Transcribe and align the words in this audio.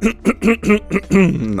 Nein. 0.00 1.60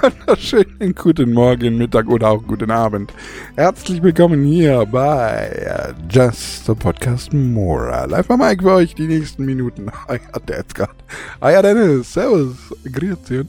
Wunderschönen 0.00 0.94
guten 0.94 1.32
Morgen, 1.32 1.76
Mittag 1.76 2.08
oder 2.08 2.28
auch 2.30 2.42
guten 2.46 2.70
Abend. 2.70 3.12
Herzlich 3.56 4.00
willkommen 4.02 4.44
hier 4.44 4.86
bei 4.86 5.92
Just 6.08 6.70
a 6.70 6.74
Podcast 6.74 7.32
More. 7.32 8.06
Live 8.08 8.30
am 8.30 8.38
Mike 8.38 8.62
für 8.62 8.74
euch 8.74 8.94
die 8.94 9.08
nächsten 9.08 9.44
Minuten. 9.44 9.90
Hi, 10.08 10.20
hat 10.32 10.48
der 10.48 10.58
jetzt 10.58 10.76
gerade. 10.76 10.92
Hi, 11.40 11.54
ja, 11.54 11.62
Dennis. 11.62 12.12
Servus. 12.12 12.56
Grüezi. 12.84 13.44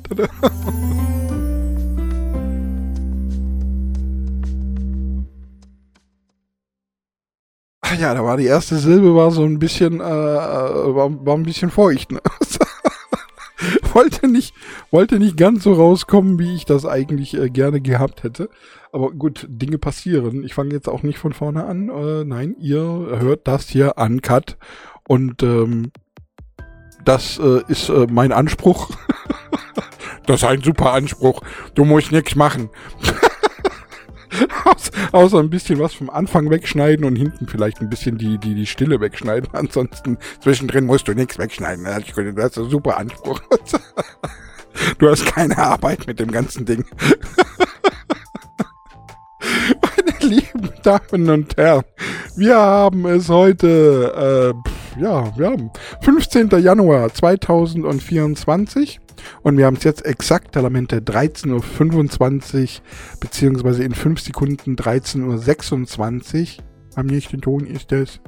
Ja, 7.99 8.13
da 8.13 8.23
war 8.23 8.37
die 8.37 8.45
erste 8.45 8.77
Silbe 8.77 9.13
war 9.13 9.29
so 9.29 9.43
ein 9.43 9.59
bisschen, 9.59 9.99
äh, 9.99 10.03
war, 10.03 11.25
war 11.25 11.35
ein 11.35 11.43
bisschen 11.43 11.69
feucht. 11.69 12.11
Ne? 12.11 12.19
wollte 13.99 14.27
nicht, 14.27 14.53
wollte 14.91 15.19
nicht 15.19 15.35
ganz 15.35 15.63
so 15.63 15.73
rauskommen, 15.73 16.39
wie 16.39 16.55
ich 16.55 16.65
das 16.65 16.85
eigentlich 16.85 17.35
äh, 17.35 17.49
gerne 17.49 17.81
gehabt 17.81 18.23
hätte. 18.23 18.49
Aber 18.91 19.11
gut, 19.11 19.45
Dinge 19.49 19.77
passieren. 19.77 20.43
Ich 20.43 20.53
fange 20.53 20.73
jetzt 20.73 20.87
auch 20.87 21.03
nicht 21.03 21.19
von 21.19 21.33
vorne 21.33 21.65
an. 21.65 21.89
Äh, 21.89 22.23
nein, 22.23 22.55
ihr 22.59 22.79
hört 22.79 23.47
das 23.47 23.67
hier 23.67 23.95
uncut. 23.97 24.57
Und 25.07 25.43
ähm, 25.43 25.91
das 27.03 27.39
äh, 27.39 27.61
ist 27.67 27.89
äh, 27.89 28.07
mein 28.09 28.31
Anspruch. 28.31 28.89
das 30.25 30.43
ist 30.43 30.47
ein 30.47 30.61
super 30.61 30.93
Anspruch. 30.93 31.41
Du 31.75 31.83
musst 31.83 32.11
nichts 32.11 32.35
machen. 32.35 32.69
außer 35.11 35.39
ein 35.39 35.49
bisschen 35.49 35.79
was 35.79 35.93
vom 35.93 36.09
Anfang 36.09 36.49
wegschneiden 36.49 37.05
und 37.05 37.15
hinten 37.15 37.47
vielleicht 37.47 37.81
ein 37.81 37.89
bisschen 37.89 38.17
die, 38.17 38.37
die, 38.37 38.55
die 38.55 38.65
Stille 38.65 38.99
wegschneiden. 38.99 39.49
Ansonsten 39.53 40.17
zwischendrin 40.39 40.85
musst 40.85 41.07
du 41.07 41.13
nichts 41.13 41.37
wegschneiden. 41.37 41.85
Das 41.85 42.51
ist 42.51 42.57
ein 42.57 42.69
super 42.69 42.97
Anspruch. 42.97 43.41
Du 44.97 45.09
hast 45.09 45.25
keine 45.25 45.57
Arbeit 45.57 46.07
mit 46.07 46.19
dem 46.19 46.31
ganzen 46.31 46.65
Ding. 46.65 46.85
Meine 49.81 50.17
lieben 50.21 50.69
Damen 50.83 51.29
und 51.29 51.57
Herren, 51.57 51.83
wir 52.35 52.55
haben 52.55 53.05
es 53.05 53.29
heute, 53.29 54.53
äh, 54.97 55.01
ja, 55.01 55.37
wir 55.37 55.47
haben 55.47 55.71
15. 56.01 56.49
Januar 56.61 57.13
2024. 57.13 58.99
Und 59.41 59.57
wir 59.57 59.65
haben 59.65 59.77
es 59.77 59.83
jetzt 59.83 60.05
exakt, 60.05 60.51
Parlamente 60.51 60.99
13.25 60.99 62.61
Uhr, 62.61 62.83
beziehungsweise 63.19 63.83
in 63.83 63.93
5 63.93 64.19
Sekunden 64.19 64.75
13.26 64.75 66.57
Uhr. 66.57 66.63
Am 66.95 67.05
nächsten 67.05 67.41
Ton 67.41 67.65
ist 67.65 67.91
es 67.91 68.19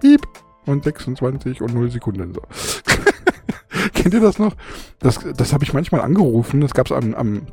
Piep 0.00 0.22
und 0.66 0.84
26 0.84 1.60
und 1.60 1.74
0 1.74 1.90
Sekunden. 1.90 2.34
So. 2.34 2.42
Kennt 3.94 4.14
ihr 4.14 4.20
das 4.20 4.38
noch? 4.38 4.54
Das, 4.98 5.18
das 5.36 5.52
habe 5.52 5.64
ich 5.64 5.72
manchmal 5.72 6.00
angerufen. 6.02 6.60
Das 6.60 6.74
gab 6.74 6.86
es 6.86 6.92
am, 6.92 7.14
am 7.14 7.46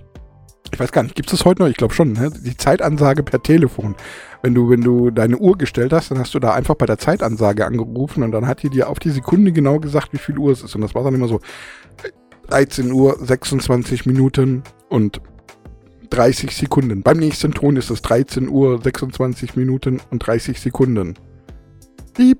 ich 0.71 0.79
weiß 0.79 0.91
gar 0.91 1.03
nicht, 1.03 1.15
gibt 1.15 1.31
es 1.31 1.37
das 1.37 1.45
heute 1.45 1.61
noch? 1.61 1.69
Ich 1.69 1.77
glaube 1.77 1.93
schon, 1.93 2.13
ne? 2.13 2.31
Die 2.31 2.55
Zeitansage 2.57 3.23
per 3.23 3.41
Telefon. 3.41 3.95
Wenn 4.41 4.53
du, 4.53 4.69
wenn 4.69 4.81
du 4.81 5.11
deine 5.11 5.37
Uhr 5.37 5.57
gestellt 5.57 5.91
hast, 5.93 6.11
dann 6.11 6.19
hast 6.19 6.33
du 6.33 6.39
da 6.39 6.53
einfach 6.53 6.75
bei 6.75 6.85
der 6.85 6.97
Zeitansage 6.97 7.65
angerufen 7.65 8.23
und 8.23 8.31
dann 8.31 8.47
hat 8.47 8.63
die 8.63 8.69
dir 8.69 8.89
auf 8.89 8.99
die 8.99 9.09
Sekunde 9.09 9.51
genau 9.51 9.79
gesagt, 9.79 10.13
wie 10.13 10.17
viel 10.17 10.37
Uhr 10.37 10.51
es 10.51 10.61
ist. 10.61 10.75
Und 10.75 10.81
das 10.81 10.95
war 10.95 11.03
dann 11.03 11.15
immer 11.15 11.27
so 11.27 11.39
13 12.49 12.91
Uhr, 12.91 13.17
26 13.19 14.05
Minuten 14.05 14.63
und 14.89 15.21
30 16.09 16.55
Sekunden. 16.55 17.03
Beim 17.03 17.17
nächsten 17.17 17.53
Ton 17.53 17.75
ist 17.75 17.91
es 17.91 18.01
13 18.01 18.49
Uhr, 18.49 18.81
26 18.81 19.55
Minuten 19.55 19.99
und 20.09 20.25
30 20.25 20.59
Sekunden. 20.59 21.15
Piep. 22.13 22.39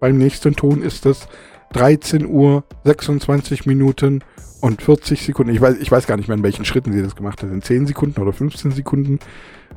Beim 0.00 0.16
nächsten 0.16 0.54
Ton 0.54 0.82
ist 0.82 1.06
es 1.06 1.26
13 1.72 2.26
Uhr, 2.26 2.64
26 2.84 3.66
Minuten 3.66 4.22
und 4.60 4.82
40 4.82 5.24
Sekunden. 5.24 5.52
Ich 5.52 5.60
weiß, 5.60 5.76
ich 5.80 5.90
weiß 5.90 6.06
gar 6.06 6.16
nicht 6.16 6.28
mehr, 6.28 6.36
in 6.36 6.42
welchen 6.42 6.64
Schritten 6.64 6.92
sie 6.92 7.02
das 7.02 7.16
gemacht 7.16 7.42
hat. 7.42 7.50
In 7.50 7.62
10 7.62 7.86
Sekunden 7.86 8.20
oder 8.20 8.32
15 8.32 8.72
Sekunden. 8.72 9.18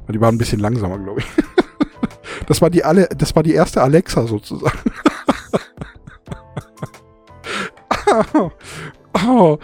Die 0.10 0.20
waren 0.20 0.36
ein 0.36 0.40
bisschen 0.40 0.60
langsamer, 0.60 1.00
glaube 1.00 1.22
ich. 1.22 1.26
Das 2.48 2.62
war 2.62 2.70
die 2.70 2.84
alle, 2.84 3.08
das 3.16 3.36
war 3.36 3.44
die 3.44 3.54
erste 3.54 3.82
Alexa 3.82 4.26
sozusagen. 4.26 4.78
oh, 9.26 9.60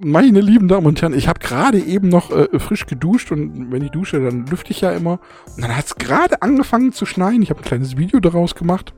meine 0.00 0.40
lieben 0.40 0.68
Damen 0.68 0.86
und 0.86 1.00
Herren, 1.00 1.14
ich 1.14 1.28
habe 1.28 1.38
gerade 1.38 1.78
eben 1.78 2.08
noch 2.08 2.30
äh, 2.30 2.58
frisch 2.58 2.86
geduscht 2.86 3.30
und 3.32 3.70
wenn 3.70 3.82
ich 3.82 3.90
dusche, 3.90 4.20
dann 4.20 4.46
lüfte 4.46 4.72
ich 4.72 4.80
ja 4.80 4.92
immer. 4.92 5.20
Und 5.56 5.62
dann 5.62 5.76
hat 5.76 5.86
es 5.86 5.96
gerade 5.96 6.42
angefangen 6.42 6.92
zu 6.92 7.06
schneien. 7.06 7.42
Ich 7.42 7.50
habe 7.50 7.60
ein 7.60 7.64
kleines 7.64 7.96
Video 7.96 8.20
daraus 8.20 8.54
gemacht. 8.54 8.92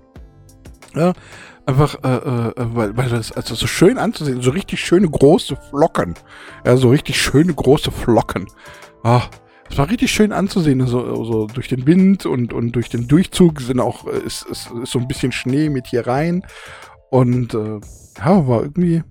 Ja, 0.95 1.13
einfach, 1.67 1.97
äh, 2.03 2.09
äh, 2.09 2.53
weil, 2.57 2.97
weil 2.97 3.09
das 3.09 3.33
also 3.33 3.55
so 3.55 3.67
schön 3.67 3.99
anzusehen, 3.99 4.41
so 4.41 4.51
richtig 4.51 4.81
schöne 4.81 5.09
große 5.09 5.57
Flocken. 5.71 6.15
Ja, 6.65 6.77
so 6.77 6.91
richtig 6.91 7.21
schöne 7.21 7.53
große 7.53 7.91
Flocken. 7.91 8.47
Ah, 9.03 9.23
es 9.69 9.79
war 9.79 9.91
richtig 9.91 10.13
schön 10.13 10.33
anzusehen, 10.33 10.87
so, 10.87 11.25
so 11.25 11.47
durch 11.47 11.69
den 11.69 11.87
Wind 11.87 12.25
und, 12.25 12.53
und 12.53 12.73
durch 12.73 12.89
den 12.89 13.09
Durchzug 13.09 13.61
sind 13.61 13.81
auch, 13.81 14.07
äh, 14.07 14.19
ist, 14.19 14.43
ist, 14.47 14.71
ist 14.83 14.93
so 14.93 14.99
ein 14.99 15.09
bisschen 15.09 15.33
Schnee 15.33 15.69
mit 15.69 15.89
hier 15.89 16.07
rein. 16.07 16.43
Und 17.11 17.55
äh, 17.55 17.81
ja, 18.19 18.47
war 18.47 18.63
irgendwie, 18.63 19.03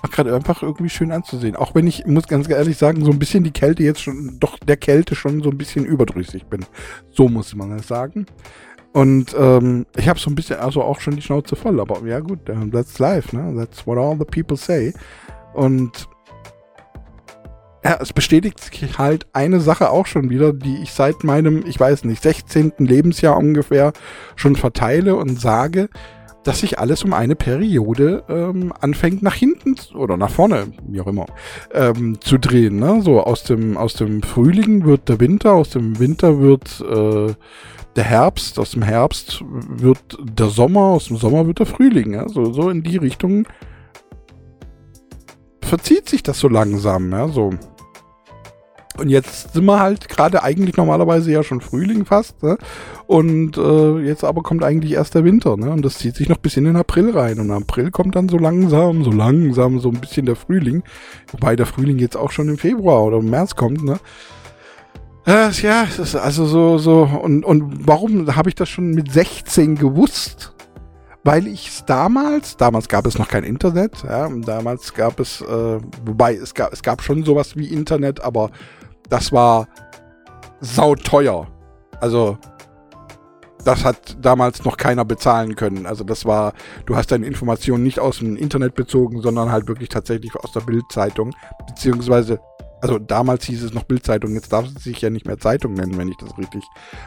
war 0.00 0.10
gerade 0.10 0.34
einfach 0.34 0.62
irgendwie 0.62 0.90
schön 0.90 1.12
anzusehen. 1.12 1.56
Auch 1.56 1.74
wenn 1.74 1.86
ich, 1.86 2.06
muss 2.06 2.28
ganz 2.28 2.48
ehrlich 2.48 2.76
sagen, 2.76 3.04
so 3.04 3.10
ein 3.10 3.18
bisschen 3.18 3.44
die 3.44 3.52
Kälte 3.52 3.82
jetzt 3.82 4.02
schon, 4.02 4.38
doch 4.38 4.58
der 4.58 4.76
Kälte 4.76 5.14
schon 5.14 5.42
so 5.42 5.50
ein 5.50 5.58
bisschen 5.58 5.84
überdrüssig 5.84 6.46
bin. 6.46 6.64
So 7.10 7.28
muss 7.28 7.54
man 7.54 7.72
es 7.72 7.88
sagen. 7.88 8.26
Und 8.92 9.34
ähm, 9.38 9.86
ich 9.96 10.08
habe 10.08 10.20
so 10.20 10.30
ein 10.30 10.34
bisschen, 10.34 10.58
also 10.58 10.82
auch 10.82 11.00
schon 11.00 11.16
die 11.16 11.22
Schnauze 11.22 11.56
voll, 11.56 11.80
aber 11.80 12.06
ja 12.06 12.20
gut, 12.20 12.40
that's 12.72 12.98
life, 12.98 13.34
ne? 13.34 13.54
That's 13.56 13.86
what 13.86 13.98
all 13.98 14.18
the 14.18 14.24
people 14.24 14.56
say. 14.56 14.92
Und 15.54 16.08
ja, 17.84 17.98
es 18.00 18.12
bestätigt 18.12 18.60
sich 18.60 18.98
halt 18.98 19.26
eine 19.32 19.60
Sache 19.60 19.90
auch 19.90 20.06
schon 20.06 20.30
wieder, 20.30 20.52
die 20.52 20.82
ich 20.82 20.92
seit 20.92 21.24
meinem, 21.24 21.64
ich 21.66 21.80
weiß 21.80 22.04
nicht, 22.04 22.22
16. 22.22 22.74
Lebensjahr 22.78 23.36
ungefähr 23.36 23.92
schon 24.36 24.54
verteile 24.54 25.16
und 25.16 25.40
sage, 25.40 25.88
dass 26.44 26.60
sich 26.60 26.78
alles 26.78 27.04
um 27.04 27.12
eine 27.12 27.36
Periode 27.36 28.24
ähm, 28.28 28.72
anfängt 28.80 29.22
nach 29.22 29.34
hinten 29.34 29.76
oder 29.94 30.16
nach 30.16 30.30
vorne, 30.30 30.72
wie 30.86 31.00
auch 31.00 31.06
immer, 31.06 31.26
ähm, 31.72 32.20
zu 32.20 32.38
drehen. 32.38 32.78
Ne? 32.78 33.00
So 33.02 33.22
aus 33.22 33.44
dem, 33.44 33.76
aus 33.76 33.94
dem 33.94 34.22
Frühling 34.22 34.84
wird 34.84 35.08
der 35.08 35.20
Winter, 35.20 35.52
aus 35.52 35.70
dem 35.70 35.98
Winter 35.98 36.40
wird 36.40 36.80
äh, 36.80 37.34
der 37.94 38.04
Herbst, 38.04 38.58
aus 38.58 38.72
dem 38.72 38.82
Herbst 38.82 39.44
wird 39.48 40.18
der 40.20 40.48
Sommer, 40.48 40.80
aus 40.80 41.08
dem 41.08 41.16
Sommer 41.16 41.46
wird 41.46 41.60
der 41.60 41.66
Frühling. 41.66 42.14
Ja? 42.14 42.28
So, 42.28 42.52
so 42.52 42.70
in 42.70 42.82
die 42.82 42.96
Richtung 42.96 43.46
verzieht 45.60 46.08
sich 46.08 46.22
das 46.22 46.38
so 46.38 46.48
langsam. 46.48 47.12
Ja? 47.12 47.28
So. 47.28 47.50
Und 48.98 49.08
jetzt 49.08 49.54
sind 49.54 49.64
wir 49.64 49.80
halt 49.80 50.08
gerade 50.08 50.42
eigentlich 50.42 50.76
normalerweise 50.76 51.32
ja 51.32 51.42
schon 51.42 51.60
Frühling 51.60 52.04
fast. 52.04 52.42
Ne? 52.42 52.58
Und 53.06 53.56
äh, 53.56 53.98
jetzt 54.00 54.22
aber 54.22 54.42
kommt 54.42 54.62
eigentlich 54.62 54.92
erst 54.92 55.14
der 55.14 55.24
Winter. 55.24 55.56
Ne? 55.56 55.70
Und 55.70 55.82
das 55.82 55.98
zieht 55.98 56.16
sich 56.16 56.28
noch 56.28 56.36
bis 56.36 56.56
in 56.56 56.64
den 56.64 56.76
April 56.76 57.10
rein. 57.10 57.38
Und 57.38 57.46
im 57.46 57.62
April 57.62 57.90
kommt 57.90 58.16
dann 58.16 58.28
so 58.28 58.36
langsam, 58.36 59.02
so 59.02 59.10
langsam 59.10 59.80
so 59.80 59.88
ein 59.88 60.00
bisschen 60.00 60.26
der 60.26 60.36
Frühling. 60.36 60.82
Wobei 61.30 61.56
der 61.56 61.66
Frühling 61.66 61.98
jetzt 61.98 62.16
auch 62.16 62.30
schon 62.30 62.48
im 62.48 62.58
Februar 62.58 63.04
oder 63.04 63.18
im 63.18 63.30
März 63.30 63.56
kommt. 63.56 63.82
Ne? 63.82 63.98
Äh, 65.26 65.50
ja, 65.52 65.84
es 65.84 65.98
ist 65.98 66.16
also 66.16 66.44
so, 66.44 66.78
so. 66.78 67.02
Und, 67.02 67.44
und 67.44 67.86
warum 67.86 68.34
habe 68.34 68.50
ich 68.50 68.54
das 68.54 68.68
schon 68.68 68.90
mit 68.90 69.10
16 69.10 69.76
gewusst? 69.76 70.52
Weil 71.24 71.46
ich 71.46 71.68
es 71.68 71.84
damals, 71.84 72.56
damals 72.56 72.88
gab 72.88 73.06
es 73.06 73.16
noch 73.16 73.28
kein 73.28 73.44
Internet, 73.44 74.02
ja, 74.02 74.28
damals 74.28 74.92
gab 74.92 75.20
es, 75.20 75.40
äh, 75.40 75.78
wobei 76.04 76.34
es 76.34 76.52
gab, 76.52 76.72
es 76.72 76.82
gab 76.82 77.00
schon 77.00 77.22
sowas 77.22 77.56
wie 77.56 77.68
Internet, 77.68 78.20
aber 78.24 78.50
das 79.12 79.30
war 79.30 79.68
sauteuer. 80.62 81.46
Also, 82.00 82.38
das 83.62 83.84
hat 83.84 84.16
damals 84.24 84.64
noch 84.64 84.78
keiner 84.78 85.04
bezahlen 85.04 85.54
können. 85.54 85.84
Also 85.84 86.02
das 86.02 86.24
war, 86.24 86.54
du 86.86 86.96
hast 86.96 87.12
deine 87.12 87.26
Informationen 87.26 87.84
nicht 87.84 88.00
aus 88.00 88.20
dem 88.20 88.36
Internet 88.36 88.74
bezogen, 88.74 89.20
sondern 89.20 89.52
halt 89.52 89.68
wirklich 89.68 89.90
tatsächlich 89.90 90.34
aus 90.34 90.52
der 90.52 90.60
Bildzeitung. 90.60 91.34
Beziehungsweise, 91.66 92.40
also 92.82 92.98
damals 92.98 93.44
hieß 93.44 93.62
es 93.62 93.72
noch 93.72 93.84
Bildzeitung, 93.84 94.34
jetzt 94.34 94.52
darf 94.52 94.66
sie 94.66 94.90
sich 94.90 95.00
ja 95.00 95.08
nicht 95.08 95.24
mehr 95.24 95.38
Zeitung 95.38 95.74
nennen, 95.74 95.96
wenn 95.96 96.08
ich 96.08 96.16
das 96.16 96.36
richtig 96.36 96.64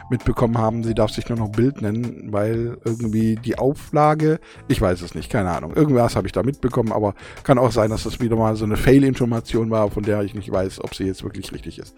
mitbekommen 0.08 0.56
habe. 0.56 0.82
Sie 0.82 0.94
darf 0.94 1.10
sich 1.10 1.28
nur 1.28 1.36
noch 1.36 1.50
Bild 1.50 1.82
nennen, 1.82 2.32
weil 2.32 2.78
irgendwie 2.84 3.36
die 3.36 3.58
Auflage, 3.58 4.40
ich 4.68 4.80
weiß 4.80 5.02
es 5.02 5.14
nicht, 5.14 5.30
keine 5.30 5.50
Ahnung. 5.50 5.74
Irgendwas 5.74 6.16
habe 6.16 6.26
ich 6.26 6.32
da 6.32 6.42
mitbekommen, 6.42 6.92
aber 6.92 7.14
kann 7.44 7.58
auch 7.58 7.72
sein, 7.72 7.90
dass 7.90 8.04
das 8.04 8.20
wieder 8.20 8.36
mal 8.36 8.56
so 8.56 8.64
eine 8.64 8.78
Fail-Information 8.78 9.70
war, 9.70 9.90
von 9.90 10.02
der 10.02 10.22
ich 10.22 10.34
nicht 10.34 10.50
weiß, 10.50 10.82
ob 10.82 10.94
sie 10.94 11.04
jetzt 11.04 11.22
wirklich 11.22 11.52
richtig 11.52 11.78
ist. 11.78 11.94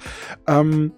Ähm, 0.49 0.91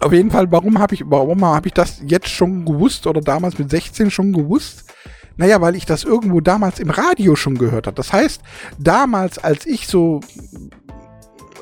auf 0.00 0.12
jeden 0.12 0.32
Fall, 0.32 0.50
warum 0.50 0.80
habe 0.80 0.96
ich, 0.96 1.04
warum 1.06 1.44
habe 1.44 1.68
ich 1.68 1.74
das 1.74 2.02
jetzt 2.04 2.28
schon 2.28 2.64
gewusst 2.64 3.06
oder 3.06 3.20
damals 3.20 3.56
mit 3.56 3.70
16 3.70 4.10
schon 4.10 4.32
gewusst? 4.32 4.92
Naja, 5.36 5.60
weil 5.60 5.76
ich 5.76 5.86
das 5.86 6.02
irgendwo 6.02 6.40
damals 6.40 6.80
im 6.80 6.90
Radio 6.90 7.36
schon 7.36 7.56
gehört 7.56 7.86
habe. 7.86 7.94
Das 7.94 8.12
heißt, 8.12 8.42
damals, 8.80 9.38
als 9.38 9.64
ich 9.64 9.86
so 9.86 10.20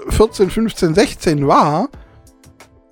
14, 0.09 0.51
15, 0.51 0.95
16 0.95 1.47
war, 1.47 1.89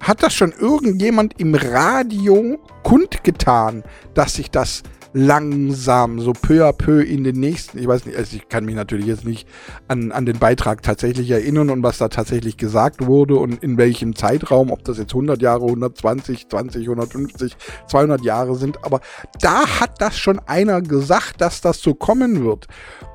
Hat 0.01 0.23
das 0.23 0.35
schon 0.35 0.53
irgendjemand 0.53 1.41
im 1.41 1.55
Radio 1.55 2.59
kundgetan, 2.83 3.85
dass 4.13 4.35
sich 4.35 4.51
das 4.51 4.83
langsam, 5.15 6.21
so 6.21 6.33
peu 6.33 6.67
à 6.67 6.73
peu 6.73 7.01
in 7.01 7.25
den 7.25 7.41
nächsten, 7.41 7.79
ich 7.79 7.87
weiß 7.87 8.05
nicht, 8.05 8.19
also 8.19 8.37
ich 8.37 8.49
kann 8.49 8.65
mich 8.65 8.75
natürlich 8.75 9.07
jetzt 9.07 9.25
nicht 9.25 9.49
an, 9.89 10.13
an 10.13 10.27
den 10.27 10.39
Beitrag 10.39 10.83
tatsächlich 10.83 11.31
erinnern 11.31 11.71
und 11.71 11.83
was 11.83 11.99
da 11.99 12.09
tatsächlich 12.09 12.57
gesagt 12.57 13.07
wurde 13.07 13.37
und 13.37 13.63
in 13.63 13.79
welchem 13.79 14.17
Zeitraum, 14.17 14.71
ob 14.71 14.85
das 14.85 14.99
jetzt 14.99 15.15
100 15.15 15.41
Jahre, 15.41 15.65
120, 15.65 16.49
20, 16.49 16.83
150, 16.83 17.57
200 17.89 18.23
Jahre 18.23 18.57
sind, 18.57 18.85
aber 18.85 19.01
da 19.41 19.81
hat 19.81 20.03
das 20.03 20.19
schon 20.19 20.39
einer 20.41 20.83
gesagt, 20.83 21.41
dass 21.41 21.61
das 21.61 21.81
so 21.81 21.95
kommen 21.95 22.45
wird. 22.45 22.67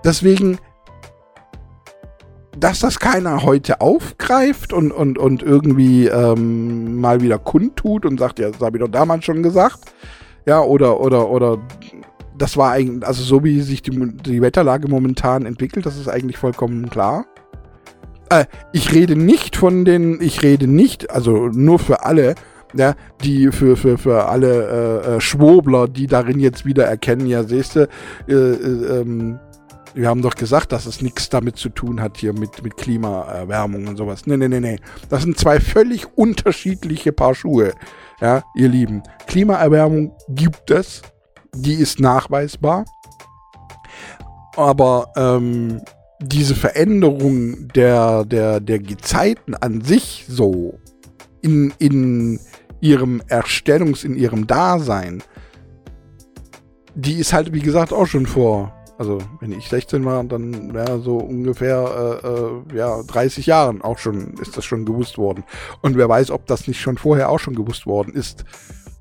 Deswegen 0.04 0.58
dass 2.60 2.80
das 2.80 3.00
keiner 3.00 3.44
heute 3.44 3.82
aufgreift 3.82 4.74
und, 4.74 4.92
und, 4.92 5.18
und 5.18 5.44
irgendwie 5.44 6.08
ähm, 6.08 7.00
mal 7.00 7.22
wieder 7.22 7.38
kundtut 7.38 8.06
und 8.06 8.20
sagt, 8.20 8.40
ja, 8.40 8.50
das 8.50 8.60
habe 8.60 8.78
ich 8.78 8.84
doch 8.84 8.92
damals 8.92 9.26
schon 9.26 9.44
gesagt. 9.44 9.80
Ja, 10.46 10.62
oder, 10.62 11.00
oder, 11.00 11.30
oder 11.30 11.60
das 12.38 12.58
war 12.58 12.72
eigentlich, 12.72 13.08
also 13.08 13.24
so 13.24 13.44
wie 13.44 13.62
sich 13.62 13.82
die, 13.82 13.92
die 13.92 14.42
Wetterlage 14.42 14.88
momentan 14.88 15.46
entwickelt, 15.46 15.86
das 15.86 15.98
ist 15.98 16.08
eigentlich 16.08 16.38
vollkommen 16.38 16.90
klar. 16.90 17.26
Äh, 18.30 18.46
ich 18.72 18.94
rede 18.94 19.16
nicht 19.16 19.56
von 19.56 19.86
den, 19.86 20.22
ich 20.22 20.42
rede 20.42 20.68
nicht, 20.68 21.12
also 21.12 21.48
nur 21.48 21.80
für 21.80 22.04
alle, 22.06 22.36
ja, 22.74 22.96
die 23.24 23.52
für, 23.52 23.76
für, 23.76 23.98
für 23.98 24.26
alle 24.28 25.04
äh, 25.06 25.16
äh 25.16 25.22
Schwobler, 25.22 25.88
die 25.88 26.08
darin 26.08 26.40
jetzt 26.40 26.66
wieder 26.66 26.86
erkennen, 26.86 27.26
ja, 27.26 27.44
siehst 27.44 27.76
du, 27.76 27.88
äh, 28.28 28.34
äh, 28.34 29.02
ähm, 29.02 29.40
wir 29.94 30.08
haben 30.08 30.22
doch 30.22 30.36
gesagt, 30.36 30.72
dass 30.72 30.86
es 30.86 31.02
nichts 31.02 31.30
damit 31.30 31.58
zu 31.58 31.70
tun 31.70 32.02
hat 32.02 32.18
hier 32.18 32.34
mit, 32.34 32.64
mit 32.64 32.78
Klimaerwärmung 32.78 33.88
und 33.88 33.98
sowas. 33.98 34.26
Nee, 34.26 34.38
nee, 34.38 34.48
nee, 34.48 34.60
nee. 34.60 34.80
Das 35.10 35.24
sind 35.24 35.38
zwei 35.38 35.60
völlig 35.60 36.18
unterschiedliche 36.18 37.12
Paar 37.12 37.36
Schuhe. 37.36 37.74
Ja, 38.22 38.44
ihr 38.56 38.70
Lieben. 38.70 39.04
Klimaerwärmung 39.28 40.16
gibt 40.30 40.72
es. 40.72 41.02
Die 41.56 41.74
ist 41.74 42.00
nachweisbar. 42.00 42.86
Aber 44.56 45.12
ähm, 45.16 45.82
diese 46.22 46.56
Veränderung 46.56 47.70
der, 47.70 48.26
der, 48.26 48.60
der 48.60 48.80
Gezeiten 48.80 49.56
an 49.56 49.82
sich 49.82 50.26
so 50.28 50.80
in, 51.42 51.74
in 51.80 52.40
ihrem 52.82 53.22
Erstellungs-, 53.28 54.04
in 54.04 54.16
ihrem 54.16 54.46
Dasein, 54.46 55.24
die 56.96 57.16
ist 57.16 57.34
halt, 57.34 57.54
wie 57.54 57.62
gesagt, 57.62 57.94
auch 57.94 58.08
schon 58.08 58.26
vor 58.26 58.74
also 59.00 59.20
wenn 59.40 59.54
ich 59.54 59.70
16 59.70 60.04
war, 60.04 60.22
dann 60.26 60.74
wäre 60.74 61.00
so 61.00 61.16
ungefähr 61.16 62.20
äh, 62.22 62.28
äh, 62.28 62.78
ja, 62.78 63.02
30 63.02 63.46
Jahren 63.46 63.82
auch 63.82 63.98
schon, 63.98 64.34
ist 64.42 64.58
das 64.58 64.66
schon 64.66 64.84
gewusst 64.84 65.18
worden. 65.18 65.46
Und 65.82 65.96
wer 65.96 66.10
weiß, 66.10 66.32
ob 66.32 66.46
das 66.48 66.68
nicht 66.68 66.82
schon 66.82 66.98
vorher 66.98 67.30
auch 67.30 67.40
schon 67.40 67.56
gewusst 67.56 67.86
worden 67.88 68.14
ist. 68.14 68.44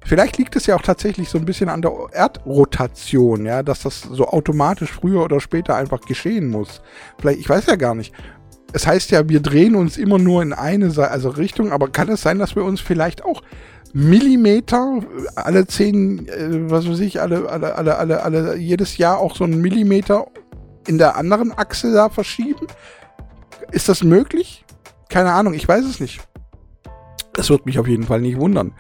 Vielleicht 0.05 0.39
liegt 0.39 0.55
es 0.55 0.67
ja 0.67 0.77
auch 0.77 0.83
tatsächlich 0.83 1.29
so 1.29 1.37
ein 1.37 1.45
bisschen 1.45 1.69
an 1.69 1.83
der 1.83 1.93
Erdrotation, 2.13 3.45
ja, 3.45 3.65
dass 3.65 3.83
das 3.83 4.03
so 4.03 4.29
automatisch 4.29 4.93
früher 4.93 5.25
oder 5.25 5.41
später 5.41 5.75
einfach 5.75 6.01
geschehen 6.03 6.49
muss. 6.49 6.81
Vielleicht, 7.19 7.41
ich 7.41 7.49
weiß 7.49 7.67
ja 7.67 7.75
gar 7.75 7.97
nicht. 7.97 8.15
Es 8.73 8.87
heißt 8.87 9.11
ja, 9.11 9.29
wir 9.29 9.41
drehen 9.41 9.75
uns 9.75 9.97
immer 9.97 10.19
nur 10.19 10.43
in 10.43 10.53
eine 10.53 10.93
also 11.11 11.31
Richtung, 11.31 11.73
aber 11.73 11.89
kann 11.89 12.09
es 12.09 12.23
sein, 12.23 12.39
dass 12.39 12.55
wir 12.55 12.63
uns 12.63 12.81
vielleicht 12.81 13.25
auch 13.25 13.43
Millimeter, 13.93 15.01
alle 15.35 15.67
zehn, 15.67 16.29
äh, 16.29 16.71
was 16.71 16.89
weiß 16.89 17.01
ich, 17.01 17.21
alle, 17.21 17.49
alle, 17.49 17.75
alle, 17.77 17.99
alle, 17.99 18.23
alle, 18.23 18.57
jedes 18.57 18.99
Jahr 18.99 19.19
auch 19.19 19.35
so 19.35 19.45
einen 19.45 19.61
Millimeter 19.61 20.27
in 20.87 20.99
der 20.99 21.17
anderen 21.17 21.57
Achse 21.57 21.93
da 21.93 22.09
verschieben? 22.09 22.67
Ist 23.73 23.89
das 23.89 24.03
möglich? 24.03 24.65
Keine 25.09 25.33
Ahnung, 25.33 25.55
ich 25.55 25.67
weiß 25.67 25.85
es 25.85 26.01
nicht. 26.01 26.21
Das 27.33 27.51
wird 27.51 27.67
mich 27.67 27.79
auf 27.79 27.87
jeden 27.87 28.05
Fall 28.05 28.21
nicht 28.21 28.39
wundern. 28.39 28.73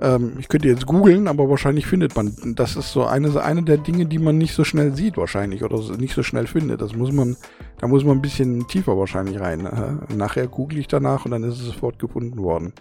Ähm, 0.00 0.34
ich 0.38 0.48
könnte 0.48 0.68
jetzt 0.68 0.86
googeln, 0.86 1.28
aber 1.28 1.48
wahrscheinlich 1.48 1.86
findet 1.86 2.14
man. 2.16 2.54
Das 2.54 2.76
ist 2.76 2.92
so 2.92 3.04
eine, 3.04 3.42
eine 3.42 3.62
der 3.62 3.78
Dinge, 3.78 4.06
die 4.06 4.18
man 4.18 4.38
nicht 4.38 4.54
so 4.54 4.64
schnell 4.64 4.94
sieht, 4.94 5.16
wahrscheinlich, 5.16 5.64
oder 5.64 5.78
nicht 5.96 6.14
so 6.14 6.22
schnell 6.22 6.46
findet. 6.46 6.80
Das 6.80 6.94
muss 6.94 7.12
man, 7.12 7.36
da 7.78 7.86
muss 7.86 8.04
man 8.04 8.18
ein 8.18 8.22
bisschen 8.22 8.66
tiefer 8.68 8.98
wahrscheinlich 8.98 9.40
rein. 9.40 9.64
Äh, 9.64 10.14
nachher 10.14 10.48
google 10.48 10.78
ich 10.78 10.88
danach 10.88 11.24
und 11.24 11.30
dann 11.30 11.44
ist 11.44 11.60
es 11.60 11.66
sofort 11.66 11.98
gefunden 11.98 12.38
worden. 12.38 12.72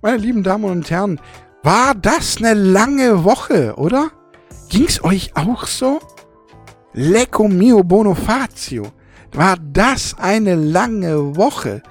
Meine 0.00 0.16
lieben 0.16 0.42
Damen 0.42 0.64
und 0.64 0.90
Herren, 0.90 1.20
war 1.62 1.94
das 1.94 2.38
eine 2.38 2.54
lange 2.54 3.24
Woche, 3.24 3.74
oder? 3.76 4.10
Ging's 4.68 5.04
euch 5.04 5.32
auch 5.36 5.66
so? 5.66 6.00
Lecco 6.94 7.48
mio 7.48 7.82
bonofazio. 7.82 8.84
War 9.32 9.56
das 9.56 10.16
eine 10.18 10.54
lange 10.54 11.36
Woche? 11.36 11.82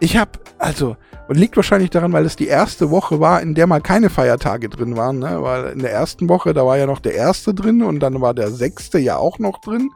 Ich 0.00 0.16
hab, 0.16 0.38
also, 0.58 0.96
und 1.28 1.36
liegt 1.36 1.56
wahrscheinlich 1.56 1.90
daran, 1.90 2.12
weil 2.12 2.26
es 2.26 2.36
die 2.36 2.46
erste 2.46 2.90
Woche 2.90 3.20
war, 3.20 3.40
in 3.40 3.54
der 3.54 3.66
mal 3.66 3.80
keine 3.80 4.10
Feiertage 4.10 4.68
drin 4.68 4.96
waren. 4.96 5.18
Ne? 5.18 5.42
Weil 5.42 5.72
in 5.72 5.78
der 5.80 5.92
ersten 5.92 6.28
Woche, 6.28 6.52
da 6.52 6.66
war 6.66 6.76
ja 6.76 6.86
noch 6.86 7.00
der 7.00 7.14
erste 7.14 7.54
drin 7.54 7.82
und 7.82 8.00
dann 8.00 8.20
war 8.20 8.34
der 8.34 8.50
sechste 8.50 8.98
ja 8.98 9.16
auch 9.16 9.38
noch 9.38 9.60
drin. 9.60 9.90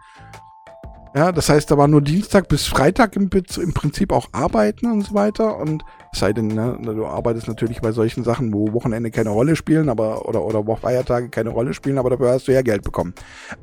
Ja, 1.14 1.32
das 1.32 1.49
heißt, 1.49 1.70
da 1.70 1.78
war 1.78 1.88
nur 1.88 2.02
Dienstag 2.02 2.49
bis 2.49 2.66
Freitag 2.66 3.16
im, 3.16 3.31
im 3.32 3.72
Prinzip 3.72 4.12
auch 4.12 4.28
arbeiten 4.32 4.93
und 4.93 5.02
so 5.02 5.14
weiter. 5.14 5.56
Und 5.56 5.82
es 6.12 6.20
sei 6.20 6.32
denn, 6.32 6.49
ne, 6.49 6.78
du 6.82 7.06
arbeitest 7.06 7.49
natürlich 7.49 7.81
bei 7.81 7.93
solchen 7.93 8.25
Sachen, 8.25 8.52
wo 8.52 8.72
Wochenende 8.72 9.10
keine 9.10 9.31
Rolle 9.31 9.56
spielen, 9.56 9.88
aber 9.88 10.28
oder 10.28 10.44
oder 10.44 10.66
wo 10.66 10.76
Feiertage 10.76 11.31
keine 11.31 11.50
Rolle 11.50 11.72
spielen, 11.72 11.99
aber 11.99 12.10
dafür 12.10 12.32
hast 12.32 12.46
du 12.49 12.52
ja 12.52 12.62
Geld 12.62 12.82
bekommen. 12.82 13.14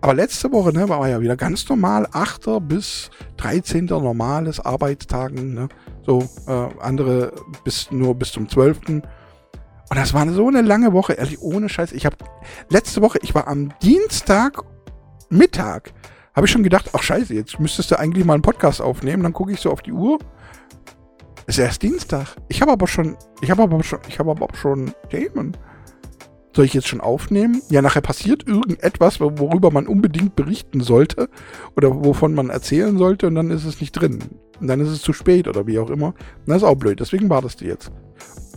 Aber 0.02 0.14
letzte 0.14 0.52
Woche, 0.52 0.74
ne, 0.74 0.90
war 0.90 1.08
ja 1.08 1.22
wieder 1.22 1.38
ganz 1.38 1.68
normal, 1.70 2.08
8. 2.12 2.68
bis 2.68 3.10
13. 3.38 3.86
normales 3.86 4.60
Arbeitstagen, 4.60 5.54
ne? 5.54 5.70
So, 6.06 6.28
äh, 6.48 6.68
andere 6.82 7.32
bis 7.64 7.92
nur 7.92 8.16
bis 8.16 8.32
zum 8.32 8.50
12. 8.50 8.80
Und 8.90 9.04
das 9.90 10.14
war 10.14 10.28
so 10.30 10.48
eine 10.48 10.62
lange 10.62 10.94
Woche, 10.94 11.14
ehrlich, 11.14 11.42
ohne 11.42 11.70
Scheiß. 11.70 11.92
Ich 11.92 12.06
habe 12.06 12.18
letzte 12.70 13.02
Woche, 13.02 13.20
ich 13.22 13.36
war 13.36 13.48
am 13.48 13.72
Dienstag 13.82 14.64
Mittag 15.30 15.94
habe 16.36 16.46
ich 16.46 16.52
schon 16.52 16.64
gedacht, 16.64 16.90
ach 16.94 17.02
scheiße, 17.02 17.34
jetzt 17.34 17.60
müsstest 17.60 17.92
du 17.92 18.00
eigentlich 18.00 18.26
mal 18.26 18.34
einen 18.34 18.42
Podcast 18.42 18.82
aufnehmen. 18.82 19.24
Dann 19.24 19.34
gucke 19.34 19.54
ich 19.54 19.62
so 19.62 19.72
auf 19.72 19.82
die 19.82 19.94
Uhr. 19.94 20.20
Es 21.48 21.58
ist 21.58 21.64
erst 21.64 21.82
Dienstag. 21.82 22.36
Ich 22.50 22.62
habe 22.62 22.72
aber 22.72 22.88
schon, 22.88 23.16
ich 23.42 23.52
habe 23.52 23.64
aber 23.64 23.82
schon, 23.84 24.00
ich 24.10 24.20
habe 24.20 24.32
aber 24.32 24.48
schon 24.54 24.92
Themen. 25.10 25.56
Soll 26.56 26.66
ich 26.66 26.74
jetzt 26.74 26.88
schon 26.88 27.02
aufnehmen? 27.02 27.62
Ja, 27.70 27.82
nachher 27.82 28.02
passiert 28.02 28.48
irgendetwas, 28.48 29.20
worüber 29.20 29.72
man 29.72 29.88
unbedingt 29.88 30.36
berichten 30.36 30.82
sollte 30.82 31.30
oder 31.76 32.04
wovon 32.04 32.34
man 32.34 32.50
erzählen 32.50 32.98
sollte 32.98 33.28
und 33.28 33.36
dann 33.36 33.52
ist 33.52 33.66
es 33.66 33.82
nicht 33.82 33.92
drin. 33.92 34.24
Und 34.60 34.68
dann 34.68 34.80
ist 34.80 34.90
es 34.90 35.02
zu 35.02 35.12
spät 35.12 35.48
oder 35.48 35.68
wie 35.68 35.80
auch 35.80 35.90
immer. 35.90 36.08
Und 36.08 36.48
das 36.48 36.58
ist 36.58 36.64
auch 36.64 36.76
blöd, 36.76 37.00
deswegen 37.00 37.30
wartest 37.30 37.62
du 37.62 37.66
jetzt. 37.66 37.92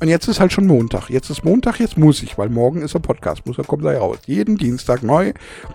Und 0.00 0.06
jetzt 0.08 0.28
ist 0.28 0.38
halt 0.38 0.52
schon 0.52 0.66
Montag. 0.66 1.10
Jetzt 1.10 1.28
ist 1.28 1.44
Montag, 1.44 1.80
jetzt 1.80 1.98
muss 1.98 2.22
ich, 2.22 2.38
weil 2.38 2.48
morgen 2.50 2.82
ist 2.82 2.94
der 2.94 3.00
Podcast, 3.00 3.46
muss 3.46 3.58
er 3.58 3.64
kommt 3.64 3.84
da 3.84 3.96
raus. 3.98 4.18
Jeden 4.26 4.56
Dienstag 4.56 5.02
neu. 5.02 5.32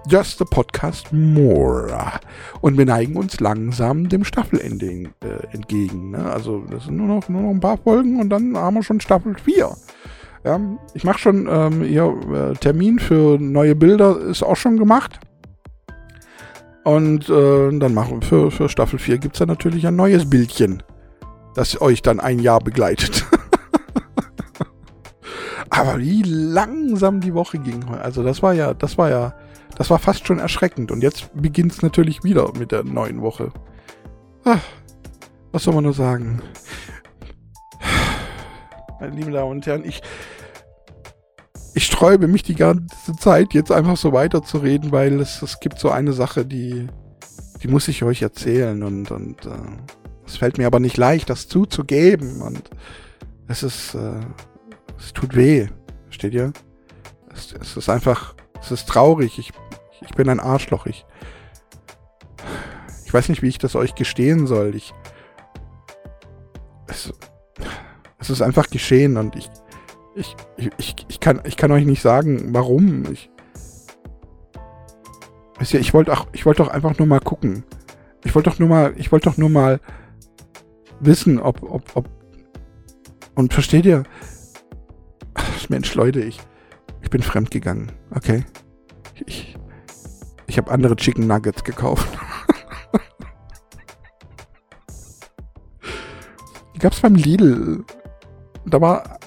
Just 0.08 0.38
the 0.38 0.46
Podcast 0.46 1.12
More. 1.12 1.90
Und 2.62 2.78
wir 2.78 2.86
neigen 2.86 3.18
uns 3.18 3.42
langsam 3.42 4.08
dem 4.08 4.24
Staffelending 4.24 5.10
äh, 5.24 5.54
entgegen. 5.54 6.12
Ne? 6.12 6.32
Also 6.32 6.64
das 6.70 6.86
sind 6.86 6.96
nur 6.96 7.08
noch, 7.08 7.28
nur 7.28 7.42
noch 7.42 7.50
ein 7.50 7.60
paar 7.60 7.78
Folgen 7.78 8.22
und 8.22 8.30
dann 8.30 8.56
haben 8.58 8.76
wir 8.76 8.84
schon 8.84 9.02
Staffel 9.02 9.36
4. 9.36 9.76
Ja, 10.46 10.60
ich 10.94 11.04
mache 11.04 11.20
schon 11.20 11.48
ähm, 11.50 11.84
hier, 11.84 12.14
äh, 12.34 12.54
Termin 12.56 13.00
für 13.00 13.38
neue 13.40 13.76
Bilder, 13.76 14.20
ist 14.20 14.44
auch 14.44 14.58
schon 14.58 14.78
gemacht. 14.78 15.20
Und 16.86 17.30
äh, 17.30 17.78
dann 17.78 17.94
machen 17.94 18.22
wir 18.22 18.28
für, 18.28 18.52
für 18.52 18.70
Staffel 18.70 19.00
4 19.00 19.18
gibt 19.18 19.36
es 19.36 19.40
dann 19.40 19.48
natürlich 19.48 19.88
ein 19.88 19.96
neues 19.96 20.30
Bildchen, 20.30 20.84
das 21.56 21.80
euch 21.82 22.02
dann 22.02 22.20
ein 22.20 22.40
Jahr 22.40 22.60
begleitet. 22.60 23.26
Aber 25.70 26.00
wie 26.00 26.22
langsam 26.24 27.20
die 27.20 27.34
Woche 27.34 27.58
ging. 27.58 27.84
Also 27.96 28.24
das 28.24 28.44
war 28.44 28.54
ja, 28.54 28.74
das 28.74 28.98
war 28.98 29.10
ja, 29.10 29.34
das 29.76 29.90
war 29.90 30.00
fast 30.00 30.28
schon 30.28 30.40
erschreckend. 30.40 30.92
Und 30.92 31.02
jetzt 31.02 31.30
beginnt 31.34 31.72
es 31.72 31.82
natürlich 31.82 32.24
wieder 32.24 32.52
mit 32.58 32.72
der 32.72 32.84
neuen 32.84 33.22
Woche. 33.22 33.52
Ach, 34.44 34.62
was 35.52 35.64
soll 35.64 35.74
man 35.74 35.84
nur 35.84 35.94
sagen? 35.94 36.42
Meine 39.00 39.16
lieben 39.16 39.32
Damen 39.32 39.52
und 39.52 39.66
Herren, 39.66 39.86
ich, 39.86 40.02
ich 41.74 41.86
sträube 41.86 42.28
mich 42.28 42.44
die 42.44 42.56
ganze 42.56 43.16
Zeit, 43.20 43.54
jetzt 43.54 43.72
einfach 43.72 43.98
so 43.98 44.14
weiterzureden, 44.14 44.92
weil 44.92 45.20
es, 45.20 45.42
es 45.42 45.60
gibt 45.60 45.80
so 45.80 45.90
eine 45.90 46.14
Sache, 46.14 46.46
die, 46.46 46.88
die 47.62 47.68
muss 47.68 47.88
ich 47.88 48.04
euch 48.04 48.22
erzählen 48.22 48.84
und, 48.84 49.12
und 49.12 49.46
äh, 49.46 49.50
es 50.26 50.38
fällt 50.38 50.58
mir 50.58 50.68
aber 50.68 50.80
nicht 50.80 50.98
leicht, 50.98 51.30
das 51.30 51.48
zuzugeben 51.48 52.42
und 52.42 52.70
es 53.48 53.64
ist, 53.64 53.96
äh, 53.96 54.20
es 54.98 55.14
tut 55.14 55.36
weh, 55.36 55.68
versteht 56.06 56.34
ihr? 56.34 56.54
Es, 57.34 57.54
es 57.54 57.78
ist 57.78 57.90
einfach, 57.90 58.36
es 58.62 58.72
ist 58.72 58.88
traurig, 58.88 59.40
ich, 59.40 59.52
ich 60.02 60.12
bin 60.12 60.30
ein 60.30 60.40
Arschloch, 60.40 60.86
ich, 60.86 61.06
ich 63.06 63.14
weiß 63.14 63.30
nicht, 63.30 63.42
wie 63.42 63.50
ich 63.50 63.58
das 63.58 63.76
euch 63.76 63.96
gestehen 63.96 64.48
soll, 64.48 64.76
ich, 64.76 64.94
es, 66.88 67.14
es 68.20 68.30
ist 68.30 68.42
einfach 68.42 68.70
geschehen 68.70 69.18
und 69.18 69.36
ich, 69.36 69.50
ich, 70.16 70.36
ich, 70.78 70.96
ich, 71.08 71.20
kann, 71.20 71.42
ich 71.44 71.58
kann 71.58 71.72
euch 71.72 71.86
nicht 71.86 72.02
sagen, 72.02 72.54
warum. 72.54 73.12
Ich, 73.12 73.30
weißt 75.58 75.74
ihr, 75.74 75.80
ich 75.80 75.94
wollte 75.94 76.14
auch, 76.14 76.28
ich 76.32 76.46
wollte 76.46 76.64
doch 76.64 76.70
einfach 76.70 76.98
nur 76.98 77.08
mal 77.08 77.20
gucken. 77.20 77.64
Ich 78.24 78.34
wollte 78.36 78.50
doch 78.50 78.60
nur 78.60 78.70
mal, 78.70 78.94
ich 78.98 79.12
wollte 79.12 79.30
doch 79.30 79.38
nur 79.38 79.50
mal 79.50 79.80
wissen, 81.00 81.40
ob, 81.40 81.64
ob, 81.64 81.84
ob. 81.96 82.10
Und 83.36 83.54
versteht 83.54 83.86
ihr? 83.86 84.04
Mensch, 85.70 85.96
Leute, 85.96 86.22
ich, 86.22 86.40
ich 87.02 87.10
bin 87.10 87.24
fremdgegangen, 87.24 87.92
okay? 88.14 88.46
Ich, 89.26 89.58
ich 90.48 90.58
habe 90.58 90.72
andere 90.72 90.96
Chicken 90.96 91.28
Nuggets 91.28 91.64
gekauft. 91.64 92.08
Die 96.76 96.80
gab 96.80 96.94
es 96.94 97.00
beim 97.00 97.16
Lidl. 97.16 97.86
Da 98.66 98.80
war 98.82 99.20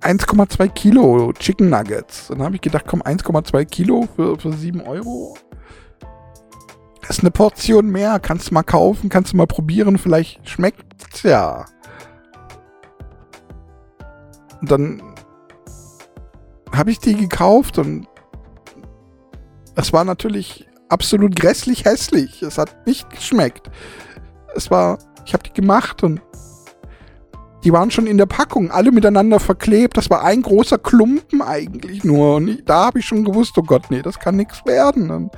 1,2 0.00 0.68
Kilo 0.68 1.32
Chicken 1.34 1.68
Nuggets. 1.68 2.30
Und 2.30 2.38
dann 2.38 2.46
habe 2.46 2.56
ich 2.56 2.62
gedacht, 2.62 2.84
komm, 2.86 3.02
1,2 3.02 3.64
Kilo 3.66 4.08
für, 4.16 4.38
für 4.38 4.52
7 4.52 4.80
Euro. 4.82 5.36
Das 7.02 7.18
ist 7.18 7.20
eine 7.20 7.30
Portion 7.30 7.90
mehr. 7.90 8.20
Kannst 8.20 8.50
du 8.50 8.54
mal 8.54 8.62
kaufen, 8.62 9.08
kannst 9.08 9.32
du 9.32 9.36
mal 9.36 9.46
probieren. 9.46 9.98
Vielleicht 9.98 10.48
schmeckt's 10.48 11.24
ja. 11.24 11.66
Und 14.60 14.70
dann 14.70 15.02
habe 16.72 16.90
ich 16.90 16.98
die 16.98 17.14
gekauft 17.14 17.78
und 17.78 18.06
es 19.76 19.92
war 19.92 20.04
natürlich 20.04 20.68
absolut 20.88 21.36
grässlich 21.36 21.84
hässlich. 21.84 22.42
Es 22.42 22.58
hat 22.58 22.86
nicht 22.86 23.08
geschmeckt. 23.10 23.70
Es 24.54 24.70
war, 24.70 24.98
ich 25.24 25.32
habe 25.32 25.42
die 25.44 25.52
gemacht 25.52 26.02
und 26.02 26.20
die 27.64 27.72
waren 27.72 27.90
schon 27.90 28.06
in 28.06 28.18
der 28.18 28.26
Packung, 28.26 28.70
alle 28.70 28.90
miteinander 28.90 29.38
verklebt. 29.38 29.96
Das 29.96 30.08
war 30.08 30.24
ein 30.24 30.42
großer 30.42 30.78
Klumpen 30.78 31.42
eigentlich 31.42 32.04
nur. 32.04 32.36
Und 32.36 32.48
ich, 32.48 32.64
da 32.64 32.86
habe 32.86 33.00
ich 33.00 33.06
schon 33.06 33.24
gewusst, 33.24 33.56
oh 33.58 33.62
Gott, 33.62 33.90
nee, 33.90 34.02
das 34.02 34.18
kann 34.18 34.36
nichts 34.36 34.64
werden. 34.64 35.10
Und 35.10 35.30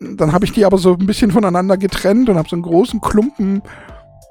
dann 0.00 0.32
habe 0.32 0.44
ich 0.44 0.52
die 0.52 0.64
aber 0.64 0.78
so 0.78 0.94
ein 0.94 1.06
bisschen 1.06 1.30
voneinander 1.30 1.76
getrennt 1.76 2.28
und 2.28 2.36
habe 2.36 2.48
so 2.48 2.56
einen 2.56 2.64
großen 2.64 3.00
Klumpen 3.00 3.62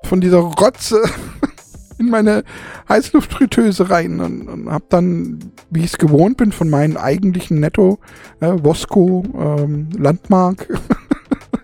von 0.03 0.19
dieser 0.19 0.39
Rotze 0.39 1.01
in 2.01 2.09
meine 2.09 2.43
Heißluftfritteuse 2.89 3.89
rein 3.89 4.19
und, 4.19 4.47
und 4.47 4.69
habe 4.69 4.85
dann, 4.89 5.39
wie 5.69 5.79
ich 5.79 5.93
es 5.93 5.97
gewohnt 5.97 6.37
bin, 6.37 6.51
von 6.51 6.69
meinen 6.69 6.97
eigentlichen 6.97 7.59
Netto, 7.59 7.99
äh, 8.39 8.51
Vosco, 8.63 9.23
ähm, 9.37 9.89
Landmark, 9.97 10.67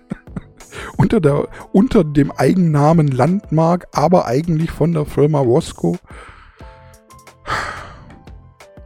unter, 0.97 1.19
der, 1.19 1.47
unter 1.73 2.03
dem 2.03 2.31
Eigennamen 2.31 3.07
Landmark, 3.07 3.87
aber 3.91 4.27
eigentlich 4.27 4.71
von 4.71 4.93
der 4.93 5.05
Firma 5.05 5.45
Vosco, 5.45 5.97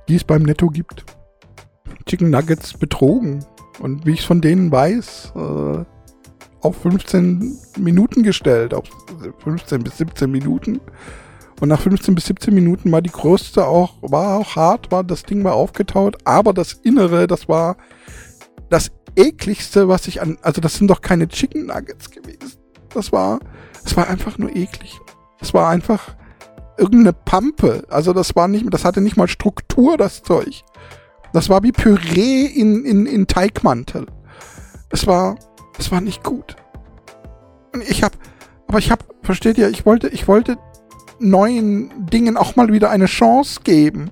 die 0.08 0.16
es 0.16 0.24
beim 0.24 0.44
Netto 0.44 0.68
gibt. 0.68 1.06
Chicken 2.06 2.30
Nuggets 2.30 2.74
betrogen. 2.74 3.46
Und 3.80 4.06
wie 4.06 4.12
ich 4.12 4.26
von 4.26 4.42
denen 4.42 4.72
weiß, 4.72 5.34
äh, 5.36 5.86
auf 6.62 6.78
15 6.82 7.58
Minuten 7.80 8.24
gestellt, 8.24 8.74
auf 8.74 8.86
15 9.44 9.84
bis 9.84 9.98
17 9.98 10.30
Minuten. 10.30 10.80
Und 11.62 11.70
nach 11.70 11.80
15 11.80 12.16
bis 12.16 12.26
17 12.26 12.54
Minuten 12.56 12.92
war 12.92 13.04
die 13.04 13.12
Kruste 13.12 13.68
auch, 13.68 13.94
war 14.02 14.40
auch 14.40 14.56
hart, 14.56 14.92
war 14.92 15.04
das 15.04 15.22
Ding 15.22 15.44
war 15.44 15.54
aufgetaut, 15.54 16.18
aber 16.26 16.54
das 16.54 16.74
Innere, 16.74 17.28
das 17.28 17.48
war 17.48 17.78
das 18.72 18.90
ekligste, 19.16 19.88
was 19.88 20.08
ich 20.08 20.24
an, 20.24 20.40
also 20.42 20.60
das 20.60 20.74
sind 20.74 20.88
doch 20.88 21.02
keine 21.02 21.28
Chicken 21.28 21.68
Nuggets 21.68 22.10
gewesen. 22.10 22.58
Das 22.96 23.12
war, 23.12 23.40
das 23.84 23.96
war 23.96 24.10
einfach 24.10 24.40
nur 24.40 24.50
eklig. 24.56 25.00
Das 25.40 25.54
war 25.54 25.70
einfach 25.70 26.16
irgendeine 26.80 27.14
Pampe. 27.14 27.84
Also 27.90 28.12
das 28.12 28.36
war 28.36 28.48
nicht, 28.48 28.66
das 28.74 28.84
hatte 28.84 29.00
nicht 29.00 29.16
mal 29.16 29.28
Struktur, 29.28 29.98
das 29.98 30.24
Zeug. 30.24 30.64
Das 31.32 31.48
war 31.48 31.62
wie 31.62 31.72
Püree 31.72 32.46
in, 32.46 32.86
in, 32.86 33.06
in 33.06 33.28
Teigmantel. 33.28 34.08
Es 34.90 35.06
war, 35.06 35.38
es 35.78 35.92
war 35.92 36.02
nicht 36.02 36.24
gut. 36.24 36.56
Und 37.72 37.88
ich 37.88 38.02
hab, 38.02 38.14
aber 38.68 38.80
ich 38.80 38.90
hab, 38.90 39.06
versteht 39.22 39.60
ihr, 39.60 39.70
ich 39.70 39.86
wollte, 39.86 40.08
ich 40.08 40.28
wollte 40.28 40.58
neuen 41.22 41.92
Dingen 42.08 42.38
auch 42.38 42.56
mal 42.56 42.72
wieder 42.72 42.90
eine 42.90 43.06
Chance 43.06 43.62
geben. 43.64 44.12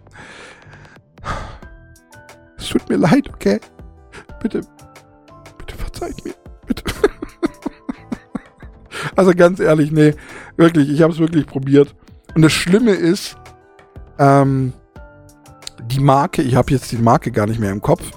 Es 2.58 2.70
tut 2.70 2.90
mir 2.90 2.98
leid, 2.98 3.30
okay? 3.34 3.60
Bitte, 4.42 4.62
bitte 5.58 5.76
verzeiht 5.76 6.24
mir. 6.24 6.34
Bitte. 6.68 6.84
also 9.16 9.32
ganz 9.34 9.60
ehrlich, 9.60 9.92
nee, 9.92 10.14
wirklich, 10.58 10.90
ich 10.90 11.02
habe 11.02 11.14
es 11.14 11.20
wirklich 11.20 11.46
probiert. 11.46 11.96
Und 12.36 12.42
das 12.42 12.54
Schlimme 12.54 12.92
ist, 12.92 13.38
ähm, 14.20 14.74
die 15.88 16.00
Marke, 16.00 16.42
ich 16.42 16.56
habe 16.56 16.72
jetzt 16.72 16.92
die 16.92 16.98
Marke 16.98 17.32
gar 17.32 17.48
nicht 17.48 17.60
mehr 17.60 17.72
im 17.72 17.82
Kopf, 17.82 18.12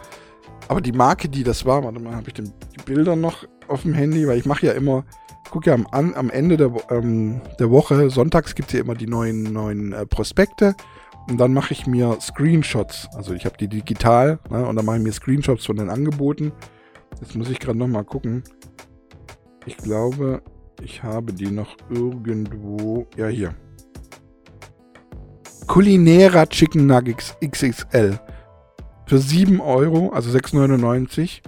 aber 0.68 0.80
die 0.80 0.92
Marke, 0.92 1.28
die 1.28 1.44
das 1.44 1.64
war, 1.64 1.84
warte 1.84 2.00
mal, 2.00 2.14
habe 2.14 2.28
ich 2.28 2.34
den, 2.34 2.52
die 2.76 2.82
Bilder 2.84 3.16
noch 3.16 3.44
auf 3.68 3.82
dem 3.82 3.94
Handy, 3.94 4.26
weil 4.26 4.38
ich 4.38 4.46
mache 4.46 4.66
ja 4.66 4.72
immer 4.72 5.04
gucke 5.52 5.70
ja 5.70 5.76
am, 5.90 6.14
am 6.14 6.30
Ende 6.30 6.56
der, 6.56 6.72
ähm, 6.90 7.42
der 7.58 7.70
Woche, 7.70 8.08
sonntags 8.08 8.54
gibt 8.54 8.70
es 8.70 8.72
ja 8.72 8.80
immer 8.80 8.94
die 8.94 9.06
neuen, 9.06 9.52
neuen 9.52 9.92
äh, 9.92 10.06
Prospekte. 10.06 10.74
Und 11.28 11.38
dann 11.38 11.52
mache 11.52 11.72
ich 11.72 11.86
mir 11.86 12.16
Screenshots. 12.20 13.08
Also 13.14 13.34
ich 13.34 13.44
habe 13.44 13.58
die 13.58 13.68
digital 13.68 14.40
ne, 14.50 14.66
und 14.66 14.74
dann 14.76 14.86
mache 14.86 14.96
ich 14.96 15.02
mir 15.02 15.12
Screenshots 15.12 15.66
von 15.66 15.76
den 15.76 15.90
Angeboten. 15.90 16.52
Jetzt 17.20 17.36
muss 17.36 17.50
ich 17.50 17.60
gerade 17.60 17.78
nochmal 17.78 18.04
gucken. 18.04 18.42
Ich 19.66 19.76
glaube, 19.76 20.42
ich 20.80 21.02
habe 21.02 21.34
die 21.34 21.50
noch 21.50 21.76
irgendwo. 21.90 23.06
Ja, 23.16 23.28
hier. 23.28 23.54
Culinera 25.66 26.46
Chicken 26.46 26.86
Nuggets 26.86 27.36
XXL. 27.44 28.18
Für 29.06 29.18
7 29.18 29.60
Euro, 29.60 30.08
also 30.10 30.36
6,99. 30.36 31.42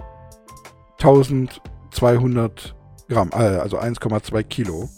1200 0.99 2.74
Gramm, 3.07 3.29
äh, 3.33 3.57
also 3.57 3.79
1,2 3.79 4.43
Kilo. 4.43 4.89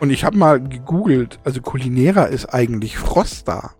Und 0.00 0.10
ich 0.10 0.24
habe 0.24 0.36
mal 0.36 0.60
gegoogelt, 0.60 1.38
also 1.44 1.60
Culinera 1.60 2.24
ist 2.24 2.46
eigentlich 2.46 2.98
Frosta. 2.98 3.74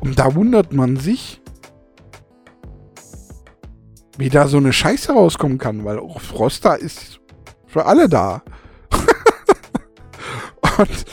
Und 0.00 0.18
da 0.18 0.34
wundert 0.34 0.72
man 0.72 0.96
sich, 0.96 1.40
wie 4.18 4.28
da 4.28 4.48
so 4.48 4.56
eine 4.56 4.72
Scheiße 4.72 5.12
rauskommen 5.12 5.58
kann, 5.58 5.84
weil 5.84 5.98
auch 5.98 6.20
Frosta 6.20 6.74
ist 6.74 7.20
für 7.66 7.86
alle 7.86 8.08
da. 8.08 8.42
Und 10.78 11.04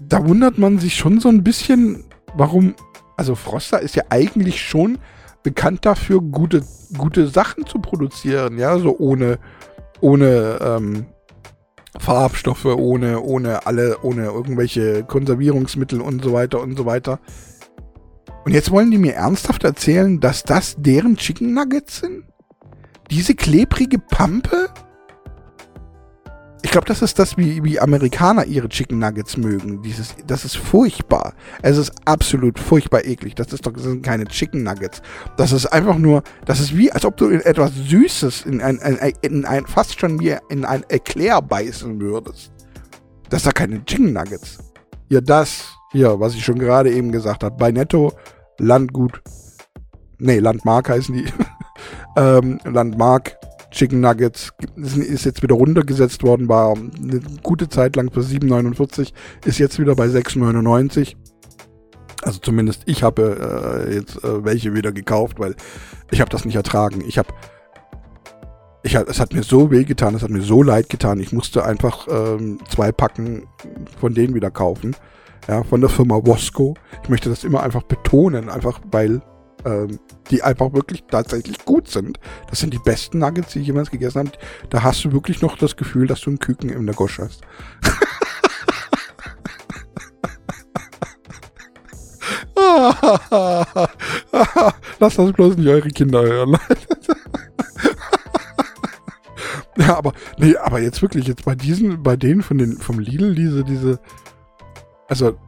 da 0.00 0.26
wundert 0.26 0.58
man 0.58 0.78
sich 0.78 0.96
schon 0.96 1.20
so 1.20 1.28
ein 1.28 1.44
bisschen, 1.44 2.04
warum, 2.34 2.74
also 3.16 3.34
Frosta 3.34 3.76
ist 3.78 3.94
ja 3.94 4.04
eigentlich 4.08 4.62
schon 4.62 4.98
bekannt 5.48 5.86
dafür, 5.86 6.20
gute, 6.20 6.62
gute 6.98 7.26
Sachen 7.26 7.64
zu 7.64 7.78
produzieren, 7.78 8.58
ja, 8.58 8.78
so 8.78 8.94
ohne, 8.98 9.38
ohne 10.02 10.58
ähm, 10.60 11.06
Farbstoffe, 11.98 12.66
ohne, 12.66 13.22
ohne 13.22 13.66
alle, 13.66 13.96
ohne 14.02 14.26
irgendwelche 14.26 15.04
Konservierungsmittel 15.04 16.02
und 16.02 16.22
so 16.22 16.34
weiter 16.34 16.60
und 16.60 16.76
so 16.76 16.84
weiter. 16.84 17.18
Und 18.44 18.52
jetzt 18.52 18.70
wollen 18.70 18.90
die 18.90 18.98
mir 18.98 19.14
ernsthaft 19.14 19.64
erzählen, 19.64 20.20
dass 20.20 20.42
das 20.42 20.76
deren 20.78 21.16
Chicken 21.16 21.54
Nuggets 21.54 22.00
sind? 22.00 22.24
Diese 23.10 23.34
klebrige 23.34 23.98
Pampe? 23.98 24.68
Ich 26.68 26.72
glaube, 26.72 26.86
das 26.86 27.00
ist 27.00 27.18
das, 27.18 27.38
wie, 27.38 27.64
wie 27.64 27.80
Amerikaner 27.80 28.44
ihre 28.44 28.68
Chicken 28.68 28.98
Nuggets 28.98 29.38
mögen. 29.38 29.80
Dieses, 29.80 30.14
das 30.26 30.44
ist 30.44 30.58
furchtbar. 30.58 31.32
Es 31.62 31.78
ist 31.78 31.92
absolut 32.04 32.58
furchtbar 32.58 33.06
eklig. 33.06 33.34
Das 33.34 33.54
ist 33.54 33.64
doch 33.64 33.72
das 33.72 33.84
sind 33.84 34.02
keine 34.02 34.26
Chicken 34.26 34.64
Nuggets. 34.64 35.00
Das 35.38 35.52
ist 35.52 35.64
einfach 35.64 35.96
nur, 35.96 36.22
das 36.44 36.60
ist 36.60 36.76
wie, 36.76 36.92
als 36.92 37.06
ob 37.06 37.16
du 37.16 37.28
in 37.28 37.40
etwas 37.40 37.72
Süßes, 37.74 38.44
in 38.44 38.60
ein, 38.60 38.78
ein, 38.80 39.14
in 39.22 39.46
ein 39.46 39.64
fast 39.64 39.98
schon 39.98 40.20
wie 40.20 40.36
in 40.50 40.66
ein 40.66 40.84
Eclair 40.90 41.40
beißen 41.40 41.98
würdest. 42.02 42.52
Das 43.30 43.44
sind 43.44 43.54
keine 43.54 43.82
Chicken 43.86 44.12
Nuggets. 44.12 44.58
Ja, 45.08 45.22
das, 45.22 45.70
hier, 45.92 46.20
was 46.20 46.34
ich 46.34 46.44
schon 46.44 46.58
gerade 46.58 46.92
eben 46.92 47.12
gesagt 47.12 47.44
habe. 47.44 47.56
Bei 47.56 47.72
Netto, 47.72 48.12
Landgut. 48.58 49.22
Nee, 50.18 50.40
Landmark 50.40 50.90
heißen 50.90 51.14
die. 51.14 51.32
ähm, 52.18 52.60
Landmark 52.64 53.38
Chicken 53.70 54.00
Nuggets 54.00 54.52
ist 54.76 55.24
jetzt 55.24 55.42
wieder 55.42 55.54
runtergesetzt 55.54 56.22
worden, 56.22 56.48
war 56.48 56.74
eine 56.74 57.20
gute 57.42 57.68
Zeit 57.68 57.96
lang 57.96 58.10
für 58.10 58.20
7,49, 58.20 59.12
ist 59.44 59.58
jetzt 59.58 59.78
wieder 59.78 59.94
bei 59.94 60.06
6,99. 60.06 61.16
Also 62.22 62.40
zumindest 62.40 62.82
ich 62.86 63.02
habe 63.02 63.86
äh, 63.88 63.94
jetzt 63.94 64.22
äh, 64.24 64.44
welche 64.44 64.74
wieder 64.74 64.92
gekauft, 64.92 65.38
weil 65.38 65.54
ich 66.10 66.20
habe 66.20 66.30
das 66.30 66.44
nicht 66.44 66.56
ertragen. 66.56 67.02
Ich 67.06 67.18
habe 67.18 67.28
ich, 68.82 68.94
es 68.94 69.20
hat 69.20 69.34
mir 69.34 69.42
so 69.42 69.70
weh 69.70 69.84
getan, 69.84 70.14
es 70.14 70.22
hat 70.22 70.30
mir 70.30 70.42
so 70.42 70.62
leid 70.62 70.88
getan. 70.88 71.20
Ich 71.20 71.32
musste 71.32 71.64
einfach 71.64 72.06
ähm, 72.10 72.58
zwei 72.68 72.92
Packen 72.92 73.46
von 74.00 74.14
denen 74.14 74.34
wieder 74.34 74.50
kaufen. 74.50 74.96
Ja, 75.46 75.62
von 75.62 75.80
der 75.80 75.90
Firma 75.90 76.16
Wasco. 76.24 76.74
Ich 77.02 77.08
möchte 77.08 77.28
das 77.28 77.44
immer 77.44 77.62
einfach 77.62 77.82
betonen, 77.82 78.48
einfach 78.48 78.80
weil 78.90 79.22
ähm, 79.64 79.98
die 80.30 80.42
einfach 80.42 80.72
wirklich 80.72 81.04
tatsächlich 81.10 81.64
gut 81.64 81.88
sind. 81.88 82.18
Das 82.48 82.60
sind 82.60 82.72
die 82.72 82.78
besten 82.78 83.18
Nuggets, 83.18 83.52
die 83.52 83.60
ich 83.60 83.66
jemals 83.66 83.90
gegessen 83.90 84.20
habe. 84.20 84.32
Da 84.70 84.82
hast 84.82 85.04
du 85.04 85.12
wirklich 85.12 85.42
noch 85.42 85.58
das 85.58 85.76
Gefühl, 85.76 86.06
dass 86.06 86.20
du 86.20 86.30
einen 86.30 86.38
Küken 86.38 86.70
in 86.70 86.86
der 86.86 86.94
Gosch 86.94 87.18
hast. 87.18 87.42
Lasst 94.98 95.18
das 95.18 95.32
bloß 95.32 95.56
nicht 95.56 95.68
eure 95.68 95.88
Kinder 95.88 96.22
hören. 96.22 96.52
ja, 99.76 99.96
aber, 99.96 100.12
nee, 100.38 100.56
aber 100.56 100.80
jetzt 100.80 101.02
wirklich, 101.02 101.26
jetzt 101.26 101.44
bei 101.44 101.54
diesen, 101.54 102.02
bei 102.02 102.16
denen 102.16 102.42
von 102.42 102.58
den, 102.58 102.78
vom 102.78 102.98
Lidl, 102.98 103.34
diese, 103.34 103.64
diese, 103.64 104.00
Also, 105.08 105.38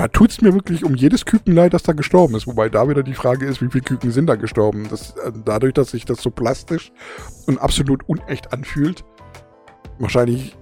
da 0.00 0.08
tut 0.08 0.30
es 0.30 0.40
mir 0.40 0.54
wirklich 0.54 0.82
um 0.82 0.94
jedes 0.94 1.26
Küken 1.26 1.54
leid, 1.54 1.74
das 1.74 1.82
da 1.82 1.92
gestorben 1.92 2.34
ist. 2.34 2.46
Wobei 2.46 2.70
da 2.70 2.88
wieder 2.88 3.02
die 3.02 3.12
Frage 3.12 3.44
ist, 3.44 3.60
wie 3.60 3.68
viele 3.68 3.84
Küken 3.84 4.10
sind 4.12 4.28
da 4.28 4.36
gestorben? 4.36 4.88
Das, 4.88 5.10
äh, 5.16 5.30
dadurch, 5.44 5.74
dass 5.74 5.90
sich 5.90 6.06
das 6.06 6.22
so 6.22 6.30
plastisch 6.30 6.90
und 7.46 7.58
absolut 7.58 8.08
unecht 8.08 8.50
anfühlt, 8.54 9.04
wahrscheinlich 9.98 10.56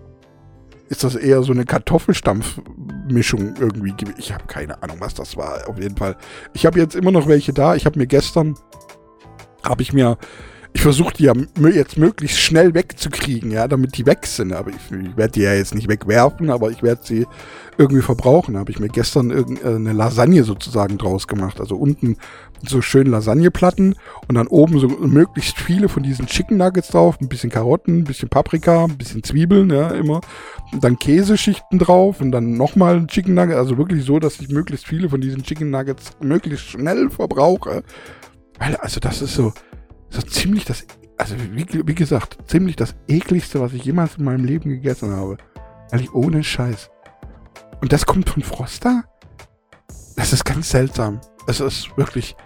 ist 0.89 1.05
das 1.05 1.15
eher 1.15 1.45
so 1.45 1.53
eine 1.53 1.65
Kartoffelstampfmischung 1.67 3.55
irgendwie. 3.61 3.95
Ich 4.17 4.33
habe 4.33 4.45
keine 4.49 4.83
Ahnung, 4.83 4.97
was 4.99 5.15
das 5.15 5.37
war. 5.37 5.69
Auf 5.69 5.79
jeden 5.79 5.97
Fall. 5.97 6.17
Ich 6.53 6.67
habe 6.67 6.81
jetzt 6.81 6.97
immer 6.97 7.13
noch 7.13 7.29
welche 7.29 7.53
da. 7.53 7.77
Ich 7.77 7.87
habe 7.87 7.97
mir 7.97 8.09
gestern, 8.09 8.57
habe 9.63 9.83
ich 9.83 9.93
mir 9.93 10.19
ich 10.75 10.83
versuche 10.83 11.15
die 11.15 11.25
ja 11.25 11.33
jetzt 11.73 11.99
möglichst 11.99 12.39
schnell 12.39 12.75
wegzukriegen, 12.75 13.51
ja, 13.51 13.67
damit 13.67 13.97
die 13.97 14.07
weg 14.07 14.27
sind. 14.27 14.53
Aber 14.53 14.71
ich, 14.71 14.77
ich 14.77 15.17
werde 15.17 15.33
die 15.33 15.41
ja 15.41 15.55
jetzt 15.55 15.75
nicht 15.75 15.89
wegwerfen, 15.89 16.51
aber 16.51 16.71
ich 16.71 16.83
werde 16.83 17.01
sie 17.03 17.27
irgendwie 17.79 18.03
verbrauchen. 18.03 18.55
Da 18.55 18.61
habe 18.61 18.71
ich 18.71 18.79
mir 18.79 18.89
gestern 18.89 19.33
eine 19.33 19.93
Lasagne 19.93 20.45
sozusagen 20.45 20.99
draus 20.99 21.27
gemacht. 21.27 21.61
Also 21.61 21.77
unten 21.77 22.17
so 22.67 22.83
schön 22.83 23.07
Lasagneplatten 23.07 23.95
und 24.27 24.35
dann 24.35 24.47
oben 24.49 24.79
so 24.79 24.89
möglichst 24.89 25.59
viele 25.59 25.89
von 25.89 26.03
diesen 26.03 26.27
Chicken 26.27 26.59
Nuggets 26.59 26.89
drauf. 26.89 27.19
Ein 27.21 27.29
bisschen 27.29 27.51
Karotten, 27.51 27.99
ein 27.99 28.05
bisschen 28.05 28.29
Paprika, 28.29 28.85
ein 28.85 28.99
bisschen 28.99 29.23
Zwiebeln, 29.23 29.71
ja, 29.71 29.89
immer. 29.91 30.21
Und 30.73 30.85
dann 30.85 30.99
Käseschichten 30.99 31.79
drauf 31.79 32.21
und 32.21 32.31
dann 32.31 32.57
nochmal 32.57 33.07
Chicken 33.07 33.35
Nuggets. 33.35 33.59
Also 33.59 33.79
wirklich 33.79 34.05
so, 34.05 34.19
dass 34.19 34.41
ich 34.41 34.49
möglichst 34.49 34.87
viele 34.87 35.09
von 35.09 35.21
diesen 35.21 35.43
Chicken 35.43 35.71
Nuggets 35.71 36.13
möglichst 36.21 36.67
schnell 36.67 37.11
verbrauche. 37.11 37.83
Weil, 38.59 38.77
also 38.77 39.01
das 39.01 39.23
ist 39.23 39.35
so, 39.35 39.53
so 40.11 40.23
ziemlich 40.23 40.65
das, 40.65 40.87
also 41.17 41.35
wie, 41.53 41.67
wie 41.87 41.95
gesagt, 41.95 42.39
ziemlich 42.47 42.77
das 42.77 42.95
ekligste, 43.09 43.61
was 43.61 43.73
ich 43.73 43.85
jemals 43.85 44.17
in 44.17 44.25
meinem 44.25 44.45
Leben 44.45 44.71
gegessen 44.71 45.15
habe. 45.15 45.37
Ehrlich, 45.91 46.13
ohne 46.13 46.43
Scheiß. 46.43 46.91
Und 47.81 47.93
das 47.93 48.07
kommt 48.07 48.29
von 48.29 48.43
Froster? 48.43 49.05
Das 50.17 50.33
ist 50.33 50.45
ganz 50.45 50.71
seltsam. 50.71 51.21
Es 51.47 51.61
ist 51.61 51.97
wirklich, 51.97 52.37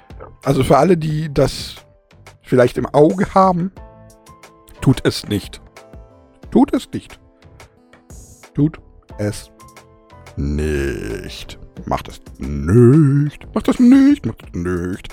also 0.45 0.63
für 0.63 0.77
alle, 0.77 0.97
die 0.97 1.33
das 1.33 1.77
vielleicht 2.43 2.77
im 2.77 2.87
Auge 2.87 3.35
haben, 3.35 3.73
tut 4.81 5.01
es 5.05 5.27
nicht. 5.29 5.61
Tut 6.51 6.75
es 6.75 6.89
nicht. 6.93 7.19
Tut 8.55 8.79
es 9.19 9.51
nicht. 10.37 11.59
Macht 11.87 12.09
es 12.09 12.21
nicht. 12.39 13.55
Macht 13.55 13.69
es 13.69 13.81
nicht. 13.81 14.27
Macht 14.27 14.43
es 14.43 14.55
nicht. 14.55 15.09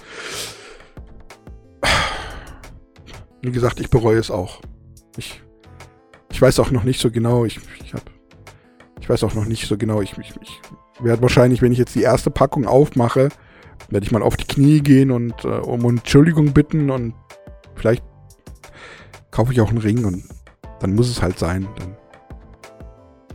Wie 3.41 3.51
gesagt, 3.51 3.79
ich 3.79 3.89
bereue 3.89 4.17
es 4.17 4.31
auch. 4.31 4.61
Ich, 5.17 5.41
ich 6.31 6.41
weiß 6.41 6.59
auch 6.59 6.71
noch 6.71 6.83
nicht 6.83 6.99
so 6.99 7.09
genau, 7.11 7.45
ich, 7.45 7.59
ich 7.83 7.93
habe 7.93 8.03
ich 8.99 9.09
weiß 9.09 9.23
auch 9.23 9.33
noch 9.33 9.45
nicht 9.45 9.67
so 9.67 9.75
genau, 9.77 10.01
ich, 10.01 10.15
ich, 10.19 10.33
ich 10.39 10.61
werde 10.99 11.21
wahrscheinlich, 11.23 11.61
wenn 11.61 11.71
ich 11.71 11.77
jetzt 11.79 11.95
die 11.95 12.03
erste 12.03 12.29
Packung 12.29 12.67
aufmache, 12.67 13.29
werde 13.89 14.05
ich 14.05 14.11
mal 14.11 14.21
auf 14.21 14.37
die 14.37 14.45
Knie 14.45 14.81
gehen 14.81 15.09
und 15.09 15.45
äh, 15.45 15.47
um 15.47 15.83
Entschuldigung 15.85 16.53
bitten 16.53 16.91
und 16.91 17.15
vielleicht 17.75 18.03
kaufe 19.31 19.51
ich 19.51 19.61
auch 19.61 19.69
einen 19.69 19.79
Ring 19.79 20.05
und 20.05 20.25
dann 20.79 20.93
muss 20.93 21.09
es 21.09 21.21
halt 21.21 21.39
sein. 21.39 21.67
Dann 21.77 21.95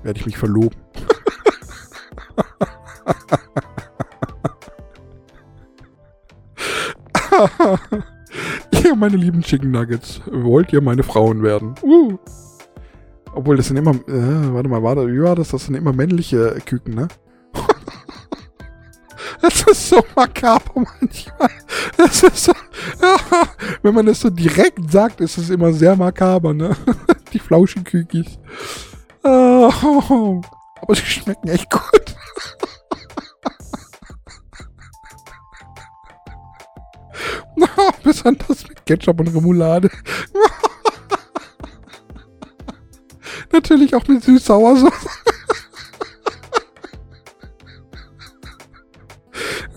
werde 0.05 0.21
ich 0.21 0.27
mich 0.27 0.39
verloben. 0.39 0.79
meine 9.05 9.19
lieben 9.19 9.43
Chicken 9.43 9.71
Nuggets, 9.71 10.23
wollt 10.33 10.73
ihr 10.73 10.81
meine 10.81 11.03
Frauen 11.03 11.43
werden? 11.43 11.75
Uh. 11.83 12.17
Obwohl, 13.35 13.59
das 13.59 13.67
sind 13.67 13.77
immer, 13.77 13.91
äh, 13.91 14.55
warte 14.55 14.67
mal, 14.71 14.83
warte, 14.83 15.07
wie 15.07 15.21
war 15.21 15.37
das? 15.37 15.49
Das 15.49 15.67
sind 15.67 15.75
immer 15.75 15.93
männliche 15.93 16.57
Küken, 16.65 16.95
ne? 16.95 17.09
Das 19.43 19.63
ist 19.65 19.91
so 19.91 20.03
makaber 20.17 20.87
manchmal. 21.01 21.51
Das 21.99 22.23
ist 22.23 22.45
so, 22.45 22.53
wenn 23.83 23.95
man 23.95 24.07
das 24.07 24.21
so 24.21 24.31
direkt 24.31 24.91
sagt, 24.91 25.21
ist 25.21 25.37
es 25.37 25.51
immer 25.51 25.71
sehr 25.75 25.97
makaber, 25.97 26.55
ne? 26.55 26.75
Die 27.35 27.39
Flauschenkükis. 27.39 28.39
Oh, 29.23 30.41
aber 30.81 30.95
sie 30.95 31.03
schmecken 31.03 31.49
echt 31.49 31.71
gut. 31.71 32.17
Besonders 38.03 38.65
Ketchup 38.87 39.21
und 39.21 39.29
Remoulade. 39.29 39.91
Natürlich 43.53 43.95
auch 43.95 44.07
mit 44.09 44.25
Süß-Sauersoße. 44.25 44.93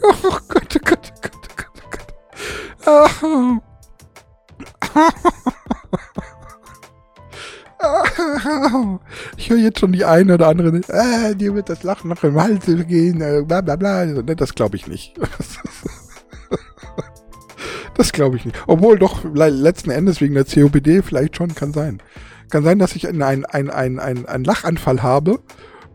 oh 0.01 0.13
Gott, 0.47 0.75
oh 0.75 0.79
Gott, 0.83 1.13
oh 1.13 1.21
Gott, 1.21 1.37
oh 1.43 1.89
Gott, 1.91 2.07
oh 3.21 3.59
Gott. 3.59 3.63
Ich 9.37 9.49
höre 9.49 9.59
jetzt 9.59 9.79
schon 9.79 9.91
die 9.91 10.03
eine 10.03 10.33
oder 10.33 10.47
andere, 10.47 10.75
äh, 10.89 11.35
dir 11.35 11.53
wird 11.55 11.69
das 11.69 11.83
Lachen 11.83 12.09
noch 12.09 12.23
im 12.23 12.41
Hals 12.41 12.65
gehen, 12.65 13.21
äh, 13.21 13.43
bla 13.45 13.61
bla 13.61 13.75
bla. 13.75 14.05
Das 14.05 14.55
glaube 14.55 14.75
ich 14.75 14.87
nicht. 14.87 15.15
Das 17.97 18.11
glaube 18.11 18.37
ich 18.37 18.45
nicht. 18.45 18.57
Obwohl 18.67 18.99
doch 18.99 19.23
letzten 19.23 19.89
Endes 19.89 20.21
wegen 20.21 20.35
der 20.35 20.45
COPD 20.45 21.01
vielleicht 21.01 21.35
schon 21.35 21.55
kann 21.55 21.73
sein. 21.73 21.99
Kann 22.49 22.63
sein, 22.63 22.77
dass 22.77 22.95
ich 22.95 23.07
einen 23.07 23.23
ein, 23.23 23.43
ein, 23.43 23.99
ein, 23.99 24.25
ein 24.25 24.43
Lachanfall 24.43 25.01
habe. 25.01 25.39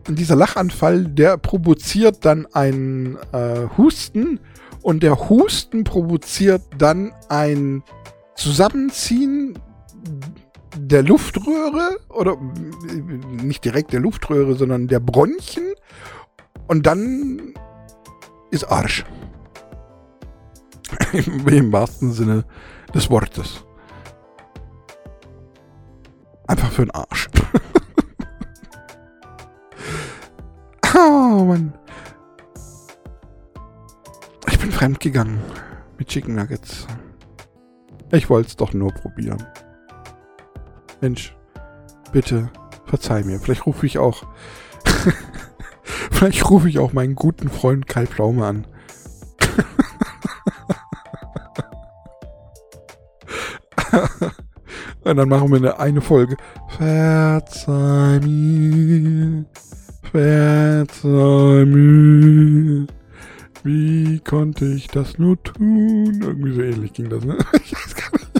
Und 0.07 0.19
dieser 0.19 0.35
Lachanfall, 0.35 1.05
der 1.05 1.37
provoziert 1.37 2.25
dann 2.25 2.45
einen 2.51 3.17
äh, 3.31 3.67
Husten. 3.77 4.41
Und 4.81 5.01
der 5.01 5.29
Husten 5.29 5.85
provoziert 5.85 6.61
dann 6.77 7.13
ein 7.29 7.83
Zusammenziehen 8.35 9.57
der 10.77 11.03
Luftröhre. 11.03 11.99
Oder 12.09 12.35
nicht 13.41 13.63
direkt 13.63 13.93
der 13.93 14.01
Luftröhre, 14.01 14.55
sondern 14.55 14.89
der 14.89 14.99
Bronchien. 14.99 15.73
Und 16.67 16.85
dann 16.85 17.53
ist 18.51 18.65
Arsch. 18.65 19.05
Im 21.13 21.71
wahrsten 21.71 22.11
Sinne 22.11 22.45
des 22.93 23.09
Wortes. 23.09 23.65
Einfach 26.47 26.71
für 26.71 26.85
den 26.85 26.91
Arsch. 26.91 27.29
oh 30.95 31.45
Mann. 31.45 31.73
Ich 34.47 34.59
bin 34.59 34.71
fremdgegangen 34.71 35.39
mit 35.97 36.09
Chicken 36.09 36.35
Nuggets. 36.35 36.85
Ich 38.11 38.29
wollte 38.29 38.49
es 38.49 38.55
doch 38.55 38.73
nur 38.73 38.91
probieren. 38.91 39.43
Mensch, 41.01 41.35
bitte 42.11 42.49
verzeih 42.85 43.23
mir. 43.23 43.39
Vielleicht 43.39 43.65
rufe 43.65 43.85
ich 43.85 43.97
auch. 43.97 44.23
Vielleicht 46.11 46.49
rufe 46.49 46.69
ich 46.69 46.79
auch 46.79 46.93
meinen 46.93 47.15
guten 47.15 47.49
Freund 47.49 47.87
Kai 47.87 48.05
Pflaume 48.05 48.45
an. 48.45 48.67
Und 55.03 55.17
dann 55.17 55.29
machen 55.29 55.49
wir 55.49 55.57
eine, 55.57 55.79
eine 55.79 56.01
Folge. 56.01 56.37
Verzeih 56.77 58.19
mir, 58.19 59.45
verzeih 60.11 61.65
mir. 61.65 62.87
Wie 63.63 64.19
konnte 64.19 64.65
ich 64.65 64.87
das 64.87 65.17
nur 65.17 65.41
tun? 65.41 66.21
Irgendwie 66.21 66.53
so 66.53 66.61
ähnlich 66.61 66.93
ging 66.93 67.09
das, 67.09 67.23
ne? 67.23 67.37
Ich 67.63 67.73
weiß 67.73 67.95
gar 67.95 68.11
nicht. 68.11 68.31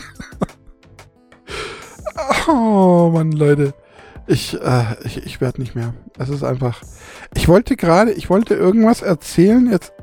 Oh 2.47 3.09
Mann, 3.13 3.31
Leute. 3.31 3.73
Ich, 4.27 4.59
äh, 4.61 4.95
ich, 5.03 5.25
ich 5.25 5.41
werde 5.41 5.61
nicht 5.61 5.75
mehr. 5.75 5.93
Es 6.17 6.29
ist 6.29 6.43
einfach. 6.43 6.81
Ich 7.35 7.47
wollte 7.47 7.75
gerade, 7.75 8.11
ich 8.11 8.29
wollte 8.29 8.53
irgendwas 8.53 9.01
erzählen. 9.01 9.69
Jetzt, 9.71 9.93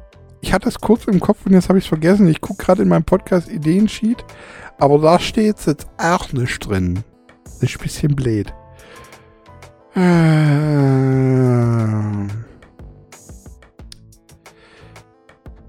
ich 0.40 0.52
hatte 0.52 0.68
es 0.68 0.80
kurz 0.80 1.04
im 1.06 1.20
Kopf 1.20 1.46
und 1.46 1.52
jetzt 1.52 1.68
habe 1.68 1.78
ich 1.78 1.84
es 1.84 1.88
vergessen. 1.88 2.28
Ich 2.28 2.40
gucke 2.40 2.64
gerade 2.64 2.82
in 2.82 2.88
meinem 2.88 3.04
Podcast 3.04 3.48
Ideensheet. 3.48 4.24
Aber 4.78 4.98
da 4.98 5.18
steht 5.18 5.66
jetzt 5.66 5.86
auch 5.98 6.32
nicht 6.32 6.58
drin. 6.66 7.04
Das 7.44 7.70
ist 7.70 7.76
ein 7.76 7.82
bisschen 7.82 8.16
blöd. 8.16 8.52
Äh. 9.94 10.00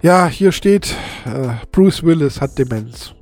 Ja, 0.03 0.27
hier 0.27 0.51
steht, 0.51 0.95
äh, 1.25 1.49
Bruce 1.71 2.03
Willis 2.03 2.41
hat 2.41 2.57
Demenz. 2.57 3.13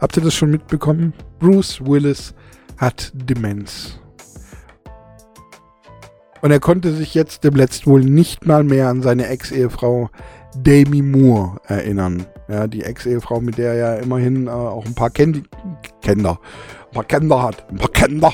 Habt 0.00 0.16
ihr 0.16 0.22
das 0.24 0.34
schon 0.34 0.50
mitbekommen? 0.50 1.12
Bruce 1.38 1.80
Willis 1.84 2.34
hat 2.78 3.12
Demenz. 3.14 4.00
Und 6.40 6.50
er 6.50 6.60
konnte 6.60 6.92
sich 6.92 7.14
jetzt 7.14 7.44
dem 7.44 7.54
Letzt 7.54 7.86
wohl 7.86 8.00
nicht 8.00 8.46
mal 8.46 8.64
mehr 8.64 8.88
an 8.88 9.02
seine 9.02 9.26
Ex-Ehefrau 9.26 10.10
Demi 10.54 11.02
Moore 11.02 11.60
erinnern. 11.66 12.26
Ja, 12.48 12.66
die 12.66 12.82
Ex-Ehefrau, 12.82 13.40
mit 13.40 13.58
der 13.58 13.74
er 13.74 13.76
ja 13.76 13.94
immerhin 14.02 14.46
äh, 14.46 14.50
auch 14.50 14.84
ein 14.84 14.94
paar 14.94 15.10
Ken 15.10 15.46
Kinder, 16.02 16.40
ein 16.88 16.94
paar 16.94 17.04
Kinder 17.04 17.42
hat. 17.42 17.70
Ein 17.70 17.76
paar 17.76 17.90
Kinder. 17.90 18.32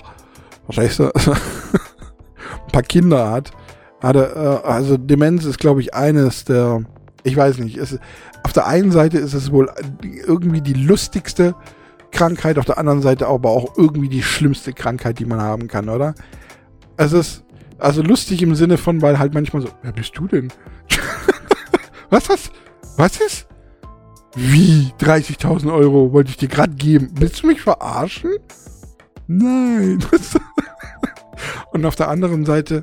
Verstehst 0.65 0.99
du? 0.99 1.05
ein 1.15 2.73
paar 2.73 2.83
Kinder 2.83 3.31
hat. 3.31 3.51
Hatte, 4.01 4.63
äh, 4.65 4.67
also 4.67 4.97
Demenz 4.97 5.45
ist, 5.45 5.59
glaube 5.59 5.81
ich, 5.81 5.95
eines 5.95 6.45
der, 6.45 6.83
ich 7.25 7.37
weiß 7.37 7.59
nicht, 7.59 7.77
ist, 7.77 7.99
auf 8.43 8.53
der 8.53 8.67
einen 8.67 8.93
Seite 8.93 9.19
ist 9.19 9.35
es 9.35 9.53
wohl 9.53 9.71
irgendwie 10.27 10.61
die 10.61 10.75
lustigste 10.75 11.55
Krankheit, 12.13 12.59
auf 12.59 12.65
der 12.65 12.79
anderen 12.79 13.03
Seite 13.03 13.27
aber 13.27 13.51
auch 13.51 13.77
irgendwie 13.77 14.09
die 14.09 14.23
schlimmste 14.23 14.73
Krankheit, 14.73 15.19
die 15.19 15.25
man 15.25 15.41
haben 15.41 15.69
kann, 15.69 15.89
oder? 15.89 16.15
Es 16.97 17.13
ist 17.13 17.45
also 17.79 18.03
lustig 18.03 18.43
im 18.43 18.55
Sinne 18.55 18.79
von, 18.79 19.03
weil 19.03 19.19
halt 19.19 19.35
manchmal 19.35 19.63
so, 19.63 19.69
wer 19.83 19.93
bist 19.93 20.17
du 20.17 20.27
denn? 20.27 20.49
Was 22.11 22.29
hast, 22.29 22.53
was 22.97 23.21
ist? 23.21 23.47
Wie? 24.35 24.93
30.000 25.01 25.73
Euro 25.73 26.13
wollte 26.13 26.31
ich 26.31 26.37
dir 26.37 26.49
gerade 26.49 26.75
geben. 26.75 27.11
Willst 27.15 27.43
du 27.43 27.47
mich 27.47 27.63
verarschen? 27.63 28.33
Nein. 29.27 30.05
Und 31.73 31.85
auf 31.85 31.97
der 31.97 32.09
anderen 32.09 32.45
Seite, 32.45 32.83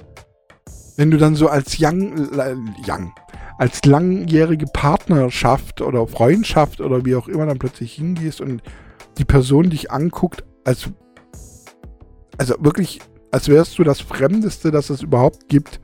wenn 0.98 1.12
du 1.12 1.18
dann 1.18 1.36
so 1.36 1.48
als 1.48 1.78
Young, 1.80 2.34
äh, 2.34 2.56
Young, 2.88 3.14
als 3.58 3.86
langjährige 3.86 4.66
Partnerschaft 4.66 5.82
oder 5.82 6.08
Freundschaft 6.08 6.82
oder 6.82 7.06
wie 7.06 7.16
auch 7.16 7.28
immer 7.28 7.46
dann 7.46 7.60
plötzlich 7.60 7.94
hingehst 7.94 8.42
und 8.42 8.62
die 9.18 9.26
Person 9.26 9.70
dich 9.70 9.92
anguckt, 9.92 10.44
als, 10.64 10.90
also 12.38 12.56
wirklich, 12.60 13.00
als 13.32 13.48
wärst 13.48 13.78
du 13.78 13.84
das 13.84 14.02
Fremdeste, 14.02 14.72
das 14.72 14.90
es 14.90 15.04
überhaupt 15.04 15.50
gibt. 15.50 15.80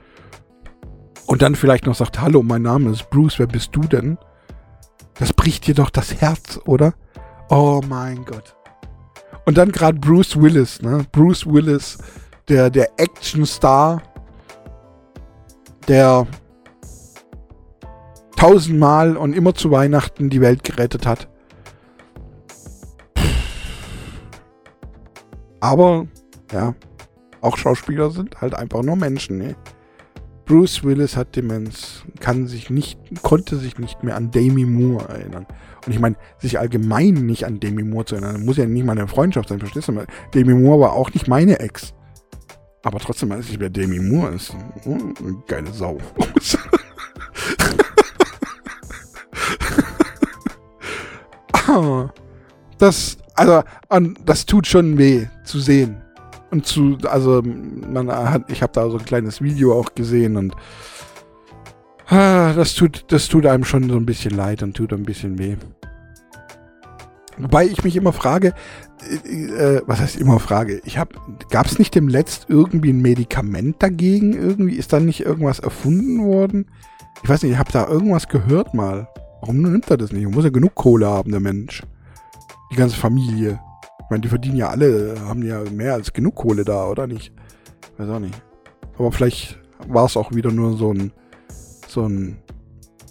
Und 1.30 1.44
dann 1.44 1.54
vielleicht 1.54 1.86
noch 1.86 1.94
sagt, 1.94 2.20
hallo, 2.20 2.42
mein 2.42 2.64
Name 2.64 2.90
ist 2.90 3.12
Bruce, 3.12 3.38
wer 3.38 3.46
bist 3.46 3.76
du 3.76 3.82
denn? 3.82 4.18
Das 5.20 5.32
bricht 5.32 5.68
dir 5.68 5.76
doch 5.76 5.92
das 5.92 6.20
Herz, 6.20 6.60
oder? 6.66 6.96
Oh 7.50 7.82
mein 7.88 8.26
Gott. 8.26 8.56
Und 9.46 9.56
dann 9.60 9.72
gerade 9.72 10.00
Bruce 10.00 10.42
Willis, 10.42 10.82
ne? 10.82 11.06
Bruce 11.12 11.46
Willis, 11.46 12.00
der, 12.48 12.72
der 12.72 12.90
Action-Star, 12.98 14.02
der 15.88 16.26
tausendmal 18.36 19.16
und 19.16 19.34
immer 19.34 19.54
zu 19.54 19.70
Weihnachten 19.70 20.32
die 20.32 20.42
Welt 20.42 20.64
gerettet 20.64 21.06
hat. 21.06 21.28
Aber, 25.60 26.08
ja, 26.52 26.74
auch 27.42 27.56
Schauspieler 27.56 28.10
sind 28.10 28.42
halt 28.42 28.56
einfach 28.56 28.82
nur 28.82 28.96
Menschen, 28.96 29.38
ne? 29.38 29.56
Bruce 30.50 30.84
Willis 30.84 31.16
hat 31.16 31.36
Demenz, 31.36 32.02
kann 32.20 32.48
sich 32.48 32.72
nicht, 32.72 32.98
konnte 33.22 33.56
sich 33.58 33.78
nicht 33.78 34.02
mehr 34.04 34.16
an 34.16 34.32
Demi 34.32 34.66
Moore 34.66 35.08
erinnern. 35.08 35.46
Und 35.86 35.94
ich 35.94 36.00
meine, 36.00 36.16
sich 36.40 36.58
allgemein 36.58 37.14
nicht 37.14 37.46
an 37.46 37.60
Demi 37.60 37.84
Moore 37.84 38.06
zu 38.06 38.16
erinnern, 38.16 38.44
muss 38.44 38.58
ja 38.58 38.66
nicht 38.66 38.84
mal 38.84 38.94
eine 38.94 39.08
Freundschaft 39.08 39.50
sein, 39.50 39.60
verstehst 39.60 39.90
du? 39.90 40.04
Demi 40.34 40.56
Moore 40.56 40.80
war 40.80 40.94
auch 40.94 41.14
nicht 41.14 41.28
meine 41.28 41.60
Ex. 41.60 41.94
Aber 42.82 42.98
trotzdem 42.98 43.30
weiß 43.30 43.48
ich, 43.48 43.60
wer 43.60 43.70
Demi 43.70 44.00
Moore 44.00 44.34
ist. 44.34 44.56
Oh, 44.86 44.98
geile 45.48 45.72
Sau. 45.72 46.00
das, 52.80 53.20
also, 53.36 53.62
das 54.26 54.48
tut 54.48 54.66
schon 54.66 54.98
weh 54.98 55.28
zu 55.44 55.60
sehen. 55.60 56.02
Und 56.52 56.66
zu, 56.66 56.98
also, 57.04 57.44
man 57.44 58.12
hat, 58.12 58.52
ich 58.52 58.62
habe 58.62 58.74
da 58.74 58.90
so 58.90 58.98
ein 58.98 59.06
kleines 59.06 59.42
Video 59.42 59.78
auch 59.80 59.94
gesehen 59.94 60.36
und 60.36 60.56
ah, 62.08 62.54
das 62.54 62.74
tut, 62.74 63.06
das 63.10 63.28
tut 63.28 63.46
einem 63.46 63.64
schon 63.64 63.90
so 63.90 63.96
ein 63.96 64.06
bisschen 64.06 64.36
leid 64.36 64.64
und 64.64 64.76
tut 64.76 64.94
ein 64.94 65.04
bisschen 65.04 65.38
weh. 65.38 65.58
Wobei 67.38 67.66
ich 67.66 67.84
mich 67.84 67.96
immer 67.96 68.14
frage, 68.14 68.54
äh, 69.26 69.78
äh 69.78 69.82
was 69.86 70.00
heißt 70.00 70.18
immer 70.18 70.40
frage? 70.40 70.82
Ich 70.86 70.98
habe, 70.98 71.16
gab 71.50 71.68
es 71.68 71.80
nicht 71.80 71.96
dem 71.96 72.08
Letzt 72.08 72.48
irgendwie 72.50 72.92
ein 72.92 73.02
Medikament 73.02 73.82
dagegen? 73.82 74.34
Irgendwie 74.34 74.76
ist 74.76 74.92
da 74.92 75.00
nicht 75.00 75.22
irgendwas 75.22 75.60
erfunden 75.60 76.26
worden? 76.26 76.66
Ich 77.24 77.30
weiß 77.30 77.44
nicht, 77.44 77.54
ich 77.54 77.58
habe 77.58 77.72
da 77.72 77.88
irgendwas 77.88 78.28
gehört 78.28 78.74
mal. 78.74 79.08
Warum 79.42 79.62
nimmt 79.62 79.90
er 79.90 79.98
das 79.98 80.12
nicht? 80.12 80.24
Er 80.24 80.30
muss 80.30 80.44
ja 80.44 80.50
genug 80.50 80.76
Kohle 80.76 81.08
haben, 81.08 81.32
der 81.32 81.40
Mensch. 81.40 81.84
Die 82.72 82.76
ganze 82.76 82.98
Familie. 82.98 83.60
Ich 84.10 84.12
meine, 84.12 84.22
die 84.22 84.30
verdienen 84.30 84.56
ja 84.56 84.70
alle, 84.70 85.22
haben 85.28 85.44
ja 85.44 85.62
mehr 85.70 85.94
als 85.94 86.12
genug 86.12 86.34
Kohle 86.34 86.66
da, 86.66 86.88
oder 86.88 87.06
nicht? 87.06 87.32
Weiß 88.00 88.10
auch 88.10 88.18
nicht. 88.18 88.42
Aber 88.98 89.12
vielleicht 89.12 89.60
war 89.88 90.06
es 90.06 90.18
auch 90.18 90.32
wieder 90.32 90.50
nur 90.50 90.76
so 90.78 90.92
ein, 90.92 91.12
so 91.88 92.08
ein 92.08 92.42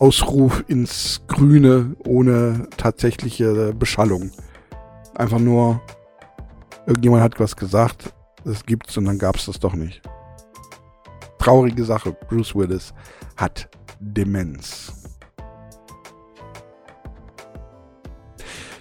Ausruf 0.01 0.65
ins 0.67 1.23
Grüne 1.29 1.95
ohne 2.05 2.67
tatsächliche 2.77 3.73
Beschallung. 3.75 4.33
Einfach 5.15 5.39
nur, 5.39 5.81
irgendjemand 6.87 7.23
hat 7.23 7.39
was 7.39 7.55
gesagt, 7.55 8.13
es 8.45 8.67
gibt's 8.67 8.97
und 8.97 9.05
dann 9.05 9.19
gab's 9.19 9.47
das 9.47 9.61
doch 9.61 9.75
nicht. 9.75 10.03
Traurige 11.39 11.85
Sache, 11.85 12.11
Bruce 12.29 12.57
Willis 12.57 12.93
hat 13.37 13.71
Demenz. 14.01 14.98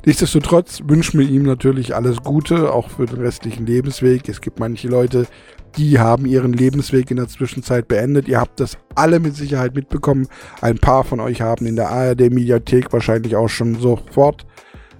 Nichtsdestotrotz 0.07 0.83
wünschen 0.85 1.19
wir 1.19 1.27
ihm 1.27 1.43
natürlich 1.43 1.93
alles 1.93 2.23
Gute, 2.23 2.71
auch 2.71 2.89
für 2.89 3.05
den 3.05 3.19
restlichen 3.19 3.65
Lebensweg. 3.65 4.29
Es 4.29 4.39
gibt 4.39 4.57
manche 4.57 4.87
Leute, 4.87 5.27
die 5.75 5.99
haben 5.99 6.25
ihren 6.25 6.53
Lebensweg 6.53 7.11
in 7.11 7.17
der 7.17 7.27
Zwischenzeit 7.27 7.89
beendet. 7.89 8.29
Ihr 8.29 8.39
habt 8.39 8.61
das 8.61 8.77
alle 8.95 9.19
mit 9.19 9.35
Sicherheit 9.35 9.75
mitbekommen. 9.75 10.29
Ein 10.61 10.77
paar 10.77 11.03
von 11.03 11.19
euch 11.19 11.41
haben 11.41 11.65
in 11.65 11.75
der 11.75 11.89
ARD-Mediathek 11.89 12.93
wahrscheinlich 12.93 13.35
auch 13.35 13.49
schon 13.49 13.81
sofort 13.81 14.47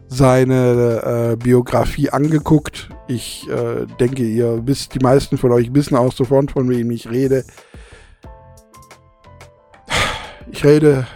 seine 0.10 1.32
äh, 1.32 1.36
Biografie 1.38 2.10
angeguckt. 2.10 2.90
Ich 3.08 3.48
äh, 3.50 3.86
denke, 4.02 4.24
ihr 4.24 4.62
wisst, 4.66 4.94
die 4.94 5.00
meisten 5.00 5.38
von 5.38 5.54
euch 5.54 5.74
wissen 5.74 5.96
auch 5.96 6.12
sofort, 6.12 6.52
von 6.52 6.70
wem 6.70 6.92
ich 6.92 7.10
rede. 7.10 7.46
Ich 10.52 10.66
rede 10.66 11.08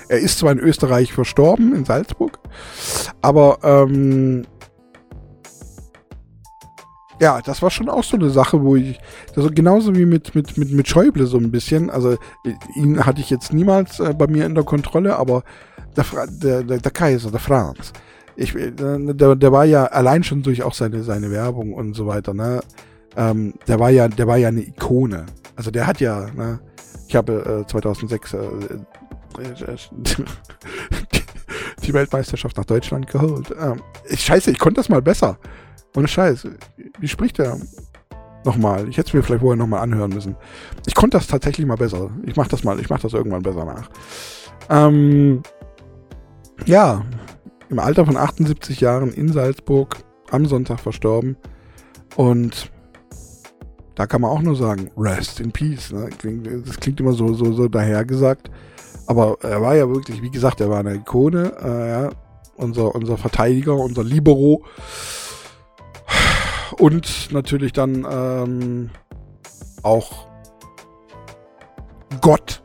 Er 0.07 0.19
ist 0.19 0.37
zwar 0.39 0.53
in 0.53 0.59
Österreich 0.59 1.11
verstorben, 1.11 1.75
in 1.75 1.83
Salzburg, 1.83 2.39
aber 3.21 3.59
ähm, 3.63 4.47
ja, 7.23 7.41
das 7.41 7.61
war 7.61 7.71
schon 7.71 7.87
auch 7.87 8.03
so 8.03 8.17
eine 8.17 8.29
Sache, 8.29 8.61
wo 8.61 8.75
ich, 8.75 8.99
also 9.33 9.49
genauso 9.49 9.95
wie 9.95 10.05
mit, 10.05 10.35
mit, 10.35 10.57
mit, 10.57 10.71
mit 10.71 10.87
Schäuble 10.89 11.25
so 11.25 11.37
ein 11.37 11.51
bisschen, 11.51 11.89
also 11.89 12.17
ihn 12.75 13.05
hatte 13.05 13.21
ich 13.21 13.29
jetzt 13.29 13.53
niemals 13.53 14.01
äh, 14.01 14.13
bei 14.13 14.27
mir 14.27 14.45
in 14.45 14.55
der 14.55 14.65
Kontrolle, 14.65 15.15
aber 15.15 15.43
der, 15.95 16.05
der, 16.27 16.63
der, 16.63 16.77
der 16.79 16.91
Kaiser, 16.91 17.31
der 17.31 17.39
Franz, 17.39 17.93
ich, 18.35 18.53
äh, 18.55 18.71
der, 18.71 19.35
der 19.37 19.51
war 19.53 19.63
ja 19.63 19.85
allein 19.85 20.23
schon 20.23 20.43
durch 20.43 20.63
auch 20.63 20.73
seine, 20.73 21.03
seine 21.03 21.31
Werbung 21.31 21.73
und 21.73 21.93
so 21.93 22.07
weiter, 22.07 22.33
ne, 22.33 22.59
ähm, 23.15 23.53
der 23.69 23.79
war 23.79 23.89
ja, 23.89 24.09
der 24.09 24.27
war 24.27 24.35
ja 24.35 24.49
eine 24.49 24.61
Ikone. 24.61 25.25
Also 25.55 25.71
der 25.71 25.87
hat 25.87 26.01
ja, 26.01 26.27
ne, 26.35 26.59
ich 27.07 27.15
habe 27.15 27.63
äh, 27.63 27.67
2006 27.67 28.33
äh, 28.33 28.39
die 31.83 31.93
Weltmeisterschaft 31.93 32.57
nach 32.57 32.65
Deutschland 32.65 33.07
geholt. 33.07 33.55
Ähm, 33.57 33.81
scheiße, 34.13 34.51
ich 34.51 34.59
konnte 34.59 34.81
das 34.81 34.89
mal 34.89 35.01
besser. 35.01 35.37
Ohne 35.95 36.07
Scheiß. 36.07 36.47
Wie 36.99 37.07
spricht 37.07 37.37
der 37.37 37.57
nochmal? 38.45 38.87
Ich 38.89 38.97
hätte 38.97 39.09
es 39.09 39.13
mir 39.13 39.23
vielleicht 39.23 39.41
vorher 39.41 39.57
nochmal 39.57 39.81
anhören 39.81 40.11
müssen. 40.11 40.35
Ich 40.85 40.95
konnte 40.95 41.17
das 41.17 41.27
tatsächlich 41.27 41.65
mal 41.65 41.75
besser. 41.75 42.09
Ich 42.25 42.35
mach 42.35 42.47
das 42.47 42.63
mal, 42.63 42.79
ich 42.79 42.89
mach 42.89 42.99
das 42.99 43.13
irgendwann 43.13 43.43
besser 43.43 43.65
nach. 43.65 43.89
Ähm, 44.69 45.43
ja, 46.65 47.03
im 47.69 47.79
Alter 47.79 48.05
von 48.05 48.17
78 48.17 48.79
Jahren 48.81 49.11
in 49.11 49.31
Salzburg 49.31 49.97
am 50.31 50.45
Sonntag 50.45 50.79
verstorben. 50.79 51.37
Und 52.15 52.71
da 53.95 54.07
kann 54.07 54.21
man 54.21 54.31
auch 54.31 54.41
nur 54.41 54.55
sagen, 54.55 54.89
rest 54.97 55.39
in 55.39 55.51
peace. 55.51 55.91
Ne? 55.91 56.09
Das 56.65 56.79
klingt 56.79 56.99
immer 56.99 57.13
so, 57.13 57.33
so, 57.33 57.53
so 57.53 57.67
dahergesagt. 57.67 58.49
Aber 59.05 59.37
er 59.41 59.61
war 59.61 59.75
ja 59.75 59.87
wirklich, 59.87 60.21
wie 60.21 60.31
gesagt, 60.31 60.61
er 60.61 60.69
war 60.69 60.79
eine 60.79 60.95
Ikone. 60.95 61.53
Äh, 61.61 61.89
ja, 61.89 62.09
unser, 62.55 62.95
unser 62.95 63.17
Verteidiger, 63.17 63.75
unser 63.75 64.03
Libero. 64.03 64.63
Und 66.77 67.31
natürlich 67.31 67.73
dann 67.73 68.05
ähm, 68.09 68.89
auch 69.83 70.27
Gott 72.21 72.63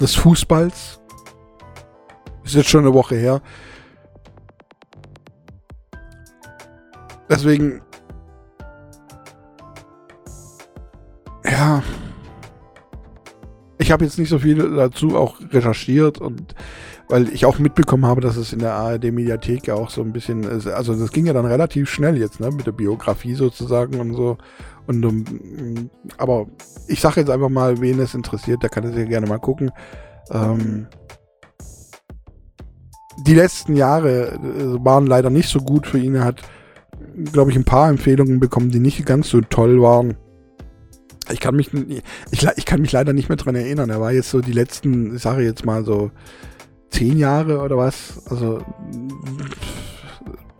des 0.00 0.14
Fußballs. 0.16 1.00
Ist 2.44 2.54
jetzt 2.54 2.70
schon 2.70 2.84
eine 2.84 2.94
Woche 2.94 3.16
her. 3.16 3.42
Deswegen, 7.28 7.82
ja, 11.44 11.82
ich 13.78 13.90
habe 13.92 14.04
jetzt 14.04 14.18
nicht 14.18 14.28
so 14.28 14.38
viel 14.38 14.56
dazu 14.76 15.16
auch 15.16 15.36
recherchiert 15.52 16.18
und 16.18 16.54
weil 17.08 17.28
ich 17.32 17.46
auch 17.46 17.58
mitbekommen 17.58 18.04
habe, 18.04 18.20
dass 18.20 18.36
es 18.36 18.52
in 18.52 18.58
der 18.58 18.74
ARD-Mediathek 18.74 19.66
ja 19.68 19.74
auch 19.74 19.88
so 19.88 20.02
ein 20.02 20.12
bisschen, 20.12 20.46
also 20.46 20.94
das 20.94 21.10
ging 21.10 21.26
ja 21.26 21.32
dann 21.32 21.46
relativ 21.46 21.88
schnell 21.88 22.18
jetzt, 22.18 22.38
ne, 22.38 22.50
mit 22.50 22.66
der 22.66 22.72
Biografie 22.72 23.34
sozusagen 23.34 23.98
und 23.98 24.14
so. 24.14 24.36
Und 24.86 25.04
um, 25.04 25.24
aber 26.18 26.46
ich 26.86 27.00
sage 27.00 27.20
jetzt 27.20 27.30
einfach 27.30 27.48
mal, 27.48 27.80
wen 27.80 27.98
es 27.98 28.14
interessiert, 28.14 28.62
der 28.62 28.70
kann 28.70 28.84
es 28.84 28.96
ja 28.96 29.04
gerne 29.04 29.26
mal 29.26 29.38
gucken. 29.38 29.70
Ähm, 30.30 30.86
die 33.26 33.34
letzten 33.34 33.74
Jahre 33.74 34.32
äh, 34.32 34.84
waren 34.84 35.06
leider 35.06 35.30
nicht 35.30 35.48
so 35.48 35.60
gut 35.60 35.86
für 35.86 35.98
ihn. 35.98 36.14
Er 36.14 36.24
hat, 36.24 36.42
glaube 37.32 37.50
ich, 37.50 37.56
ein 37.56 37.64
paar 37.64 37.88
Empfehlungen 37.88 38.38
bekommen, 38.38 38.70
die 38.70 38.80
nicht 38.80 39.04
ganz 39.06 39.30
so 39.30 39.40
toll 39.40 39.80
waren. 39.80 40.16
Ich 41.30 41.40
kann 41.40 41.56
mich, 41.56 41.70
ich, 42.30 42.46
ich 42.56 42.64
kann 42.64 42.80
mich 42.80 42.92
leider 42.92 43.12
nicht 43.12 43.28
mehr 43.28 43.36
dran 43.36 43.54
erinnern. 43.54 43.90
Er 43.90 44.00
war 44.00 44.12
jetzt 44.12 44.30
so 44.30 44.40
die 44.40 44.52
letzten, 44.52 45.16
ich 45.16 45.22
sage 45.22 45.42
jetzt 45.42 45.64
mal 45.64 45.84
so 45.84 46.10
zehn 46.90 47.18
Jahre 47.18 47.60
oder 47.60 47.76
was. 47.76 48.22
Also 48.28 48.62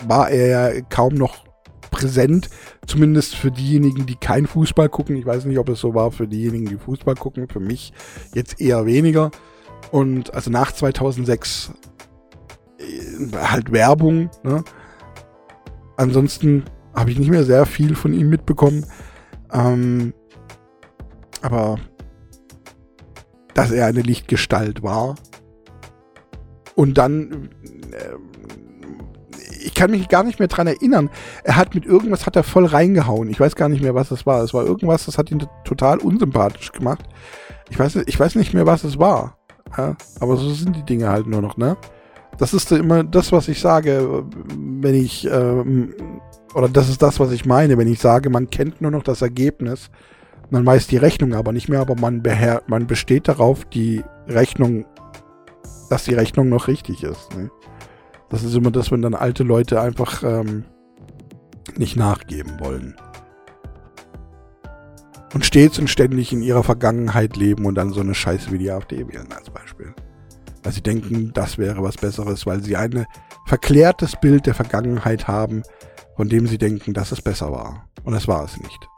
war 0.07 0.31
er 0.31 0.47
ja 0.47 0.81
kaum 0.89 1.15
noch 1.15 1.45
präsent, 1.91 2.49
zumindest 2.87 3.35
für 3.35 3.51
diejenigen, 3.51 4.07
die 4.07 4.17
kein 4.17 4.47
Fußball 4.47 4.89
gucken. 4.89 5.17
Ich 5.17 5.27
weiß 5.27 5.45
nicht, 5.45 5.59
ob 5.59 5.69
es 5.69 5.81
so 5.81 5.95
war 5.95 6.11
für 6.11 6.29
diejenigen, 6.29 6.67
die 6.67 6.77
Fußball 6.77 7.15
gucken. 7.15 7.49
Für 7.49 7.61
mich 7.61 7.93
jetzt 8.35 8.61
eher 8.61 8.87
weniger. 8.87 9.31
Und 9.91 10.35
also 10.35 10.51
nach 10.51 10.73
2006 10.73 11.73
äh, 12.79 13.37
halt 13.37 13.73
Werbung. 13.73 14.31
Ne? 14.43 14.63
Ansonsten 15.97 16.65
habe 16.95 17.11
ich 17.11 17.19
nicht 17.19 17.31
mehr 17.31 17.45
sehr 17.45 17.67
viel 17.67 17.95
von 17.95 18.13
ihm 18.13 18.29
mitbekommen. 18.29 18.87
Ähm, 19.53 20.13
aber 21.42 21.79
dass 23.55 23.72
er 23.72 23.87
eine 23.87 24.03
Lichtgestalt 24.03 24.83
war. 24.83 25.16
Und 26.77 26.96
dann, 26.96 27.51
äh, 27.90 28.14
ich 29.64 29.74
kann 29.74 29.90
mich 29.90 30.09
gar 30.09 30.22
nicht 30.22 30.38
mehr 30.38 30.46
dran 30.46 30.68
erinnern. 30.68 31.11
Er 31.42 31.57
hat 31.57 31.74
mit 31.74 31.85
irgendwas 31.85 32.24
hat 32.24 32.37
er 32.37 32.44
voll 32.44 32.66
reingehauen. 32.66 33.29
Ich 33.29 33.40
weiß 33.40 33.57
gar 33.57 33.68
nicht 33.68 33.83
mehr, 33.83 33.96
was 33.96 34.12
es 34.12 34.27
war. 34.27 34.44
Es 34.44 34.55
war 34.55 34.64
irgendwas, 34.64 35.07
das 35.07 35.18
hat 35.18 35.33
ihn 35.33 35.44
total 35.64 35.98
unsympathisch 35.98 36.70
gemacht. 36.70 37.05
Ich 37.68 37.79
weiß, 37.79 37.96
ich 38.07 38.18
weiß 38.18 38.37
nicht 38.37 38.55
mehr, 38.55 38.66
was 38.66 38.85
es 38.85 38.98
war. 38.98 39.37
Ja, 39.77 39.96
aber 40.20 40.37
so 40.37 40.51
sind 40.51 40.77
die 40.77 40.85
Dinge 40.85 41.09
halt 41.09 41.27
nur 41.27 41.42
noch, 41.42 41.57
ne? 41.57 41.77
Das 42.38 42.55
ist 42.55 42.70
immer 42.70 43.03
das, 43.03 43.33
was 43.33 43.48
ich 43.48 43.61
sage, 43.61 44.24
wenn 44.57 44.94
ich, 44.94 45.29
ähm, 45.29 45.94
oder 46.55 46.68
das 46.68 46.88
ist 46.88 47.03
das, 47.03 47.18
was 47.18 47.33
ich 47.33 47.44
meine, 47.44 47.77
wenn 47.77 47.88
ich 47.88 47.98
sage, 47.98 48.31
man 48.31 48.48
kennt 48.48 48.81
nur 48.81 48.92
noch 48.92 49.03
das 49.03 49.20
Ergebnis 49.20 49.90
man 50.51 50.65
weiß 50.65 50.87
die 50.87 50.97
Rechnung 50.97 51.35
aber 51.35 51.53
nicht 51.53 51.69
mehr, 51.69 51.81
aber 51.81 51.95
man, 51.95 52.23
man 52.67 52.87
besteht 52.87 53.29
darauf, 53.29 53.65
die 53.67 54.03
Rechnung, 54.27 54.87
dass 55.91 56.05
die 56.05 56.15
Rechnung 56.15 56.49
noch 56.49 56.69
richtig 56.69 57.03
ist. 57.03 57.35
Ne? 57.37 57.51
Das 58.31 58.43
ist 58.43 58.55
immer 58.55 58.71
das, 58.71 58.91
wenn 58.91 59.03
dann 59.03 59.15
alte 59.15 59.43
Leute 59.43 59.81
einfach 59.81 60.23
ähm, 60.23 60.65
nicht 61.77 61.97
nachgeben 61.97 62.61
wollen. 62.61 62.97
Und 65.35 65.45
stets 65.45 65.79
und 65.79 65.89
ständig 65.89 66.33
in 66.33 66.43
ihrer 66.43 66.65
Vergangenheit 66.65 67.37
leben 67.37 67.67
und 67.67 67.75
dann 67.75 67.93
so 67.93 68.01
eine 68.01 68.15
Scheiße 68.15 68.51
wie 68.51 68.59
die 68.59 68.71
AfD 68.71 69.07
wählen 69.09 69.31
als 69.33 69.51
Beispiel. 69.51 69.95
Weil 70.63 70.73
sie 70.73 70.83
denken, 70.83 71.33
das 71.35 71.59
wäre 71.59 71.83
was 71.83 71.97
Besseres, 71.97 72.47
weil 72.47 72.63
sie 72.63 72.77
ein 72.77 73.07
verklärtes 73.47 74.17
Bild 74.21 74.47
der 74.47 74.55
Vergangenheit 74.55 75.29
haben, 75.29 75.63
von 76.17 76.29
dem 76.29 76.47
sie 76.47 76.59
denken, 76.59 76.95
dass 76.95 77.13
es 77.13 77.23
besser 77.23 77.53
war. 77.53 77.89
Und 78.05 78.15
es 78.15 78.27
war 78.27 78.45
es 78.45 78.59
nicht. 78.59 78.89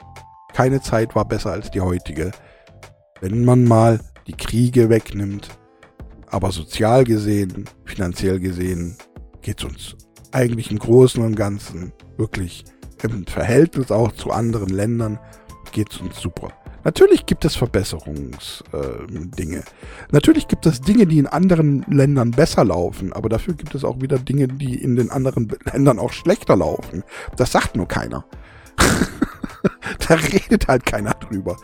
Keine 0.60 0.82
Zeit 0.82 1.16
war 1.16 1.24
besser 1.24 1.52
als 1.52 1.70
die 1.70 1.80
heutige. 1.80 2.32
Wenn 3.22 3.46
man 3.46 3.64
mal 3.64 3.98
die 4.26 4.34
Kriege 4.34 4.90
wegnimmt, 4.90 5.48
aber 6.26 6.52
sozial 6.52 7.04
gesehen, 7.04 7.64
finanziell 7.86 8.40
gesehen, 8.40 8.98
geht 9.40 9.60
es 9.60 9.64
uns 9.64 9.96
eigentlich 10.32 10.70
im 10.70 10.78
Großen 10.78 11.24
und 11.24 11.34
Ganzen 11.34 11.94
wirklich 12.18 12.66
im 13.02 13.24
Verhältnis 13.24 13.90
auch 13.90 14.12
zu 14.12 14.32
anderen 14.32 14.68
Ländern 14.68 15.18
geht 15.72 15.92
es 15.92 16.00
uns 16.02 16.20
super. 16.20 16.52
Natürlich 16.84 17.24
gibt 17.24 17.46
es 17.46 17.56
Verbesserungsdinge. 17.56 19.60
Äh, 19.60 20.12
Natürlich 20.12 20.46
gibt 20.46 20.66
es 20.66 20.82
Dinge, 20.82 21.06
die 21.06 21.20
in 21.20 21.26
anderen 21.26 21.86
Ländern 21.88 22.32
besser 22.32 22.66
laufen, 22.66 23.14
aber 23.14 23.30
dafür 23.30 23.54
gibt 23.54 23.74
es 23.74 23.82
auch 23.82 24.02
wieder 24.02 24.18
Dinge, 24.18 24.46
die 24.46 24.74
in 24.74 24.96
den 24.96 25.10
anderen 25.10 25.50
Ländern 25.72 25.98
auch 25.98 26.12
schlechter 26.12 26.54
laufen. 26.54 27.02
Das 27.38 27.50
sagt 27.50 27.76
nur 27.76 27.88
keiner. 27.88 28.26
da 30.08 30.14
redet 30.14 30.68
halt 30.68 30.86
keiner 30.86 31.14
drüber. 31.14 31.56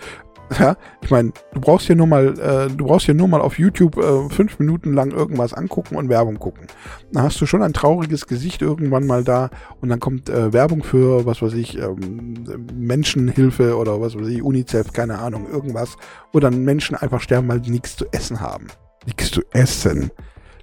Ja, 0.58 0.76
ich 1.02 1.10
meine, 1.10 1.32
du 1.52 1.60
brauchst 1.60 1.86
hier 1.86 1.96
nur 1.96 2.06
mal, 2.06 2.38
äh, 2.38 2.68
du 2.68 2.86
brauchst 2.86 3.06
hier 3.06 3.14
nur 3.14 3.26
mal 3.26 3.40
auf 3.40 3.58
YouTube 3.58 3.96
äh, 3.96 4.28
fünf 4.30 4.58
Minuten 4.60 4.92
lang 4.92 5.10
irgendwas 5.10 5.52
angucken 5.52 5.96
und 5.96 6.08
Werbung 6.08 6.38
gucken. 6.38 6.68
Dann 7.12 7.24
hast 7.24 7.40
du 7.40 7.46
schon 7.46 7.62
ein 7.62 7.72
trauriges 7.72 8.26
Gesicht 8.26 8.62
irgendwann 8.62 9.06
mal 9.06 9.24
da 9.24 9.50
und 9.80 9.88
dann 9.88 9.98
kommt 9.98 10.28
äh, 10.28 10.52
Werbung 10.52 10.84
für, 10.84 11.26
was 11.26 11.42
weiß 11.42 11.54
ich, 11.54 11.78
ähm, 11.78 12.44
Menschenhilfe 12.72 13.76
oder 13.76 14.00
was 14.00 14.16
weiß 14.16 14.28
ich, 14.28 14.42
UNICEF, 14.42 14.92
keine 14.92 15.18
Ahnung, 15.18 15.48
irgendwas, 15.50 15.96
wo 16.32 16.38
dann 16.38 16.64
Menschen 16.64 16.96
einfach 16.96 17.20
sterben, 17.20 17.48
weil 17.48 17.64
sie 17.64 17.72
nichts 17.72 17.96
zu 17.96 18.06
essen 18.12 18.40
haben. 18.40 18.68
Nichts 19.04 19.32
zu 19.32 19.42
essen. 19.52 20.12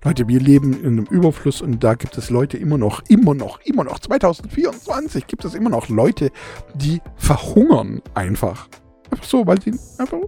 Leute, 0.04 0.28
wir 0.28 0.40
leben 0.40 0.74
in 0.74 1.00
einem 1.00 1.06
Überfluss 1.06 1.62
und 1.62 1.82
da 1.82 1.94
gibt 1.94 2.18
es 2.18 2.30
Leute 2.30 2.58
immer 2.58 2.78
noch, 2.78 3.02
immer 3.08 3.34
noch, 3.34 3.62
immer 3.62 3.86
noch, 3.86 4.00
2024 4.00 5.28
gibt 5.28 5.46
es 5.46 5.54
immer 5.54 5.70
noch 5.70 5.88
Leute, 5.88 6.30
die 6.76 7.02
verhungern 7.16 8.02
einfach. 8.14 8.68
Einfach 9.10 9.26
so, 9.26 9.48
weil 9.48 9.62
sie 9.62 9.72
einfach. 9.98 10.20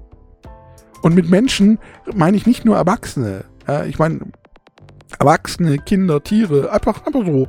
Und 1.01 1.13
mit 1.13 1.29
Menschen 1.29 1.79
meine 2.15 2.37
ich 2.37 2.45
nicht 2.45 2.63
nur 2.63 2.77
Erwachsene. 2.77 3.43
Ja, 3.67 3.83
ich 3.83 3.99
meine 3.99 4.21
Erwachsene, 5.19 5.77
Kinder, 5.79 6.23
Tiere, 6.23 6.71
einfach, 6.71 7.05
einfach 7.05 7.25
so. 7.25 7.47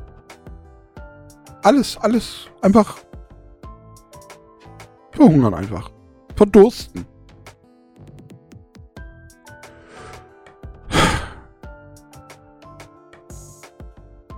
Alles, 1.63 1.97
alles 1.97 2.47
einfach 2.61 2.97
verhungern 5.11 5.53
einfach. 5.53 5.91
Verdursten. 6.35 7.05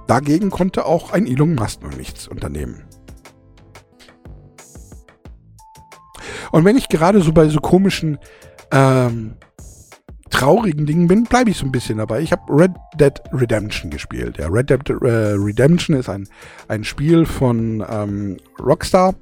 Dagegen 0.09 0.49
konnte 0.49 0.87
auch 0.87 1.11
ein 1.11 1.27
Elon 1.27 1.53
Musk 1.53 1.83
noch 1.83 1.95
nichts 1.95 2.27
unternehmen. 2.27 2.83
Und 6.51 6.65
wenn 6.65 6.75
ich 6.75 6.89
gerade 6.89 7.21
so 7.21 7.31
bei 7.31 7.47
so 7.47 7.59
komischen, 7.59 8.17
ähm, 8.71 9.35
traurigen 10.31 10.87
Dingen 10.87 11.07
bin, 11.07 11.25
bleibe 11.25 11.51
ich 11.51 11.57
so 11.57 11.65
ein 11.65 11.71
bisschen 11.71 11.99
dabei. 11.99 12.21
Ich 12.21 12.31
habe 12.31 12.41
Red 12.49 12.71
Dead 12.99 13.13
Redemption 13.31 13.91
gespielt. 13.91 14.39
Ja, 14.39 14.47
Red 14.47 14.71
Dead 14.71 14.89
äh, 14.89 15.35
Redemption 15.35 15.95
ist 15.95 16.09
ein, 16.09 16.27
ein 16.67 16.83
Spiel 16.83 17.27
von 17.27 17.85
ähm, 17.87 18.37
Rockstar. 18.59 19.13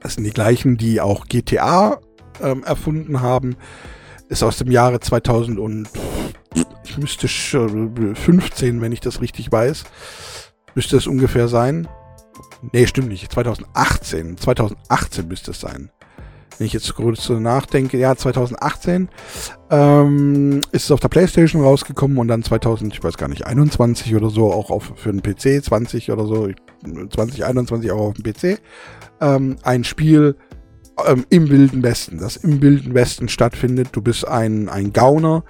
Das 0.00 0.14
sind 0.14 0.24
die 0.24 0.30
gleichen, 0.30 0.76
die 0.78 1.00
auch 1.00 1.26
GTA 1.26 2.00
ähm, 2.40 2.64
erfunden 2.64 3.20
haben. 3.20 3.54
Ist 4.28 4.42
aus 4.42 4.56
dem 4.56 4.72
Jahre 4.72 4.98
2000 4.98 5.60
und 5.60 5.88
ich 6.84 6.98
müsste 6.98 7.28
15, 7.28 8.80
wenn 8.80 8.92
ich 8.92 9.00
das 9.00 9.20
richtig 9.20 9.50
weiß, 9.50 9.84
müsste 10.74 10.96
es 10.96 11.06
ungefähr 11.06 11.48
sein. 11.48 11.88
Nee, 12.72 12.86
stimmt 12.86 13.08
nicht. 13.08 13.32
2018. 13.32 14.36
2018 14.36 15.28
müsste 15.28 15.50
es 15.52 15.60
sein. 15.60 15.90
Wenn 16.58 16.66
ich 16.66 16.74
jetzt 16.74 16.94
kurz 16.94 17.24
so 17.24 17.40
nachdenke, 17.40 17.98
ja, 17.98 18.14
2018 18.14 19.08
ähm, 19.70 20.60
ist 20.70 20.84
es 20.84 20.90
auf 20.90 21.00
der 21.00 21.08
Playstation 21.08 21.62
rausgekommen 21.62 22.18
und 22.18 22.28
dann 22.28 22.42
2000, 22.42 22.92
ich 22.92 23.02
weiß 23.02 23.16
gar 23.16 23.28
nicht, 23.28 23.46
21 23.46 24.14
oder 24.14 24.30
so, 24.30 24.52
auch 24.52 24.70
auf, 24.70 24.92
für 24.96 25.12
den 25.12 25.22
PC, 25.22 25.64
20 25.64 26.12
oder 26.12 26.26
so, 26.26 26.48
2021 26.82 27.90
auch 27.90 28.08
auf 28.08 28.14
dem 28.14 28.24
PC. 28.24 28.60
Ähm, 29.20 29.56
ein 29.62 29.82
Spiel 29.82 30.36
ähm, 31.06 31.24
im 31.30 31.48
Wilden 31.48 31.82
Westen, 31.82 32.18
das 32.18 32.36
im 32.36 32.60
Wilden 32.60 32.94
Westen 32.94 33.28
stattfindet. 33.28 33.88
Du 33.92 34.02
bist 34.02 34.28
ein, 34.28 34.68
ein 34.68 34.92
Gauner, 34.92 35.44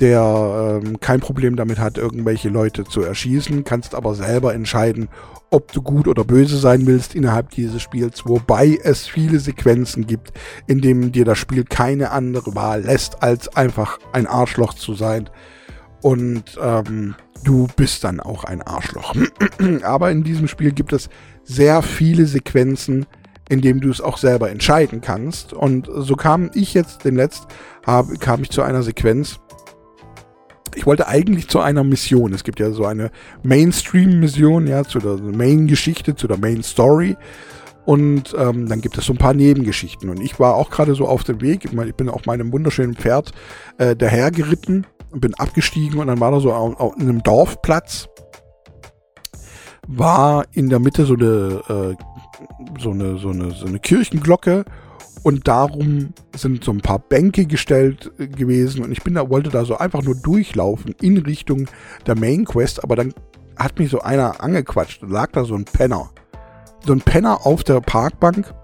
der 0.00 0.80
ähm, 0.84 1.00
kein 1.00 1.20
Problem 1.20 1.56
damit 1.56 1.78
hat, 1.78 1.98
irgendwelche 1.98 2.48
Leute 2.48 2.84
zu 2.84 3.02
erschießen, 3.02 3.64
kannst 3.64 3.94
aber 3.94 4.14
selber 4.14 4.54
entscheiden, 4.54 5.08
ob 5.50 5.72
du 5.72 5.80
gut 5.80 6.08
oder 6.08 6.24
böse 6.24 6.58
sein 6.58 6.86
willst 6.86 7.14
innerhalb 7.14 7.50
dieses 7.50 7.80
Spiels, 7.80 8.26
wobei 8.26 8.78
es 8.82 9.06
viele 9.06 9.38
Sequenzen 9.38 10.06
gibt, 10.06 10.32
in 10.66 10.80
denen 10.80 11.12
dir 11.12 11.24
das 11.24 11.38
Spiel 11.38 11.64
keine 11.64 12.10
andere 12.10 12.54
Wahl 12.54 12.82
lässt, 12.82 13.22
als 13.22 13.54
einfach 13.56 13.98
ein 14.12 14.26
Arschloch 14.26 14.74
zu 14.74 14.94
sein. 14.94 15.30
Und 16.02 16.58
ähm, 16.60 17.14
du 17.44 17.68
bist 17.76 18.04
dann 18.04 18.20
auch 18.20 18.44
ein 18.44 18.62
Arschloch. 18.62 19.14
aber 19.82 20.10
in 20.10 20.24
diesem 20.24 20.48
Spiel 20.48 20.72
gibt 20.72 20.92
es 20.92 21.08
sehr 21.44 21.82
viele 21.82 22.26
Sequenzen, 22.26 23.06
in 23.48 23.60
denen 23.60 23.80
du 23.80 23.90
es 23.90 24.00
auch 24.00 24.18
selber 24.18 24.50
entscheiden 24.50 25.00
kannst. 25.00 25.52
Und 25.52 25.88
so 25.94 26.16
kam 26.16 26.50
ich 26.54 26.74
jetzt 26.74 27.04
letzt, 27.04 27.46
hab, 27.86 28.20
kam 28.20 28.42
ich 28.42 28.50
zu 28.50 28.62
einer 28.62 28.82
Sequenz, 28.82 29.38
ich 30.76 30.86
wollte 30.86 31.08
eigentlich 31.08 31.48
zu 31.48 31.60
einer 31.60 31.82
Mission. 31.82 32.32
Es 32.34 32.44
gibt 32.44 32.60
ja 32.60 32.70
so 32.70 32.84
eine 32.84 33.10
Mainstream-Mission, 33.42 34.66
ja, 34.66 34.84
zu 34.84 34.98
der 34.98 35.16
Main-Geschichte, 35.16 36.14
zu 36.14 36.28
der 36.28 36.36
Main-Story. 36.36 37.16
Und 37.86 38.34
ähm, 38.36 38.68
dann 38.68 38.80
gibt 38.80 38.98
es 38.98 39.06
so 39.06 39.14
ein 39.14 39.18
paar 39.18 39.32
Nebengeschichten. 39.32 40.10
Und 40.10 40.20
ich 40.20 40.38
war 40.38 40.54
auch 40.54 40.70
gerade 40.70 40.94
so 40.94 41.06
auf 41.06 41.24
dem 41.24 41.40
Weg. 41.40 41.64
Ich 41.64 41.94
bin 41.94 42.08
auf 42.08 42.26
meinem 42.26 42.52
wunderschönen 42.52 42.94
Pferd 42.94 43.32
äh, 43.78 43.96
dahergeritten 43.96 44.86
und 45.10 45.20
bin 45.20 45.34
abgestiegen. 45.34 45.98
Und 46.00 46.08
dann 46.08 46.20
war 46.20 46.30
da 46.30 46.40
so 46.40 46.52
auf, 46.52 46.78
auf 46.78 46.96
einem 46.98 47.22
Dorfplatz, 47.22 48.08
war 49.86 50.44
in 50.52 50.68
der 50.68 50.80
Mitte 50.80 51.06
so 51.06 51.14
eine, 51.14 51.62
äh, 51.68 52.80
so 52.82 52.90
eine, 52.90 53.16
so 53.18 53.30
eine, 53.30 53.52
so 53.52 53.66
eine 53.66 53.78
Kirchenglocke 53.78 54.64
und 55.26 55.48
darum 55.48 56.10
sind 56.36 56.62
so 56.62 56.70
ein 56.70 56.82
paar 56.82 57.00
Bänke 57.00 57.46
gestellt 57.46 58.12
äh, 58.16 58.28
gewesen. 58.28 58.84
Und 58.84 58.92
ich 58.92 59.02
bin 59.02 59.14
da, 59.14 59.28
wollte 59.28 59.50
da 59.50 59.64
so 59.64 59.76
einfach 59.76 60.04
nur 60.04 60.14
durchlaufen 60.14 60.94
in 61.00 61.18
Richtung 61.18 61.66
der 62.06 62.16
Main 62.16 62.44
Quest, 62.44 62.84
aber 62.84 62.94
dann 62.94 63.12
hat 63.56 63.76
mich 63.76 63.90
so 63.90 63.98
einer 64.02 64.40
angequatscht, 64.40 65.02
lag 65.02 65.32
da 65.32 65.44
so 65.44 65.56
ein 65.56 65.64
Penner. 65.64 66.10
So 66.86 66.92
ein 66.92 67.00
Penner 67.00 67.44
auf 67.44 67.64
der 67.64 67.80
Parkbank. 67.80 68.54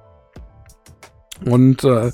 Und 1.44 1.82
äh, 1.82 2.12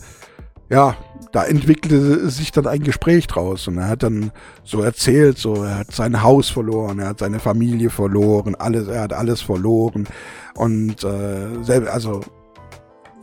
ja, 0.71 0.97
da 1.33 1.45
entwickelte 1.45 2.31
sich 2.31 2.51
dann 2.51 2.67
ein 2.67 2.83
Gespräch 2.83 3.27
draus. 3.27 3.69
Und 3.69 3.77
er 3.77 3.89
hat 3.89 4.03
dann 4.03 4.33
so 4.65 4.81
erzählt, 4.81 5.37
so 5.37 5.63
er 5.63 5.81
hat 5.81 5.93
sein 5.93 6.23
Haus 6.23 6.49
verloren, 6.49 7.01
er 7.01 7.09
hat 7.09 7.19
seine 7.19 7.39
Familie 7.39 7.91
verloren, 7.91 8.55
alles, 8.55 8.89
er 8.89 9.03
hat 9.03 9.13
alles 9.13 9.43
verloren. 9.43 10.09
Und 10.55 11.05
äh, 11.05 11.87
also 11.91 12.23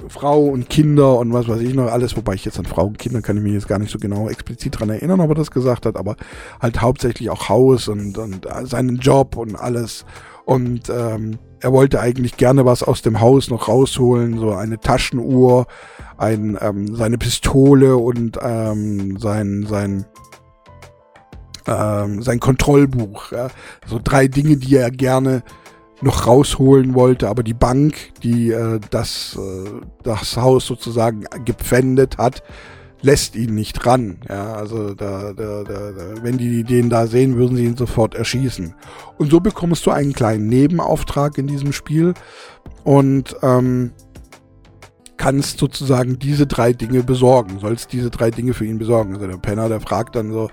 Frau 0.08 0.43
und 0.45 0.69
Kinder 0.69 1.17
und 1.17 1.34
was 1.34 1.47
weiß 1.47 1.62
ich 1.62 1.73
noch 1.73 1.91
alles, 1.91 2.15
wobei 2.15 2.34
ich 2.34 2.45
jetzt 2.45 2.60
an 2.60 2.65
Frau 2.65 2.86
und 2.86 2.99
Kinder 2.99 3.21
kann 3.21 3.38
ich 3.38 3.43
mich 3.43 3.53
jetzt 3.53 3.67
gar 3.67 3.79
nicht 3.79 3.91
so 3.91 3.97
genau 3.97 4.29
explizit 4.29 4.79
dran 4.79 4.89
erinnern, 4.89 5.19
ob 5.19 5.29
er 5.29 5.36
das 5.36 5.51
gesagt 5.51 5.86
hat, 5.86 5.95
aber 5.97 6.15
halt 6.62 6.81
hauptsächlich 6.81 7.29
auch 7.29 7.49
Haus 7.49 7.88
und, 7.88 8.17
und 8.17 8.47
seinen 8.63 8.97
Job 8.97 9.36
und 9.36 9.55
alles. 9.55 10.05
Und 10.45 10.89
ähm, 10.89 11.39
er 11.60 11.73
wollte 11.73 11.99
eigentlich 11.99 12.38
gerne 12.38 12.65
was 12.65 12.84
aus 12.84 13.01
dem 13.01 13.19
Haus 13.19 13.49
noch 13.49 13.67
rausholen, 13.67 14.38
so 14.38 14.53
eine 14.53 14.79
Taschenuhr, 14.79 15.65
ein, 16.17 16.58
ähm, 16.62 16.95
seine 16.95 17.17
Pistole 17.17 17.97
und 17.97 18.38
ähm, 18.41 19.17
sein, 19.17 19.65
sein, 19.67 20.05
ähm, 21.65 22.21
sein 22.21 22.39
Kontrollbuch. 22.39 23.31
Ja? 23.31 23.47
So 23.88 23.99
drei 24.03 24.27
Dinge, 24.27 24.58
die 24.58 24.75
er 24.75 24.91
gerne 24.91 25.43
noch 26.01 26.27
rausholen 26.27 26.93
wollte, 26.93 27.29
aber 27.29 27.43
die 27.43 27.53
Bank, 27.53 28.13
die 28.21 28.51
äh, 28.51 28.79
das, 28.89 29.38
äh, 29.39 29.69
das 30.03 30.38
Haus 30.38 30.65
sozusagen 30.65 31.25
gepfändet 31.45 32.17
hat, 32.17 32.43
lässt 33.01 33.36
ihn 33.36 33.55
nicht 33.55 33.86
ran. 33.86 34.17
Ja, 34.27 34.53
also 34.53 34.93
da, 34.93 35.31
da, 35.34 35.63
da, 35.63 35.91
wenn 36.21 36.38
die 36.38 36.63
den 36.63 36.89
da 36.89 37.08
sehen, 37.08 37.38
würden 37.38 37.55
sie 37.55 37.65
ihn 37.65 37.77
sofort 37.77 38.15
erschießen. 38.15 38.73
Und 39.17 39.31
so 39.31 39.39
bekommst 39.39 39.86
du 39.86 39.91
einen 39.91 40.13
kleinen 40.13 40.47
Nebenauftrag 40.47 41.38
in 41.38 41.47
diesem 41.47 41.71
Spiel 41.71 42.13
und 42.84 43.36
ähm, 43.41 43.91
kannst 45.17 45.60
sozusagen 45.60 46.19
diese 46.19 46.47
drei 46.47 46.73
Dinge 46.73 47.03
besorgen, 47.03 47.60
sollst 47.60 47.93
diese 47.93 48.10
drei 48.10 48.31
Dinge 48.31 48.53
für 48.53 48.65
ihn 48.65 48.79
besorgen. 48.79 49.13
Also 49.13 49.27
der 49.27 49.38
Penner, 49.38 49.69
der 49.69 49.81
fragt 49.81 50.15
dann 50.15 50.31
so, 50.31 50.49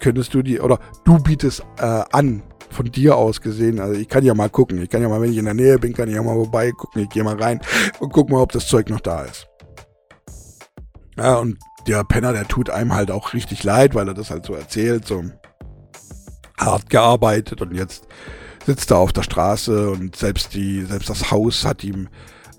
könntest 0.00 0.34
du 0.34 0.42
die, 0.42 0.60
oder 0.60 0.78
du 1.04 1.18
bietest 1.18 1.64
äh, 1.78 2.02
an, 2.12 2.42
von 2.70 2.86
dir 2.90 3.16
aus 3.16 3.40
gesehen, 3.40 3.80
also 3.80 4.00
ich 4.00 4.08
kann 4.08 4.24
ja 4.24 4.34
mal 4.34 4.48
gucken. 4.48 4.82
Ich 4.82 4.88
kann 4.88 5.02
ja 5.02 5.08
mal, 5.08 5.20
wenn 5.20 5.32
ich 5.32 5.38
in 5.38 5.44
der 5.44 5.54
Nähe 5.54 5.78
bin, 5.78 5.92
kann 5.92 6.08
ich 6.08 6.14
ja 6.14 6.22
mal 6.22 6.34
vorbei 6.34 6.70
gucken. 6.72 7.02
Ich 7.02 7.08
gehe 7.08 7.24
mal 7.24 7.40
rein 7.40 7.60
und 7.98 8.12
guck 8.12 8.30
mal, 8.30 8.40
ob 8.40 8.52
das 8.52 8.68
Zeug 8.68 8.88
noch 8.88 9.00
da 9.00 9.22
ist. 9.22 9.46
Ja, 11.16 11.36
und 11.36 11.58
der 11.86 12.04
Penner, 12.04 12.32
der 12.32 12.46
tut 12.46 12.70
einem 12.70 12.94
halt 12.94 13.10
auch 13.10 13.34
richtig 13.34 13.64
leid, 13.64 13.94
weil 13.94 14.08
er 14.08 14.14
das 14.14 14.30
halt 14.30 14.46
so 14.46 14.54
erzählt, 14.54 15.06
so 15.06 15.24
hart 16.58 16.90
gearbeitet 16.90 17.60
und 17.62 17.74
jetzt 17.74 18.06
sitzt 18.66 18.90
er 18.90 18.98
auf 18.98 19.12
der 19.12 19.22
Straße 19.22 19.90
und 19.90 20.16
selbst 20.16 20.54
die, 20.54 20.84
selbst 20.84 21.08
das 21.08 21.30
Haus 21.30 21.64
hat 21.64 21.82
ihm 21.82 22.08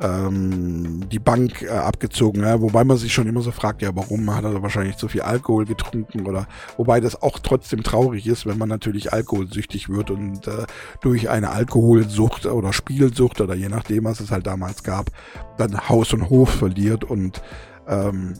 ähm, 0.02 1.08
die 1.10 1.20
Bank 1.20 1.62
äh, 1.62 1.70
abgezogen. 1.70 2.42
Ja? 2.42 2.62
Wobei 2.62 2.84
man 2.84 2.98
sich 2.98 3.14
schon 3.14 3.28
immer 3.28 3.42
so 3.42 3.52
fragt, 3.52 3.82
ja, 3.82 3.92
warum 3.94 4.34
hat 4.36 4.44
er 4.44 4.62
wahrscheinlich 4.62 4.98
zu 4.98 5.08
viel 5.08 5.22
Alkohol 5.22 5.66
getrunken 5.66 6.26
oder 6.26 6.48
wobei 6.78 7.00
das 7.00 7.22
auch 7.22 7.40
trotzdem 7.40 7.84
traurig 7.84 8.28
ist, 8.28 8.46
wenn 8.46 8.58
man 8.58 8.70
natürlich 8.70 9.14
alkoholsüchtig 9.14 9.90
wird 9.90 10.10
und 10.10 10.48
äh, 10.48 10.66
durch 11.02 11.30
eine 11.30 11.52
Alkoholsucht 11.52 12.46
oder 12.46 12.74
Spielsucht 12.74 13.42
oder 13.42 13.54
je 13.54 13.70
nachdem, 13.70 14.06
was 14.06 14.20
es 14.20 14.32
halt 14.32 14.48
damals 14.48 14.84
gab, 14.84 15.12
dann 15.58 15.88
Haus 15.88 16.14
und 16.14 16.30
Hof 16.30 16.50
verliert 16.50 17.04
und 17.04 17.42
ähm, 17.88 18.34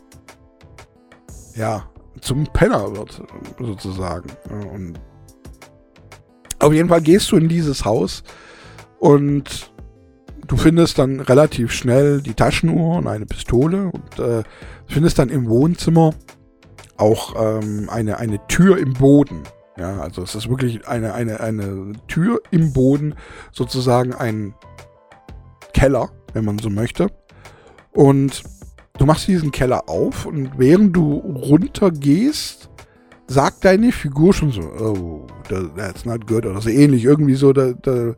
ja, 1.56 1.90
zum 2.22 2.46
Penner 2.46 2.96
wird, 2.96 3.22
sozusagen. 3.60 4.30
Und 4.74 5.00
auf 6.60 6.74
jeden 6.74 6.90
Fall 6.90 7.02
gehst 7.02 7.32
du 7.32 7.38
in 7.38 7.50
dieses 7.50 7.86
Haus 7.86 8.24
und 9.00 9.71
du 10.52 10.58
findest 10.58 11.00
dann 11.00 11.22
relativ 11.22 11.72
schnell 11.72 12.22
die 12.22 12.34
Taschenuhr 12.34 12.98
und 12.98 13.08
eine 13.08 13.26
Pistole 13.26 13.90
und 13.90 14.20
äh, 14.20 14.44
findest 14.86 15.18
dann 15.18 15.30
im 15.30 15.48
Wohnzimmer 15.48 16.14
auch 16.98 17.36
ähm, 17.42 17.90
eine, 17.90 18.18
eine 18.18 18.46
Tür 18.48 18.78
im 18.78 18.92
Boden. 18.92 19.44
Ja, 19.78 20.02
also 20.02 20.24
es 20.24 20.36
ist 20.36 20.50
wirklich 20.50 20.86
eine, 20.90 21.14
eine, 21.14 21.40
eine 21.40 21.94
Tür 22.10 22.42
im 22.52 22.74
Boden, 22.74 23.16
sozusagen 23.54 24.14
ein 24.14 24.54
Keller, 25.74 26.10
wenn 26.34 26.44
man 26.44 26.60
so 26.60 26.70
möchte. 26.70 27.08
Und 27.94 28.44
du 28.98 29.06
machst 29.06 29.30
diesen 29.30 29.52
Keller 29.52 29.88
auf 29.88 30.26
und 30.26 30.52
während 30.58 30.94
du 30.94 31.14
runter 31.14 31.92
gehst, 31.92 32.70
sagt 33.26 33.64
deine 33.64 33.94
Figur 33.94 34.34
schon 34.34 34.52
so, 34.52 34.62
oh, 34.64 35.28
that's 35.78 36.04
not 36.04 36.28
good 36.28 36.46
oder 36.46 36.60
so 36.60 36.70
ähnlich, 36.70 37.06
irgendwie 37.06 37.36
so, 37.36 37.54
da, 37.54 37.72
da 37.72 38.16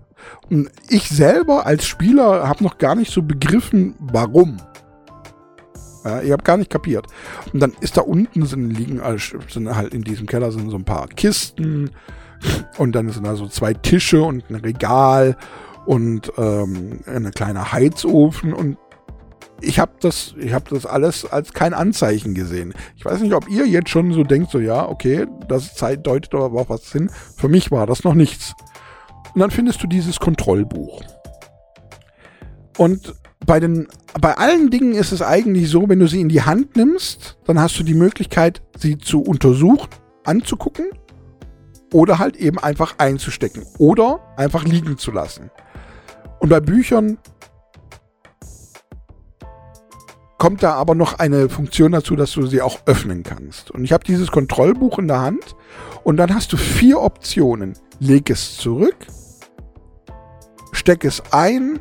ich 0.90 1.10
selber 1.10 1.66
als 1.66 1.86
Spieler 1.86 2.48
habe 2.48 2.64
noch 2.64 2.78
gar 2.78 2.96
nicht 2.96 3.12
so 3.12 3.22
begriffen, 3.22 3.96
warum. 4.00 4.58
Ja, 6.04 6.22
ich 6.22 6.32
habe 6.32 6.44
gar 6.44 6.58
nicht 6.58 6.70
kapiert. 6.70 7.08
Und 7.54 7.62
dann 7.62 7.74
ist 7.80 7.98
da 7.98 8.02
unten 8.02 8.46
sind 8.46 8.72
liegen 8.72 9.02
sind 9.50 9.76
halt 9.76 9.94
in 9.94 10.04
diesem 10.04 10.28
Keller 10.28 10.52
sind 10.52 10.70
so 10.70 10.78
ein 10.78 10.86
paar 10.86 11.08
Kisten 11.08 11.92
und 12.78 12.94
dann 12.94 13.10
sind 13.10 13.26
da 13.26 13.36
so 13.36 13.48
zwei 13.48 13.74
Tische 13.74 14.22
und 14.22 14.50
ein 14.50 14.56
Regal 14.56 15.38
und 15.86 16.32
ähm, 16.38 17.00
ein 17.06 17.32
kleiner 17.32 17.72
Heizofen 17.72 18.54
und 18.54 18.78
ich 19.62 19.80
habe 19.80 19.94
das, 20.02 20.36
ich 20.38 20.54
das 20.70 20.86
alles 20.86 21.26
als 21.26 21.54
kein 21.54 21.74
Anzeichen 21.74 22.34
gesehen. 22.34 22.74
Ich 22.98 23.06
weiß 23.06 23.22
nicht, 23.22 23.34
ob 23.34 23.50
ihr 23.50 23.66
jetzt 23.66 23.90
schon 23.90 24.12
so 24.12 24.24
denkt, 24.24 24.52
so 24.52 24.60
ja, 24.60 24.88
okay, 24.88 25.26
das 25.48 25.76
deutet 26.04 26.34
aber 26.34 26.62
auch 26.62 26.70
was 26.70 26.92
hin. 26.92 27.10
Für 27.38 27.48
mich 27.48 27.72
war 27.72 27.88
das 27.88 28.04
noch 28.04 28.14
nichts. 28.14 28.54
Und 29.34 29.42
dann 29.42 29.52
findest 29.52 29.82
du 29.82 29.88
dieses 29.88 30.20
Kontrollbuch. 30.20 31.02
Und 32.78 33.14
bei, 33.46 33.60
den, 33.60 33.88
bei 34.20 34.38
allen 34.38 34.70
Dingen 34.70 34.94
ist 34.94 35.12
es 35.12 35.22
eigentlich 35.22 35.70
so, 35.70 35.90
wenn 35.90 36.00
du 36.00 36.08
sie 36.08 36.22
in 36.22 36.30
die 36.30 36.42
Hand 36.42 36.76
nimmst, 36.76 37.38
dann 37.46 37.60
hast 37.60 37.78
du 37.80 37.84
die 37.84 37.94
Möglichkeit, 37.94 38.62
sie 38.78 38.98
zu 38.98 39.22
untersuchen, 39.22 39.90
anzugucken 40.24 40.88
oder 41.92 42.20
halt 42.20 42.36
eben 42.38 42.60
einfach 42.60 42.96
einzustecken 42.98 43.66
oder 43.78 44.20
einfach 44.38 44.64
liegen 44.64 44.98
zu 44.98 45.12
lassen. 45.12 45.52
Und 46.40 46.50
bei 46.50 46.60
Büchern 46.60 47.18
kommt 50.44 50.62
da 50.62 50.74
aber 50.74 50.94
noch 50.94 51.20
eine 51.20 51.48
Funktion 51.48 51.94
dazu, 51.94 52.18
dass 52.18 52.34
du 52.34 52.46
sie 52.46 52.62
auch 52.62 52.80
öffnen 52.86 53.24
kannst. 53.24 53.72
Und 53.72 53.86
ich 53.86 53.94
habe 53.94 54.04
dieses 54.04 54.30
Kontrollbuch 54.30 55.00
in 55.00 55.08
der 55.08 55.22
Hand 55.22 55.56
und 56.04 56.18
dann 56.18 56.36
hast 56.36 56.52
du 56.52 56.58
vier 56.58 57.00
Optionen. 57.00 57.76
Leg 58.00 58.30
es 58.30 58.58
zurück, 58.58 59.08
steck 60.74 61.06
es 61.06 61.24
ein. 61.32 61.80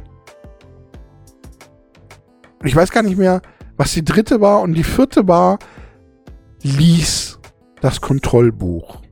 Ich 2.63 2.77
weiß 2.77 2.93
gar 2.93 3.03
nicht 3.03 3.19
mehr, 3.19 3.43
was 3.77 3.95
die 3.95 4.05
dritte 4.05 4.41
war 4.41 4.61
und 4.61 4.75
die 4.75 4.85
vierte 4.85 5.27
war, 5.27 5.59
lies 6.63 7.41
das 7.81 8.01
Kontrollbuch. 8.01 9.03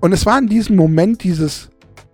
Und 0.00 0.12
es 0.12 0.24
war 0.24 0.38
in 0.38 0.46
diesem 0.46 0.76
Moment 0.76 1.24
dieses 1.24 1.70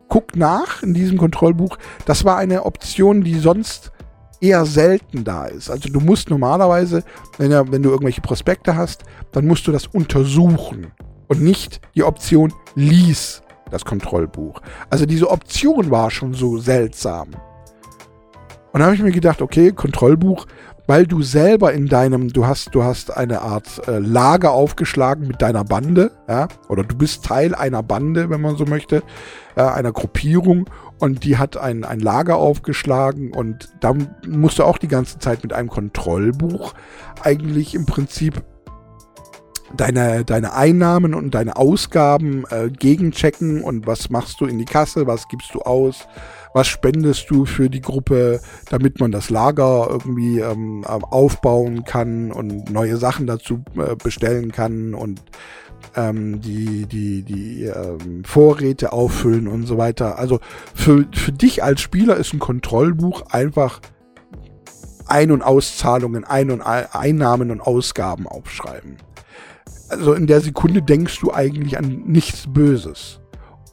Guck 0.09 0.35
nach 0.35 0.83
in 0.83 0.94
diesem 0.94 1.18
Kontrollbuch, 1.18 1.76
das 2.07 2.24
war 2.24 2.38
eine 2.38 2.64
Option, 2.64 3.22
die 3.22 3.38
sonst 3.38 3.92
eher 4.40 4.64
selten 4.64 5.25
da 5.25 5.46
ist. 5.46 5.71
Also 5.71 5.88
du 5.88 6.00
musst 6.00 6.31
normalerweise, 6.31 7.02
wenn, 7.38 7.50
ja, 7.50 7.71
wenn 7.71 7.83
du 7.83 7.90
irgendwelche 7.90 8.21
Prospekte 8.21 8.77
hast, 8.77 9.04
dann 9.33 9.46
musst 9.46 9.67
du 9.67 9.73
das 9.73 9.87
untersuchen 9.87 10.88
und 11.29 11.42
nicht 11.42 11.81
die 11.94 12.04
Option 12.04 12.52
lies 12.75 13.42
das 13.71 13.85
Kontrollbuch. 13.85 14.60
Also 14.90 15.06
diese 15.06 15.31
Option 15.31 15.90
war 15.90 16.10
schon 16.10 16.35
so 16.35 16.58
seltsam. 16.58 17.29
Und 18.73 18.81
da 18.81 18.87
habe 18.87 18.94
ich 18.94 19.02
mir 19.02 19.12
gedacht, 19.12 19.42
okay, 19.42 19.73
Kontrollbuch, 19.73 20.46
weil 20.88 21.06
du 21.06 21.22
selber 21.22 21.74
in 21.74 21.86
deinem, 21.86 22.32
du 22.32 22.46
hast, 22.46 22.74
du 22.74 22.82
hast 22.82 23.14
eine 23.14 23.42
Art 23.42 23.86
äh, 23.86 23.98
Lager 23.98 24.52
aufgeschlagen 24.52 25.28
mit 25.28 25.42
deiner 25.42 25.62
Bande, 25.62 26.10
ja, 26.26 26.48
oder 26.68 26.82
du 26.82 26.96
bist 26.96 27.26
Teil 27.26 27.54
einer 27.54 27.82
Bande, 27.82 28.30
wenn 28.30 28.40
man 28.40 28.56
so 28.56 28.64
möchte, 28.64 29.02
äh, 29.54 29.60
einer 29.60 29.92
Gruppierung 29.92 30.68
und 30.98 31.24
die 31.24 31.36
hat 31.36 31.58
ein, 31.58 31.84
ein 31.84 32.00
Lager 32.00 32.36
aufgeschlagen 32.36 33.34
und 33.34 33.68
da 33.80 33.94
musst 34.26 34.58
du 34.58 34.64
auch 34.64 34.78
die 34.78 34.88
ganze 34.88 35.18
Zeit 35.18 35.42
mit 35.42 35.52
einem 35.52 35.68
Kontrollbuch 35.68 36.72
eigentlich 37.22 37.74
im 37.74 37.84
Prinzip 37.84 38.42
deine, 39.76 40.24
deine 40.24 40.54
Einnahmen 40.54 41.12
und 41.12 41.34
deine 41.34 41.56
Ausgaben 41.56 42.44
äh, 42.48 42.70
gegenchecken 42.70 43.62
und 43.62 43.86
was 43.86 44.08
machst 44.08 44.40
du 44.40 44.46
in 44.46 44.58
die 44.58 44.64
Kasse, 44.64 45.06
was 45.06 45.28
gibst 45.28 45.54
du 45.54 45.60
aus, 45.60 46.08
was 46.55 46.67
spendest 46.67 47.31
du 47.31 47.44
für 47.44 47.71
die 47.71 47.81
Gruppe, 47.81 48.40
damit 48.71 49.01
man 49.01 49.13
das 49.13 49.31
Lager 49.31 49.88
irgendwie 49.90 50.40
ähm, 50.40 50.85
aufbauen 50.85 51.85
kann 51.85 52.33
und 52.33 52.71
neue 52.71 52.96
Sachen 52.96 53.27
dazu 53.27 53.63
äh, 53.77 53.96
bestellen 53.96 54.53
kann 54.53 54.94
und 54.94 55.23
ähm, 55.96 56.40
die, 56.40 56.87
die, 56.87 57.23
die 57.23 57.65
ähm, 57.65 58.25
Vorräte 58.25 58.92
auffüllen 58.92 59.49
und 59.49 59.67
so 59.67 59.79
weiter. 59.79 60.19
Also 60.19 60.40
für, 60.75 61.07
für 61.13 61.33
dich 61.33 61.63
als 61.63 61.81
Spieler 61.81 62.17
ist 62.17 62.33
ein 62.33 62.40
Kontrollbuch 62.40 63.23
einfach 63.31 63.81
Ein- 65.07 65.31
und 65.31 65.42
Auszahlungen, 65.42 66.25
Ein- 66.25 66.51
und 66.51 66.63
Einnahmen 66.63 67.51
und 67.51 67.61
Ausgaben 67.61 68.27
aufschreiben 68.27 68.96
also 69.88 70.13
in 70.13 70.27
der 70.27 70.40
Sekunde 70.40 70.83
denkst 70.83 71.21
du 71.21 71.33
eigentlich 71.33 71.79
an 71.79 72.03
nichts 72.07 72.46
Böses. 72.46 73.21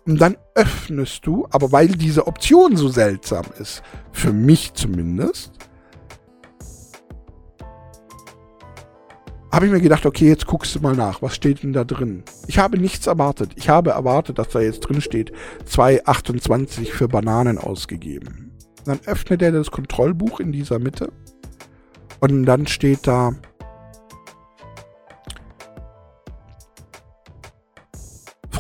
Und 0.06 0.22
dann 0.22 0.38
öffnest 0.54 1.26
du, 1.26 1.48
aber 1.50 1.72
weil 1.72 1.88
diese 1.88 2.28
Option 2.28 2.78
so 2.78 2.90
seltsam 2.90 3.46
ist, 3.60 3.82
für 4.12 4.32
mich 4.32 4.74
zumindest, 4.74 5.52
habe 9.52 9.66
ich 9.66 9.72
mir 9.72 9.82
gedacht, 9.82 10.06
okay, 10.06 10.28
jetzt 10.28 10.46
guckst 10.46 10.76
du 10.76 10.82
mal 10.82 10.96
nach, 10.96 11.22
was 11.22 11.34
steht 11.34 11.64
denn 11.64 11.74
da 11.74 11.86
drin? 11.86 12.24
Ich 12.46 12.60
habe 12.60 12.78
nichts 12.78 13.08
erwartet. 13.08 13.54
Ich 13.56 13.70
habe 13.70 13.92
erwartet, 13.92 14.38
dass 14.38 14.50
da 14.50 14.60
jetzt 14.60 14.82
drin 14.82 15.02
steht, 15.02 15.32
2,28 15.66 16.92
für 16.92 17.08
Bananen 17.08 17.58
ausgegeben. 17.58 18.52
Dann 18.84 19.00
öffnet 19.06 19.42
er 19.42 19.54
das 19.54 19.72
Kontrollbuch 19.72 20.40
in 20.40 20.52
dieser 20.52 20.78
Mitte 20.78 21.12
und 22.20 22.46
dann 22.46 22.68
steht 22.68 23.08
da 23.08 23.34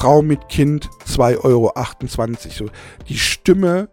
Frau 0.05 0.21
mit 0.21 0.49
Kind 0.49 0.87
2,28 1.07 1.43
Euro. 1.45 1.73
So, 2.51 2.65
die 3.09 3.17
Stimme, 3.17 3.89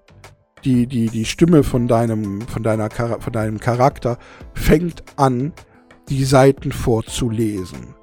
die, 0.62 0.86
die, 0.86 1.08
die 1.08 1.24
Stimme 1.24 1.62
von 1.62 1.88
deinem, 1.88 2.42
von, 2.42 2.62
deiner, 2.62 2.90
von 2.90 3.32
deinem 3.32 3.58
Charakter 3.58 4.18
fängt 4.52 5.02
an, 5.16 5.54
die 6.10 6.24
Seiten 6.24 6.70
vorzulesen. 6.70 7.94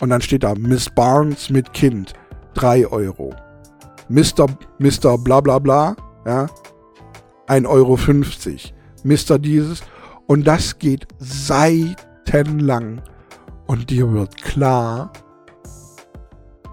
Und 0.00 0.10
dann 0.10 0.20
steht 0.20 0.44
da 0.44 0.54
Miss 0.54 0.88
Barnes 0.88 1.50
mit 1.50 1.72
Kind 1.72 2.12
3 2.54 2.86
Euro. 2.86 3.34
Mr. 4.08 4.46
Mr. 4.78 5.18
bla 5.18 5.40
bla 5.40 5.58
bla, 5.58 5.96
ja, 6.24 6.46
1,50 7.48 7.66
Euro. 7.66 7.98
Mr. 9.02 9.38
dieses. 9.40 9.82
Und 10.28 10.46
das 10.46 10.78
geht 10.78 11.08
seitenlang. 11.18 13.02
Und 13.68 13.90
dir 13.90 14.12
wird 14.12 14.42
klar, 14.42 15.12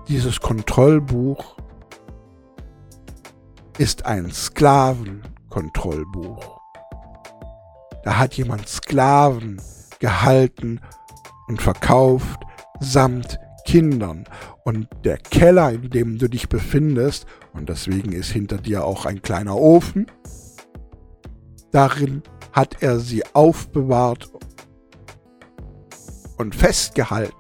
dieses 0.08 0.40
Kontrollbuch 0.40 1.58
ist 3.78 4.06
ein 4.06 4.32
Sklavenkontrollbuch. 4.32 6.62
Da 8.06 8.18
hat 8.18 8.36
jemand 8.36 8.70
Sklaven 8.70 9.62
gehalten 10.00 10.80
und 11.50 11.62
verkauft 11.62 12.40
samt 12.80 13.40
Kindern. 13.66 14.24
Und 14.64 14.88
der 15.04 15.18
Keller, 15.18 15.74
in 15.74 15.90
dem 15.90 16.18
du 16.18 16.30
dich 16.30 16.48
befindest, 16.48 17.26
und 17.52 17.68
deswegen 17.68 18.14
ist 18.14 18.32
hinter 18.32 18.58
dir 18.58 18.86
auch 18.86 19.06
ein 19.06 19.22
kleiner 19.22 19.58
Ofen, 19.58 20.08
darin 21.72 22.24
hat 22.54 22.82
er 22.82 23.00
sie 23.00 23.26
aufbewahrt 23.34 24.30
und 26.38 26.56
festgehalten. 26.56 27.34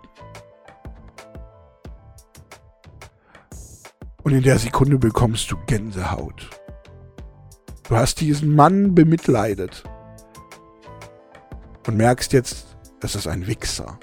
Und 4.23 4.33
in 4.33 4.41
der 4.41 4.57
Sekunde 4.57 4.97
bekommst 4.97 5.51
du 5.51 5.55
Gänsehaut. 5.67 6.49
Du 7.87 7.95
hast 7.95 8.19
diesen 8.21 8.55
Mann 8.55 8.95
bemitleidet 8.95 9.83
und 11.85 11.97
merkst 11.97 12.33
jetzt, 12.33 12.75
es 13.01 13.15
ist 13.15 13.27
ein 13.27 13.45
Wichser, 13.45 13.99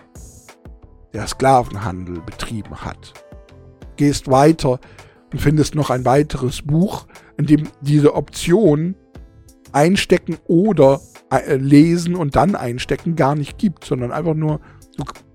der 1.12 1.26
Sklavenhandel 1.26 2.20
betrieben 2.20 2.76
hat. 2.82 3.14
Gehst 3.96 4.30
weiter 4.30 4.78
und 5.32 5.40
findest 5.40 5.74
noch 5.74 5.90
ein 5.90 6.04
weiteres 6.04 6.62
Buch, 6.62 7.06
in 7.36 7.46
dem 7.46 7.68
diese 7.80 8.14
Option 8.14 8.94
einstecken 9.72 10.38
oder 10.46 11.00
äh, 11.30 11.56
lesen 11.56 12.14
und 12.14 12.36
dann 12.36 12.54
einstecken 12.54 13.16
gar 13.16 13.34
nicht 13.34 13.58
gibt, 13.58 13.84
sondern 13.84 14.12
einfach 14.12 14.34
nur 14.34 14.60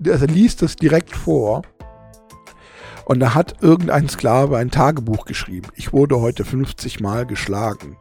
Er 0.04 0.28
liest 0.28 0.64
es 0.64 0.76
direkt 0.76 1.16
vor. 1.16 1.62
Und 3.06 3.20
da 3.20 3.34
hat 3.34 3.62
irgendein 3.62 4.10
Sklave 4.10 4.58
ein 4.58 4.70
Tagebuch 4.70 5.26
geschrieben. 5.26 5.70
Ich 5.76 5.94
wurde 5.94 6.20
heute 6.20 6.44
50 6.44 7.00
Mal 7.00 7.26
geschlagen. 7.26 7.98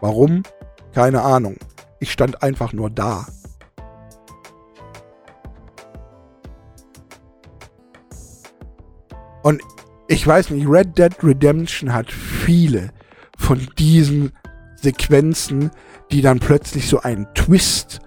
Warum? 0.00 0.44
Keine 0.92 1.22
Ahnung. 1.22 1.56
Ich 1.98 2.12
stand 2.12 2.42
einfach 2.42 2.72
nur 2.72 2.88
da. 2.88 3.26
Und 9.42 9.60
ich 10.06 10.26
weiß 10.26 10.50
nicht, 10.50 10.68
Red 10.68 10.96
Dead 10.98 11.12
Redemption 11.22 11.92
hat 11.92 12.10
viele 12.12 12.90
von 13.36 13.66
diesen 13.78 14.32
Sequenzen, 14.76 15.70
die 16.10 16.22
dann 16.22 16.38
plötzlich 16.38 16.88
so 16.88 17.00
einen 17.00 17.26
Twist 17.34 18.00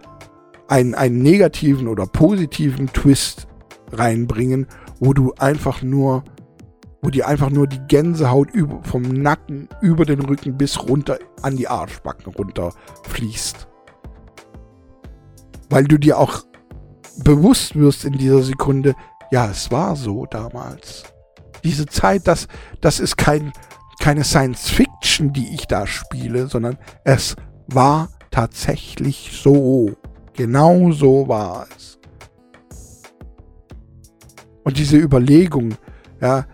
einen, 0.72 0.96
einen 0.96 1.22
negativen 1.22 1.90
oder 1.90 2.08
positiven 2.08 2.88
Twist 2.94 3.46
reinbringen, 3.92 4.68
wo 5.02 5.14
du 5.14 5.34
einfach 5.38 5.82
nur, 5.82 6.24
wo 7.02 7.10
dir 7.10 7.28
einfach 7.28 7.50
nur 7.50 7.68
die 7.68 7.82
Gänsehaut 7.90 8.52
über, 8.52 8.82
vom 8.84 9.02
Nacken 9.02 9.68
über 9.82 10.06
den 10.06 10.22
Rücken 10.22 10.58
bis 10.58 10.82
runter 10.82 11.20
an 11.42 11.58
die 11.58 11.68
Arschbacken 11.68 12.34
runter 12.34 12.74
fließt. 13.04 13.68
Weil 15.70 15.84
du 15.84 15.98
dir 15.98 16.18
auch 16.18 16.46
bewusst 17.18 17.76
wirst 17.76 18.06
in 18.06 18.14
dieser 18.14 18.42
Sekunde, 18.42 18.96
ja, 19.30 19.50
es 19.50 19.72
war 19.72 19.98
so 19.98 20.26
damals. 20.26 21.04
Diese 21.66 21.86
Zeit, 21.86 22.28
das, 22.28 22.48
das 22.80 23.02
ist 23.02 23.18
kein, 23.18 23.52
keine 24.00 24.24
Science 24.24 24.70
Fiction, 24.70 25.34
die 25.34 25.54
ich 25.54 25.68
da 25.68 25.86
spiele, 25.86 26.48
sondern 26.48 26.78
es 27.04 27.36
war 27.68 28.08
tatsächlich 28.32 29.38
so. 29.44 29.98
Genau 30.42 30.92
so 30.92 31.28
war 31.28 31.68
es. 31.78 32.00
Und 34.64 34.80
diese 34.80 34.98
Überlegung, 34.98 35.76
ja, 36.20 36.48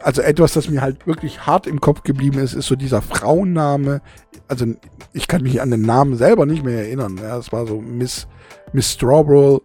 also 0.00 0.22
etwas, 0.22 0.52
das 0.52 0.70
mir 0.70 0.80
halt 0.80 1.04
wirklich 1.04 1.48
hart 1.48 1.66
im 1.66 1.80
Kopf 1.80 2.04
geblieben 2.04 2.38
ist, 2.38 2.54
ist 2.54 2.68
so 2.68 2.76
dieser 2.76 3.02
Frauenname. 3.02 4.02
Also 4.46 4.66
ich 5.12 5.26
kann 5.26 5.42
mich 5.42 5.60
an 5.60 5.72
den 5.72 5.82
Namen 5.82 6.16
selber 6.16 6.46
nicht 6.46 6.64
mehr 6.64 6.78
erinnern. 6.78 7.18
Ja, 7.20 7.38
es 7.38 7.50
war 7.50 7.66
so 7.66 7.80
Miss, 7.80 8.28
Miss 8.72 8.92
Strawberry 8.92 9.58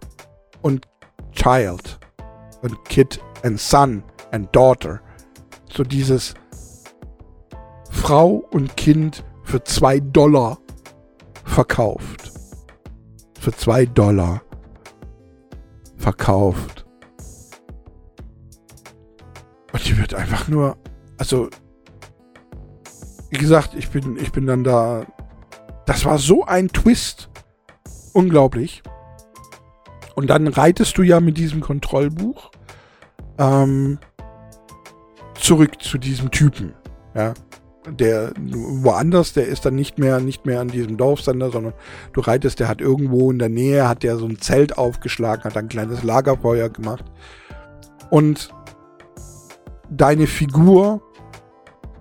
und 0.63 0.87
Child 1.33 1.99
und 2.63 2.85
Kid 2.85 3.21
and 3.43 3.59
Son 3.59 4.01
and 4.31 4.47
Daughter. 4.55 4.99
So 5.71 5.83
dieses 5.83 6.33
Frau 7.91 8.43
und 8.49 8.75
Kind 8.77 9.23
für 9.43 9.63
zwei 9.63 9.99
Dollar 9.99 10.57
verkauft 11.43 12.38
für 13.39 13.51
zwei 13.51 13.85
Dollar 13.85 14.41
verkauft. 15.97 16.85
Und 19.71 19.87
die 19.87 19.97
wird 19.97 20.13
einfach 20.13 20.47
nur, 20.47 20.77
also, 21.17 21.49
wie 23.29 23.37
gesagt, 23.37 23.75
ich 23.75 23.89
bin, 23.89 24.17
ich 24.17 24.31
bin 24.31 24.45
dann 24.45 24.63
da. 24.63 25.05
Das 25.85 26.05
war 26.05 26.17
so 26.17 26.45
ein 26.45 26.69
Twist. 26.69 27.29
Unglaublich. 28.13 28.83
Und 30.15 30.29
dann 30.29 30.47
reitest 30.47 30.97
du 30.97 31.03
ja 31.03 31.19
mit 31.19 31.37
diesem 31.37 31.61
Kontrollbuch 31.61 32.51
ähm, 33.37 33.99
zurück 35.35 35.81
zu 35.81 35.97
diesem 35.97 36.31
Typen. 36.31 36.73
Ja 37.15 37.33
der 37.87 38.33
woanders, 38.37 39.33
der 39.33 39.47
ist 39.47 39.65
dann 39.65 39.75
nicht 39.75 39.97
mehr, 39.97 40.19
nicht 40.19 40.45
mehr 40.45 40.59
an 40.59 40.67
diesem 40.67 40.97
Dorfsender, 40.97 41.49
sondern 41.49 41.73
du 42.13 42.21
reitest, 42.21 42.59
der 42.59 42.67
hat 42.67 42.81
irgendwo 42.81 43.31
in 43.31 43.39
der 43.39 43.49
Nähe, 43.49 43.87
hat 43.87 44.03
der 44.03 44.17
so 44.17 44.25
ein 44.25 44.39
Zelt 44.39 44.77
aufgeschlagen, 44.77 45.45
hat 45.45 45.57
ein 45.57 45.69
kleines 45.69 46.03
Lagerfeuer 46.03 46.69
gemacht. 46.69 47.05
Und 48.09 48.49
deine 49.89 50.27
Figur, 50.27 51.01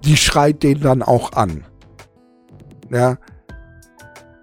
die 0.04 0.16
schreit 0.16 0.62
den 0.62 0.80
dann 0.80 1.02
auch 1.02 1.32
an. 1.32 1.64
Ja. 2.90 3.18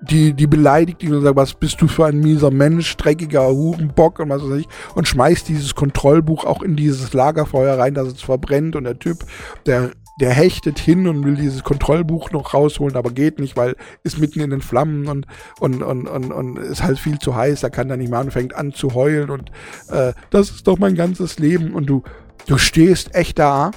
Die, 0.02 0.34
die 0.34 0.46
beleidigt 0.46 1.02
ihn 1.02 1.16
und 1.16 1.24
sagt, 1.24 1.36
was 1.36 1.56
bist 1.56 1.82
du 1.82 1.88
für 1.88 2.06
ein 2.06 2.20
mieser 2.20 2.52
Mensch, 2.52 2.96
dreckiger 2.96 3.48
Hurenbock 3.48 4.20
und 4.20 4.30
was 4.30 4.44
weiß 4.44 4.60
ich, 4.60 4.68
und 4.94 5.08
schmeißt 5.08 5.48
dieses 5.48 5.74
Kontrollbuch 5.74 6.46
auch 6.46 6.62
in 6.62 6.76
dieses 6.76 7.12
Lagerfeuer 7.14 7.80
rein, 7.80 7.96
dass 7.96 8.10
es 8.10 8.22
verbrennt 8.22 8.76
und 8.76 8.84
der 8.84 9.00
Typ, 9.00 9.26
der 9.66 9.92
der 10.18 10.32
hechtet 10.32 10.80
hin 10.80 11.08
und 11.08 11.26
will 11.26 11.36
dieses 11.36 11.64
Kontrollbuch 11.64 12.32
noch 12.32 12.54
rausholen, 12.54 12.96
aber 12.96 13.12
geht 13.12 13.40
nicht, 13.40 13.58
weil 13.58 13.76
ist 14.04 14.18
mitten 14.18 14.40
in 14.40 14.50
den 14.50 14.62
Flammen 14.62 15.08
und, 15.08 15.26
und, 15.60 15.84
und, 15.84 16.08
und, 16.08 16.32
und 16.32 16.58
ist 16.58 16.84
halt 16.84 17.00
viel 17.00 17.20
zu 17.20 17.36
heiß, 17.36 17.64
er 17.64 17.70
kann 17.70 17.90
da 17.90 17.98
nicht 17.98 18.10
mehr 18.10 18.22
und 18.22 18.32
fängt 18.32 18.56
an 18.56 18.72
zu 18.72 18.94
heulen 18.94 19.30
und 19.30 19.52
äh, 19.90 20.14
das 20.30 20.52
ist 20.52 20.68
doch 20.68 20.78
mein 20.78 20.96
ganzes 20.96 21.38
Leben 21.38 21.74
und 21.74 21.88
du, 21.88 22.04
du 22.48 22.58
stehst 22.58 23.14
echt 23.14 23.40
da, 23.40 23.72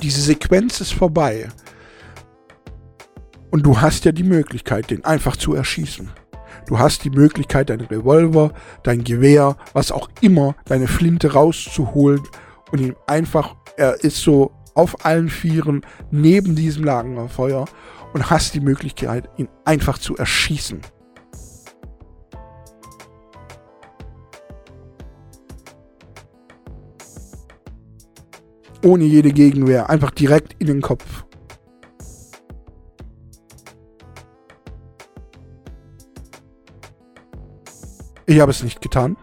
diese 0.00 0.20
Sequenz 0.20 0.80
ist 0.80 0.92
vorbei 0.92 1.48
und 3.50 3.66
du 3.66 3.80
hast 3.80 4.04
ja 4.04 4.12
die 4.12 4.22
Möglichkeit, 4.22 4.90
den 4.90 5.04
einfach 5.04 5.36
zu 5.36 5.54
erschießen. 5.54 6.10
Du 6.66 6.78
hast 6.78 7.04
die 7.04 7.10
Möglichkeit, 7.10 7.70
deinen 7.70 7.86
Revolver, 7.86 8.52
dein 8.84 9.02
Gewehr, 9.02 9.56
was 9.72 9.90
auch 9.90 10.08
immer, 10.20 10.54
deine 10.64 10.86
Flinte 10.86 11.32
rauszuholen 11.32 12.22
und 12.70 12.80
ihm 12.80 12.94
einfach, 13.06 13.56
er 13.76 14.02
ist 14.04 14.18
so 14.18 14.52
auf 14.74 15.04
allen 15.04 15.28
Vieren 15.28 15.82
neben 16.10 16.56
diesem 16.56 16.84
Lagerfeuer 16.84 17.66
und 18.12 18.30
hast 18.30 18.54
die 18.54 18.60
Möglichkeit, 18.60 19.28
ihn 19.36 19.48
einfach 19.64 19.98
zu 19.98 20.16
erschießen. 20.16 20.80
Ohne 28.84 29.04
jede 29.04 29.32
Gegenwehr, 29.32 29.88
einfach 29.90 30.10
direkt 30.10 30.56
in 30.58 30.66
den 30.66 30.80
Kopf. 30.80 31.24
Ich 38.26 38.40
habe 38.40 38.50
es 38.50 38.62
nicht 38.62 38.80
getan. 38.80 39.16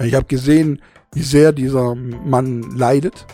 Ich 0.00 0.14
habe 0.14 0.26
gesehen, 0.26 0.80
wie 1.14 1.22
sehr 1.22 1.52
dieser 1.52 1.94
Mann 1.94 2.62
leidet. 2.76 3.26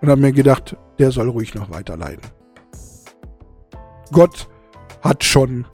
Und 0.00 0.10
habe 0.10 0.20
mir 0.20 0.32
gedacht, 0.32 0.76
der 0.98 1.12
soll 1.12 1.28
ruhig 1.28 1.54
noch 1.54 1.70
weiter 1.70 1.96
leiden. 1.96 2.22
Gott 4.10 4.48
hat 5.00 5.24
schon 5.24 5.66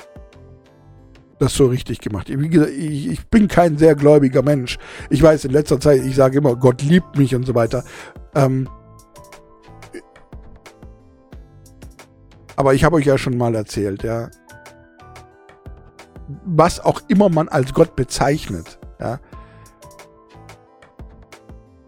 das 1.38 1.54
so 1.54 1.66
richtig 1.66 2.00
gemacht. 2.00 2.28
Wie 2.28 2.48
gesagt, 2.48 2.72
ich, 2.72 3.08
ich, 3.08 3.26
bin 3.28 3.48
kein 3.48 3.78
sehr 3.78 3.94
gläubiger 3.94 4.42
Mensch. 4.42 4.78
Ich 5.08 5.22
weiß 5.22 5.44
in 5.44 5.52
letzter 5.52 5.80
Zeit, 5.80 6.04
ich 6.04 6.16
sage 6.16 6.38
immer, 6.38 6.56
Gott 6.56 6.82
liebt 6.82 7.16
mich 7.16 7.34
und 7.34 7.46
so 7.46 7.54
weiter. 7.54 7.84
Ähm, 8.34 8.68
aber 12.56 12.74
ich 12.74 12.84
habe 12.84 12.96
euch 12.96 13.06
ja 13.06 13.16
schon 13.18 13.36
mal 13.36 13.54
erzählt, 13.54 14.02
ja, 14.02 14.30
was 16.44 16.80
auch 16.80 17.00
immer 17.08 17.28
man 17.28 17.48
als 17.48 17.72
Gott 17.72 17.96
bezeichnet. 17.96 18.78
Ja. 19.00 19.20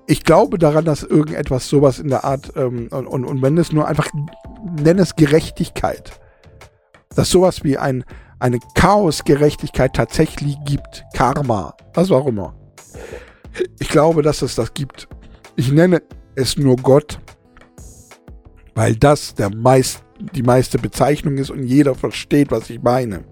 Ich 0.07 0.24
glaube 0.24 0.59
daran, 0.59 0.84
dass 0.84 1.03
irgendetwas 1.03 1.68
sowas 1.68 1.99
in 1.99 2.09
der 2.09 2.24
Art, 2.24 2.53
ähm, 2.57 2.88
und, 2.91 3.07
und, 3.07 3.24
und 3.24 3.43
wenn 3.43 3.59
es 3.59 3.72
nur 3.72 3.86
einfach, 3.86 4.09
nenne 4.82 5.03
es 5.03 5.14
Gerechtigkeit, 5.14 6.18
dass 7.14 7.30
sowas 7.30 7.62
wie 7.64 7.78
ein, 7.78 8.05
eine 8.38 8.59
Chaosgerechtigkeit 8.74 9.95
tatsächlich 9.95 10.57
gibt, 10.64 11.05
Karma, 11.14 11.74
was 11.95 12.11
auch 12.11 12.26
immer. 12.26 12.55
Ich 13.78 13.88
glaube, 13.88 14.22
dass 14.22 14.43
es 14.43 14.55
das 14.55 14.74
gibt. 14.74 15.09
Ich 15.57 15.70
nenne 15.70 16.03
es 16.34 16.57
nur 16.57 16.76
Gott, 16.76 17.20
weil 18.74 18.97
das 18.97 19.34
der 19.34 19.55
meist, 19.55 20.03
die 20.34 20.43
meiste 20.43 20.78
Bezeichnung 20.78 21.36
ist 21.36 21.51
und 21.51 21.64
jeder 21.64 21.95
versteht, 21.95 22.51
was 22.51 22.70
ich 22.70 22.82
meine 22.82 23.24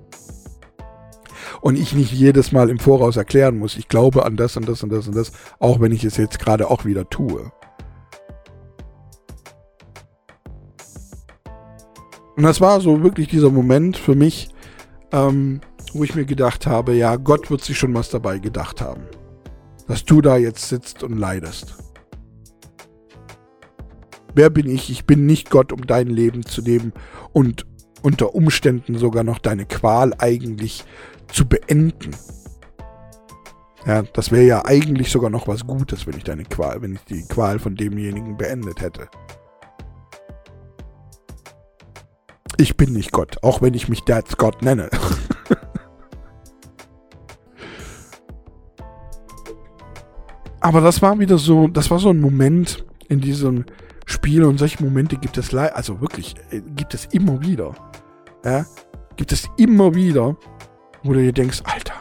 und 1.61 1.77
ich 1.77 1.95
nicht 1.95 2.13
jedes 2.13 2.53
Mal 2.53 2.71
im 2.71 2.79
Voraus 2.79 3.17
erklären 3.17 3.59
muss, 3.59 3.77
ich 3.77 3.89
glaube 3.89 4.25
an 4.25 4.37
das 4.37 4.57
und 4.57 4.69
das 4.69 4.83
und 4.83 4.91
das 4.91 5.07
und 5.07 5.17
das, 5.17 5.33
auch 5.59 5.81
wenn 5.81 5.93
ich 5.93 6.05
es 6.05 6.17
jetzt 6.17 6.39
gerade 6.39 6.71
auch 6.71 6.85
wieder 6.85 7.09
tue. 7.09 7.51
Und 12.37 12.45
das 12.45 12.61
war 12.61 12.81
so 12.81 13.03
wirklich 13.03 13.27
dieser 13.27 13.51
Moment 13.51 13.97
für 13.97 14.15
mich, 14.15 14.49
ähm, 15.11 15.61
wo 15.93 16.05
ich 16.05 16.15
mir 16.15 16.25
gedacht 16.25 16.67
habe, 16.67 16.95
ja, 16.95 17.17
Gott 17.17 17.51
wird 17.51 17.65
sich 17.65 17.77
schon 17.77 17.95
was 17.95 18.11
dabei 18.11 18.39
gedacht 18.39 18.81
haben, 18.81 19.03
dass 19.89 20.05
du 20.05 20.21
da 20.21 20.37
jetzt 20.37 20.69
sitzt 20.69 21.03
und 21.03 21.19
leidest. 21.19 21.75
Wer 24.35 24.51
bin 24.51 24.69
ich? 24.69 24.89
Ich 24.89 25.05
bin 25.05 25.27
nicht 25.27 25.51
Gott, 25.51 25.73
um 25.73 25.87
dein 25.87 26.07
Leben 26.07 26.45
zu 26.45 26.63
nehmen 26.63 26.93
und 27.33 27.67
unter 28.03 28.35
Umständen 28.35 28.99
sogar 28.99 29.25
noch 29.25 29.39
deine 29.39 29.67
Qual 29.67 30.15
eigentlich 30.19 30.85
zu 31.33 31.47
beenden. 31.47 32.11
Ja, 33.87 34.03
das 34.03 34.31
wäre 34.33 34.45
ja 34.45 34.65
eigentlich 34.65 35.11
sogar 35.11 35.31
noch 35.31 35.49
was 35.49 35.67
Gutes, 35.67 36.07
wenn 36.07 36.17
ich 36.17 36.25
deine 36.25 36.45
Qual, 36.45 36.83
wenn 36.83 36.95
ich 36.95 37.05
die 37.05 37.23
Qual 37.23 37.59
von 37.59 37.75
demjenigen 37.75 38.37
beendet 38.37 38.81
hätte. 38.81 39.09
Ich 42.57 42.77
bin 42.77 42.93
nicht 42.93 43.13
Gott, 43.13 43.37
auch 43.43 43.63
wenn 43.63 43.75
ich 43.75 43.89
mich 43.89 44.03
Dad's 44.03 44.37
Gott 44.37 44.63
nenne. 44.63 44.91
Aber 50.61 50.81
das 50.81 51.01
war 51.01 51.19
wieder 51.21 51.39
so, 51.39 51.69
das 51.69 51.91
war 51.91 52.01
so 52.01 52.11
ein 52.11 52.21
Moment 52.21 52.85
in 53.09 53.21
diesem 53.21 53.65
Spiel 54.19 54.45
und 54.45 54.59
solche 54.59 54.83
Momente 54.83 55.17
gibt 55.17 55.39
es 55.39 55.53
leider, 55.53 55.77
also 55.77 56.01
wirklich, 56.01 56.35
äh, 56.51 56.61
gibt 56.61 56.93
es 56.93 57.05
immer 57.13 57.41
wieder. 57.41 57.73
Ja, 58.45 58.67
gibt 59.17 59.31
es 59.31 59.49
immer 59.57 59.95
wieder, 59.95 60.37
wo 61.05 61.13
du 61.13 61.21
dir 61.21 61.33
denkst, 61.33 61.63
Alter, 61.65 61.95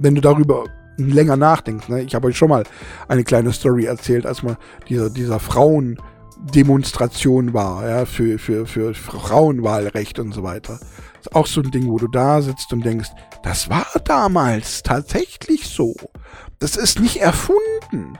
wenn 0.00 0.14
du 0.14 0.20
darüber 0.20 0.62
länger 0.96 1.36
nachdenkst, 1.36 1.88
ne? 1.88 2.02
ich 2.02 2.14
habe 2.14 2.28
euch 2.28 2.38
schon 2.38 2.50
mal 2.50 2.62
eine 3.08 3.24
kleine 3.24 3.52
Story 3.52 3.86
erzählt, 3.86 4.26
als 4.26 4.44
mal 4.44 4.56
dieser, 4.88 5.10
dieser 5.10 5.40
Frauendemonstration 5.40 7.52
war, 7.52 7.88
ja, 7.88 8.04
für, 8.04 8.38
für, 8.38 8.64
für 8.66 8.94
Frauenwahlrecht 8.94 10.20
und 10.20 10.30
so 10.32 10.44
weiter. 10.44 10.78
Ist 11.20 11.34
auch 11.34 11.48
so 11.48 11.62
ein 11.62 11.72
Ding, 11.72 11.88
wo 11.88 11.98
du 11.98 12.06
da 12.06 12.42
sitzt 12.42 12.72
und 12.72 12.84
denkst, 12.84 13.10
das 13.42 13.68
war 13.68 13.88
damals 14.04 14.84
tatsächlich 14.84 15.66
so. 15.66 15.96
Das 16.60 16.76
ist 16.76 17.00
nicht 17.00 17.20
erfunden. 17.20 18.16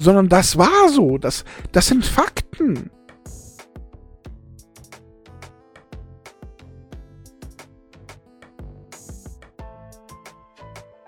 Sondern 0.00 0.28
das 0.28 0.56
war 0.56 0.88
so. 0.88 1.18
Das, 1.18 1.44
das 1.72 1.86
sind 1.86 2.04
Fakten. 2.04 2.90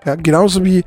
Ja, 0.05 0.15
genauso 0.15 0.63
wie 0.63 0.83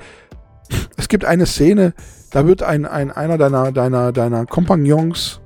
es 0.96 1.08
gibt 1.08 1.24
eine 1.24 1.46
Szene, 1.46 1.94
da 2.30 2.46
wird 2.46 2.62
ein, 2.62 2.84
ein 2.84 3.10
einer 3.10 3.38
deiner, 3.38 3.72
deiner, 3.72 4.12
deiner 4.12 4.46
Kompagnons, 4.46 5.40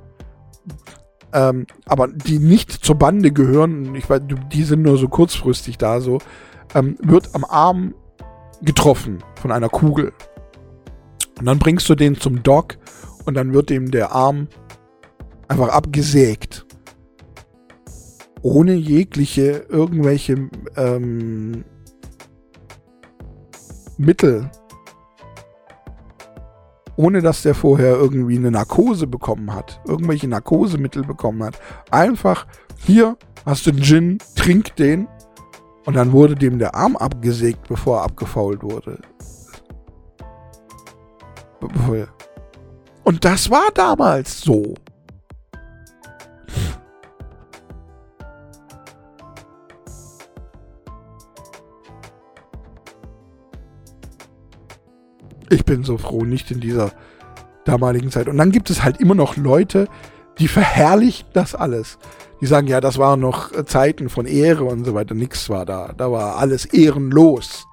ähm, 1.33 1.65
aber 1.85 2.07
die 2.07 2.39
nicht 2.39 2.71
zur 2.71 2.95
Bande 2.95 3.31
gehören, 3.31 3.95
ich 3.95 4.09
weiß, 4.09 4.21
die 4.51 4.63
sind 4.63 4.81
nur 4.81 4.97
so 4.97 5.07
kurzfristig 5.07 5.77
da, 5.77 6.01
so, 6.01 6.19
ähm, 6.75 6.97
wird 7.01 7.29
am 7.33 7.45
Arm 7.45 7.93
getroffen 8.61 9.23
von 9.41 9.51
einer 9.51 9.69
Kugel. 9.69 10.13
Und 11.41 11.47
dann 11.47 11.57
bringst 11.57 11.89
du 11.89 11.95
den 11.95 12.19
zum 12.19 12.43
Dock 12.43 12.77
und 13.25 13.33
dann 13.33 13.51
wird 13.51 13.71
ihm 13.71 13.89
der 13.89 14.11
Arm 14.11 14.47
einfach 15.47 15.69
abgesägt. 15.69 16.67
Ohne 18.43 18.75
jegliche 18.75 19.65
irgendwelche 19.67 20.51
ähm, 20.75 21.65
Mittel, 23.97 24.51
ohne 26.95 27.23
dass 27.23 27.41
der 27.41 27.55
vorher 27.55 27.95
irgendwie 27.95 28.37
eine 28.37 28.51
Narkose 28.51 29.07
bekommen 29.07 29.51
hat, 29.51 29.81
irgendwelche 29.87 30.27
Narkosemittel 30.27 31.03
bekommen 31.03 31.43
hat. 31.43 31.59
Einfach, 31.89 32.45
hier 32.77 33.17
hast 33.47 33.65
du 33.65 33.71
Gin, 33.71 34.19
trink 34.35 34.75
den. 34.75 35.07
Und 35.87 35.95
dann 35.95 36.11
wurde 36.11 36.35
dem 36.35 36.59
der 36.59 36.75
Arm 36.75 36.95
abgesägt, 36.95 37.67
bevor 37.67 37.97
er 37.97 38.03
abgefault 38.03 38.61
wurde. 38.61 38.99
Und 43.03 43.25
das 43.25 43.49
war 43.49 43.71
damals 43.73 44.41
so. 44.41 44.75
Ich 55.49 55.65
bin 55.65 55.83
so 55.83 55.97
froh, 55.97 56.23
nicht 56.23 56.49
in 56.51 56.61
dieser 56.61 56.91
damaligen 57.65 58.09
Zeit. 58.09 58.29
Und 58.29 58.37
dann 58.37 58.51
gibt 58.51 58.69
es 58.69 58.83
halt 58.83 59.01
immer 59.01 59.15
noch 59.15 59.35
Leute, 59.35 59.87
die 60.39 60.47
verherrlichen 60.47 61.27
das 61.33 61.55
alles. 61.55 61.97
Die 62.39 62.45
sagen, 62.45 62.67
ja, 62.67 62.81
das 62.81 62.97
waren 62.97 63.19
noch 63.19 63.51
Zeiten 63.65 64.09
von 64.09 64.25
Ehre 64.25 64.63
und 64.63 64.85
so 64.85 64.93
weiter. 64.93 65.13
Nix 65.13 65.49
war 65.49 65.65
da. 65.65 65.93
Da 65.95 66.11
war 66.11 66.37
alles 66.37 66.65
ehrenlos. 66.65 67.67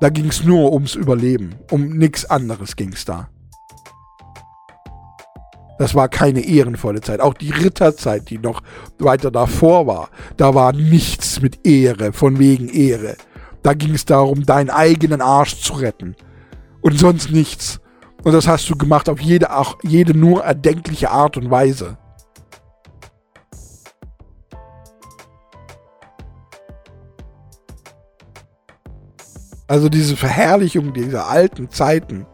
Da 0.00 0.08
ging 0.08 0.28
es 0.28 0.44
nur 0.44 0.72
ums 0.72 0.94
Überleben. 0.94 1.56
Um 1.70 1.98
nichts 1.98 2.24
anderes 2.24 2.76
ging 2.76 2.92
es 2.92 3.04
da. 3.04 3.28
Das 5.78 5.94
war 5.94 6.08
keine 6.08 6.40
ehrenvolle 6.40 7.00
Zeit. 7.00 7.20
Auch 7.20 7.34
die 7.34 7.50
Ritterzeit, 7.50 8.28
die 8.28 8.38
noch 8.38 8.62
weiter 8.98 9.30
davor 9.30 9.86
war, 9.86 10.10
da 10.36 10.54
war 10.54 10.72
nichts 10.74 11.40
mit 11.40 11.66
Ehre, 11.66 12.12
von 12.12 12.38
wegen 12.38 12.68
Ehre. 12.68 13.16
Da 13.62 13.74
ging 13.74 13.94
es 13.94 14.04
darum, 14.04 14.44
deinen 14.44 14.70
eigenen 14.70 15.22
Arsch 15.22 15.60
zu 15.62 15.74
retten. 15.74 16.16
Und 16.82 16.98
sonst 16.98 17.30
nichts. 17.30 17.80
Und 18.22 18.32
das 18.32 18.46
hast 18.46 18.68
du 18.68 18.76
gemacht 18.76 19.08
auf 19.08 19.20
jede, 19.20 19.48
jede 19.82 20.16
nur 20.16 20.44
erdenkliche 20.44 21.10
Art 21.10 21.36
und 21.36 21.50
Weise. 21.50 21.96
Also 29.70 29.88
diese 29.88 30.16
Verherrlichung 30.16 30.92
dieser 30.94 31.28
alten 31.28 31.70
Zeiten 31.70 32.26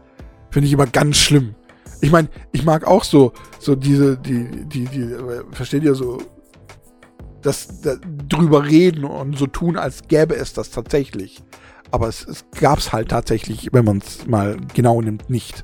finde 0.49 0.65
ich 0.65 0.73
immer 0.73 0.87
ganz 0.87 1.17
schlimm. 1.17 1.53
Ich 2.01 2.11
meine, 2.11 2.29
ich 2.51 2.65
mag 2.65 2.87
auch 2.87 3.03
so, 3.03 3.31
so 3.59 3.75
diese, 3.75 4.17
die, 4.17 4.65
die, 4.65 4.85
die, 4.85 5.15
versteht 5.51 5.83
ihr 5.83 5.93
so, 5.93 6.17
das, 7.43 7.79
das 7.81 7.99
drüber 8.27 8.65
reden 8.65 9.03
und 9.03 9.37
so 9.37 9.45
tun, 9.45 9.77
als 9.77 10.07
gäbe 10.07 10.35
es 10.35 10.53
das 10.53 10.71
tatsächlich. 10.71 11.43
Aber 11.91 12.07
es, 12.07 12.25
es 12.25 12.43
gab 12.59 12.79
es 12.79 12.91
halt 12.91 13.09
tatsächlich, 13.09 13.69
wenn 13.71 13.85
man 13.85 13.99
es 13.99 14.25
mal 14.25 14.57
genau 14.73 14.99
nimmt, 14.99 15.29
nicht. 15.29 15.63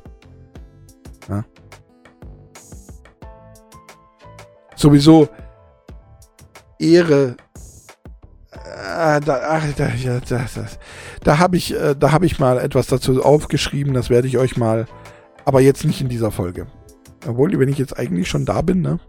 Ja? 1.28 1.44
Sowieso 4.76 5.28
Ehre. 6.78 7.36
Äh, 9.04 9.20
da, 9.20 9.62
da, 9.76 9.90
ja, 9.90 10.20
da, 10.22 10.46
da 11.24 11.40
habe 11.40 11.58
ich, 11.58 11.76
äh, 11.76 11.94
da 11.94 12.14
habe 12.14 12.26
ich 12.26 12.40
mal 12.40 12.58
etwas 12.58 12.88
dazu 12.88 13.22
aufgeschrieben. 13.22 13.94
Das 13.94 14.10
werde 14.10 14.28
ich 14.30 14.38
euch 14.38 14.56
mal 14.56 14.86
aber 15.46 15.60
jetzt 15.60 15.84
nicht 15.84 16.00
in 16.00 16.08
dieser 16.08 16.32
Folge. 16.32 16.68
Obwohl, 17.28 17.58
wenn 17.60 17.70
ich 17.70 17.78
jetzt 17.78 17.98
eigentlich 17.98 18.30
schon 18.30 18.46
da 18.46 18.62
bin, 18.62 18.82
ne? 18.82 19.00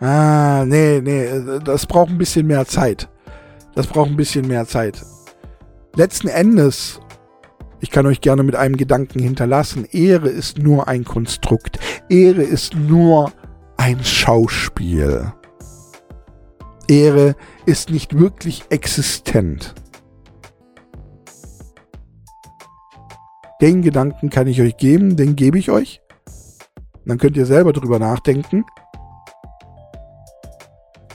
Ah, 0.00 0.64
nee, 0.66 1.00
nee, 1.02 1.28
das 1.64 1.86
braucht 1.86 2.10
ein 2.10 2.18
bisschen 2.18 2.46
mehr 2.46 2.66
Zeit. 2.66 3.08
Das 3.74 3.86
braucht 3.86 4.10
ein 4.10 4.16
bisschen 4.16 4.46
mehr 4.46 4.66
Zeit. 4.66 5.04
Letzten 5.94 6.28
Endes, 6.28 7.00
ich 7.80 7.90
kann 7.90 8.06
euch 8.06 8.20
gerne 8.20 8.42
mit 8.42 8.56
einem 8.56 8.76
Gedanken 8.76 9.18
hinterlassen, 9.18 9.86
Ehre 9.90 10.28
ist 10.28 10.58
nur 10.58 10.88
ein 10.88 11.04
Konstrukt. 11.04 11.78
Ehre 12.08 12.42
ist 12.42 12.74
nur 12.74 13.32
ein 13.80 14.04
Schauspiel. 14.04 15.32
Ehre 16.86 17.34
ist 17.64 17.88
nicht 17.88 18.18
wirklich 18.18 18.64
existent. 18.68 19.74
Den 23.62 23.80
Gedanken 23.80 24.28
kann 24.28 24.48
ich 24.48 24.60
euch 24.60 24.76
geben, 24.76 25.16
den 25.16 25.34
gebe 25.34 25.58
ich 25.58 25.70
euch. 25.70 26.02
Dann 27.06 27.16
könnt 27.16 27.38
ihr 27.38 27.46
selber 27.46 27.72
drüber 27.72 27.98
nachdenken. 27.98 28.66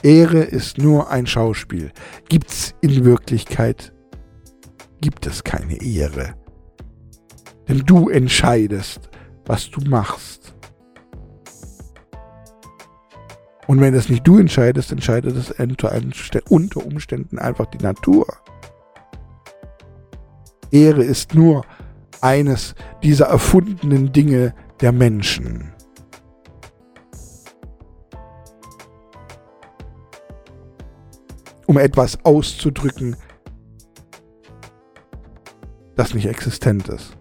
Ehre 0.02 0.40
ist 0.40 0.76
nur 0.76 1.08
ein 1.08 1.28
Schauspiel. 1.28 1.92
Gibt's 2.28 2.74
in 2.80 3.04
Wirklichkeit 3.04 3.92
gibt 5.00 5.24
es 5.28 5.44
keine 5.44 5.80
Ehre. 5.80 6.34
Denn 7.68 7.84
du 7.86 8.08
entscheidest, 8.08 9.08
was 9.44 9.70
du 9.70 9.88
machst. 9.88 10.55
Und 13.66 13.80
wenn 13.80 13.94
es 13.94 14.08
nicht 14.08 14.26
du 14.26 14.38
entscheidest, 14.38 14.92
entscheidet 14.92 15.36
es 15.36 15.50
unter 16.48 16.86
Umständen 16.86 17.38
einfach 17.38 17.66
die 17.66 17.78
Natur. 17.78 18.26
Ehre 20.70 21.02
ist 21.02 21.34
nur 21.34 21.64
eines 22.20 22.74
dieser 23.02 23.26
erfundenen 23.26 24.12
Dinge 24.12 24.54
der 24.80 24.92
Menschen. 24.92 25.72
Um 31.66 31.78
etwas 31.78 32.24
auszudrücken, 32.24 33.16
das 35.96 36.14
nicht 36.14 36.26
existent 36.26 36.88
ist. 36.88 37.16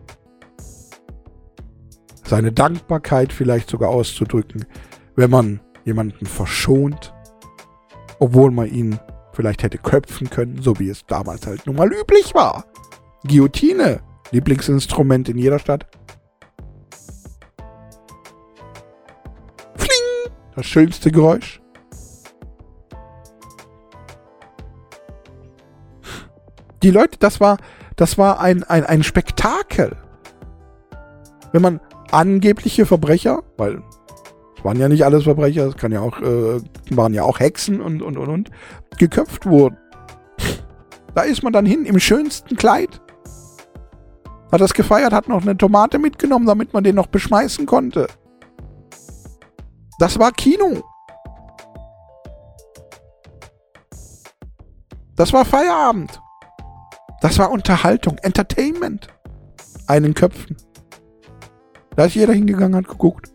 Seine 2.24 2.52
Dankbarkeit 2.52 3.34
vielleicht 3.34 3.70
sogar 3.70 3.90
auszudrücken, 3.90 4.66
wenn 5.16 5.32
man 5.32 5.60
jemanden 5.86 6.26
verschont, 6.26 7.14
obwohl 8.20 8.52
man 8.52 8.68
ihn 8.68 9.00
vielleicht 9.32 9.64
hätte 9.64 9.78
köpfen 9.78 10.30
können, 10.30 10.62
so 10.62 10.80
wie 10.80 10.90
es 10.90 11.06
damals 11.06 11.46
halt 11.46 11.66
nun 11.66 11.76
mal 11.76 11.92
üblich 11.92 12.34
war. 12.34 12.66
Guillotine 13.28 14.02
Lieblingsinstrument 14.32 15.30
in 15.30 15.38
jeder 15.38 15.60
Stadt? 15.60 15.86
Fling! 19.76 20.34
Das 20.56 20.66
schönste 20.66 21.12
Geräusch. 21.12 21.62
Die 26.82 26.92
Leute, 26.92 27.18
das 27.20 27.40
war, 27.40 27.58
das 27.96 28.18
war 28.18 28.40
ein, 28.40 28.64
ein, 28.64 28.84
ein 28.86 29.04
Spektakel. 29.04 29.98
Wenn 31.52 31.62
man 31.62 31.82
angebliche 32.12 32.86
Verbrecher, 32.86 33.44
weil 33.58 33.82
waren 34.66 34.80
ja 34.80 34.90
nicht 34.90 35.06
alles 35.06 35.24
Verbrecher, 35.24 35.68
es 35.68 35.78
kann 35.78 35.92
ja 35.92 36.02
auch, 36.02 36.20
äh, 36.22 36.60
waren 36.90 37.14
ja 37.14 37.24
auch 37.24 37.40
Hexen 37.40 37.80
und, 37.80 38.02
und, 38.02 38.18
und, 38.18 38.28
und, 38.28 38.50
geköpft 38.98 39.46
wurden. 39.46 39.78
Da 41.14 41.22
ist 41.22 41.44
man 41.44 41.54
dann 41.54 41.66
hin 41.66 41.86
im 41.86 42.00
schönsten 42.00 42.58
Kleid 42.58 43.00
hat 44.52 44.62
das 44.62 44.74
gefeiert, 44.74 45.12
hat 45.12 45.28
noch 45.28 45.42
eine 45.42 45.58
Tomate 45.58 46.00
mitgenommen, 46.00 46.46
damit 46.46 46.74
man 46.74 46.84
den 46.84 46.96
noch 46.96 47.08
beschmeißen 47.08 47.66
konnte. 47.66 48.08
Das 50.00 50.18
war 50.18 50.32
Kino. 50.32 50.82
Das 55.16 55.34
war 55.34 55.46
Feierabend. 55.46 56.22
Das 57.22 57.38
war 57.38 57.52
Unterhaltung, 57.52 58.18
Entertainment. 58.20 59.08
Einen 59.88 60.14
Köpfen. 60.14 60.58
Da 61.96 62.06
ist 62.06 62.16
jeder 62.16 62.34
hingegangen, 62.34 62.76
hat 62.76 62.88
geguckt. 62.88 63.35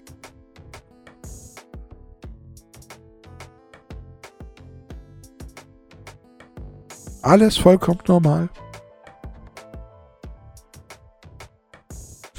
Alles 7.22 7.56
vollkommen 7.58 8.00
normal. 8.06 8.48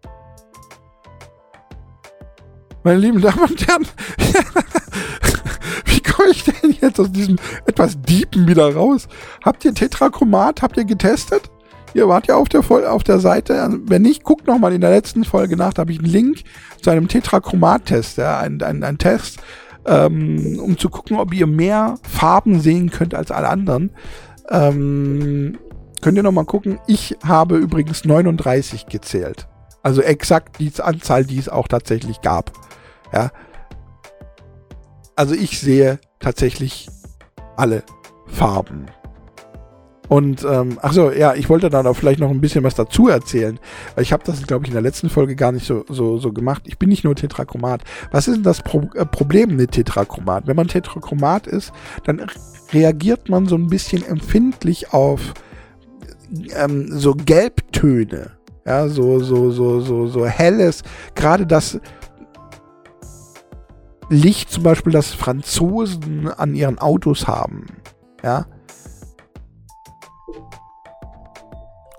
Meine 2.82 2.98
lieben 2.98 3.20
Damen 3.22 3.40
und 3.40 3.66
Herren, 3.66 3.86
wie 5.86 6.00
komme 6.00 6.30
ich 6.30 6.44
denn 6.44 6.76
jetzt 6.80 7.00
aus 7.00 7.10
diesem 7.10 7.38
etwas 7.64 8.00
Diepen 8.02 8.46
wieder 8.46 8.74
raus? 8.74 9.08
Habt 9.42 9.64
ihr 9.64 9.72
Tetrachromat? 9.72 10.60
Habt 10.60 10.76
ihr 10.76 10.84
getestet? 10.84 11.50
Ihr 11.94 12.08
wart 12.08 12.26
ja 12.26 12.36
auf 12.36 12.48
der, 12.48 12.60
auf 12.92 13.04
der 13.04 13.20
Seite. 13.20 13.80
Wenn 13.84 14.02
nicht, 14.02 14.24
guckt 14.24 14.46
nochmal 14.48 14.72
in 14.72 14.80
der 14.80 14.90
letzten 14.90 15.24
Folge 15.24 15.56
nach. 15.56 15.72
Da 15.72 15.82
habe 15.82 15.92
ich 15.92 16.00
einen 16.00 16.10
Link 16.10 16.42
zu 16.82 16.90
einem 16.90 17.06
Tetrachromat-Test. 17.06 18.18
Ja, 18.18 18.40
ein, 18.40 18.60
ein, 18.60 18.82
ein 18.82 18.98
Test, 18.98 19.38
ähm, 19.86 20.58
um 20.60 20.78
zu 20.78 20.88
gucken, 20.88 21.18
ob 21.18 21.34
ihr 21.34 21.46
mehr 21.46 21.96
Farben 22.02 22.60
sehen 22.60 22.90
könnt 22.90 23.14
als 23.14 23.30
alle 23.30 23.48
anderen. 23.48 23.90
Ähm, 24.50 25.58
Könnt 26.04 26.18
ihr 26.18 26.22
noch 26.22 26.32
mal 26.32 26.44
gucken. 26.44 26.78
Ich 26.86 27.16
habe 27.24 27.56
übrigens 27.56 28.04
39 28.04 28.88
gezählt. 28.88 29.48
Also 29.82 30.02
exakt 30.02 30.60
die 30.60 30.70
Anzahl, 30.78 31.24
die 31.24 31.38
es 31.38 31.48
auch 31.48 31.66
tatsächlich 31.66 32.20
gab. 32.20 32.52
Ja. 33.10 33.30
Also 35.16 35.34
ich 35.34 35.58
sehe 35.58 35.98
tatsächlich 36.20 36.90
alle 37.56 37.84
Farben. 38.26 38.84
Und, 40.08 40.44
ähm, 40.44 40.78
ach 40.82 40.92
so, 40.92 41.10
ja, 41.10 41.34
ich 41.34 41.48
wollte 41.48 41.70
dann 41.70 41.86
auch 41.86 41.94
vielleicht 41.94 42.20
noch 42.20 42.30
ein 42.30 42.40
bisschen 42.40 42.62
was 42.62 42.74
dazu 42.74 43.08
erzählen, 43.08 43.58
weil 43.94 44.02
ich 44.02 44.12
habe 44.12 44.22
das, 44.24 44.46
glaube 44.46 44.64
ich, 44.64 44.68
in 44.68 44.74
der 44.74 44.82
letzten 44.82 45.08
Folge 45.08 45.34
gar 45.34 45.52
nicht 45.52 45.66
so, 45.66 45.84
so, 45.88 46.18
so 46.18 46.32
gemacht. 46.32 46.64
Ich 46.66 46.78
bin 46.78 46.90
nicht 46.90 47.04
nur 47.04 47.14
Tetrachromat. 47.14 47.82
Was 48.10 48.28
ist 48.28 48.36
denn 48.36 48.42
das 48.42 48.62
Pro 48.62 48.82
äh, 48.94 49.06
Problem 49.06 49.56
mit 49.56 49.72
Tetrachromat? 49.72 50.46
Wenn 50.46 50.56
man 50.56 50.68
Tetrachromat 50.68 51.46
ist, 51.46 51.72
dann 52.04 52.26
reagiert 52.72 53.28
man 53.28 53.46
so 53.46 53.56
ein 53.56 53.68
bisschen 53.68 54.04
empfindlich 54.04 54.92
auf 54.92 55.32
ähm, 56.56 56.88
so 56.90 57.14
Gelbtöne, 57.14 58.32
ja, 58.66 58.88
so, 58.88 59.20
so, 59.20 59.50
so, 59.50 59.80
so, 59.80 60.06
so 60.06 60.26
helles, 60.26 60.82
gerade 61.14 61.46
das 61.46 61.80
Licht 64.10 64.50
zum 64.50 64.62
Beispiel, 64.62 64.92
das 64.92 65.12
Franzosen 65.12 66.28
an 66.28 66.54
ihren 66.54 66.78
Autos 66.78 67.26
haben, 67.26 67.66
ja. 68.22 68.46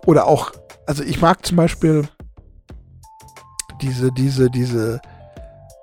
Oder 0.06 0.28
auch, 0.28 0.52
also 0.86 1.04
ich 1.04 1.22
mag 1.22 1.46
zum 1.46 1.58
Beispiel 1.58 2.08
diese, 3.82 4.12
diese, 4.12 4.50
diese, 4.50 5.02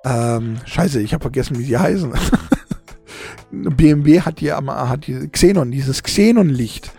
ähm, 0.05 0.57
scheiße, 0.65 1.01
ich 1.01 1.13
habe 1.13 1.21
vergessen, 1.21 1.57
wie 1.59 1.65
die 1.65 1.77
heißen. 1.77 2.13
BMW 3.51 4.21
hat 4.21 4.39
die, 4.39 4.51
hat 4.51 5.07
die 5.07 5.29
Xenon, 5.29 5.71
dieses 5.71 6.01
Xenonlicht 6.03 6.91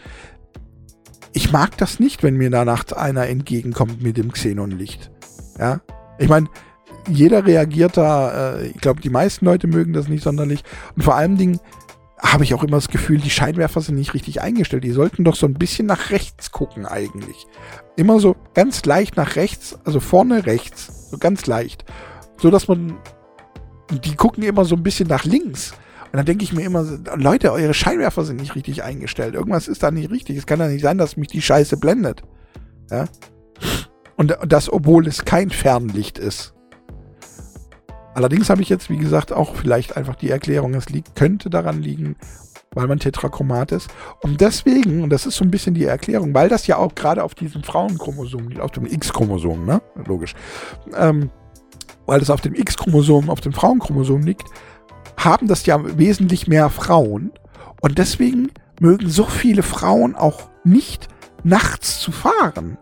ich 1.34 1.52
mag 1.52 1.76
das 1.78 1.98
nicht, 1.98 2.22
wenn 2.22 2.36
mir 2.36 2.48
da 2.48 2.64
nachts 2.64 2.92
einer 2.92 3.26
entgegenkommt 3.26 4.00
mit 4.02 4.16
dem 4.16 4.32
Xenonlicht. 4.32 5.10
Ja, 5.58 5.80
ich 6.18 6.28
meine, 6.28 6.46
jeder 7.08 7.44
reagiert 7.44 7.96
da, 7.96 8.54
äh, 8.54 8.68
ich 8.68 8.80
glaube, 8.80 9.00
die 9.00 9.10
meisten 9.10 9.44
Leute 9.44 9.66
mögen 9.66 9.92
das 9.92 10.08
nicht 10.08 10.22
sonderlich. 10.22 10.62
Und 10.94 11.02
vor 11.02 11.16
allen 11.16 11.36
Dingen 11.36 11.58
habe 12.24 12.44
ich 12.44 12.54
auch 12.54 12.64
immer 12.64 12.78
das 12.78 12.88
Gefühl, 12.88 13.18
die 13.18 13.30
Scheinwerfer 13.30 13.80
sind 13.80 13.96
nicht 13.96 14.14
richtig 14.14 14.40
eingestellt. 14.40 14.82
Die 14.82 14.92
sollten 14.92 15.24
doch 15.24 15.36
so 15.36 15.46
ein 15.46 15.54
bisschen 15.54 15.86
nach 15.86 16.10
rechts 16.10 16.52
gucken 16.52 16.86
eigentlich. 16.86 17.46
Immer 17.96 18.18
so 18.18 18.34
ganz 18.54 18.84
leicht 18.86 19.16
nach 19.16 19.36
rechts, 19.36 19.78
also 19.84 20.00
vorne 20.00 20.46
rechts, 20.46 21.10
so 21.10 21.18
ganz 21.18 21.46
leicht. 21.46 21.84
So 22.38 22.50
dass 22.50 22.66
man, 22.66 22.96
die 23.90 24.16
gucken 24.16 24.42
immer 24.42 24.64
so 24.64 24.74
ein 24.74 24.82
bisschen 24.82 25.08
nach 25.08 25.24
links. 25.24 25.72
Und 26.06 26.16
dann 26.16 26.26
denke 26.26 26.44
ich 26.44 26.52
mir 26.52 26.64
immer, 26.64 26.84
Leute, 27.16 27.52
eure 27.52 27.74
Scheinwerfer 27.74 28.24
sind 28.24 28.40
nicht 28.40 28.54
richtig 28.54 28.82
eingestellt. 28.82 29.34
Irgendwas 29.34 29.68
ist 29.68 29.82
da 29.82 29.90
nicht 29.90 30.10
richtig. 30.10 30.36
Es 30.38 30.46
kann 30.46 30.60
ja 30.60 30.68
nicht 30.68 30.82
sein, 30.82 30.96
dass 30.96 31.16
mich 31.16 31.28
die 31.28 31.42
Scheiße 31.42 31.76
blendet. 31.76 32.22
Ja? 32.90 33.06
Und 34.16 34.38
das, 34.46 34.72
obwohl 34.72 35.06
es 35.08 35.24
kein 35.24 35.50
Fernlicht 35.50 36.18
ist. 36.18 36.54
Allerdings 38.14 38.48
habe 38.48 38.62
ich 38.62 38.68
jetzt, 38.68 38.90
wie 38.90 38.96
gesagt, 38.96 39.32
auch 39.32 39.56
vielleicht 39.56 39.96
einfach 39.96 40.14
die 40.14 40.30
Erklärung, 40.30 40.74
es 40.74 40.88
liegt, 40.88 41.16
könnte 41.16 41.50
daran 41.50 41.82
liegen, 41.82 42.16
weil 42.72 42.86
man 42.86 42.98
tetrachromat 42.98 43.72
ist. 43.72 43.88
Und 44.20 44.40
deswegen, 44.40 45.02
und 45.02 45.10
das 45.10 45.26
ist 45.26 45.36
so 45.36 45.44
ein 45.44 45.50
bisschen 45.50 45.74
die 45.74 45.84
Erklärung, 45.84 46.32
weil 46.34 46.48
das 46.48 46.66
ja 46.66 46.76
auch 46.76 46.94
gerade 46.94 47.24
auf 47.24 47.34
diesem 47.34 47.62
Frauenchromosom 47.62 48.48
liegt, 48.48 48.60
auf 48.60 48.70
dem 48.70 48.86
X-Chromosom, 48.86 49.64
ne? 49.64 49.82
Logisch. 50.06 50.34
Ähm, 50.96 51.30
weil 52.06 52.20
das 52.20 52.30
auf 52.30 52.40
dem 52.40 52.54
X-Chromosom, 52.54 53.30
auf 53.30 53.40
dem 53.40 53.52
Frauenchromosom 53.52 54.22
liegt, 54.22 54.48
haben 55.16 55.48
das 55.48 55.66
ja 55.66 55.98
wesentlich 55.98 56.46
mehr 56.46 56.70
Frauen. 56.70 57.32
Und 57.80 57.98
deswegen 57.98 58.50
mögen 58.80 59.08
so 59.08 59.24
viele 59.24 59.62
Frauen 59.62 60.14
auch 60.14 60.48
nicht 60.64 61.08
nachts 61.42 62.00
zu 62.00 62.12
fahren. 62.12 62.78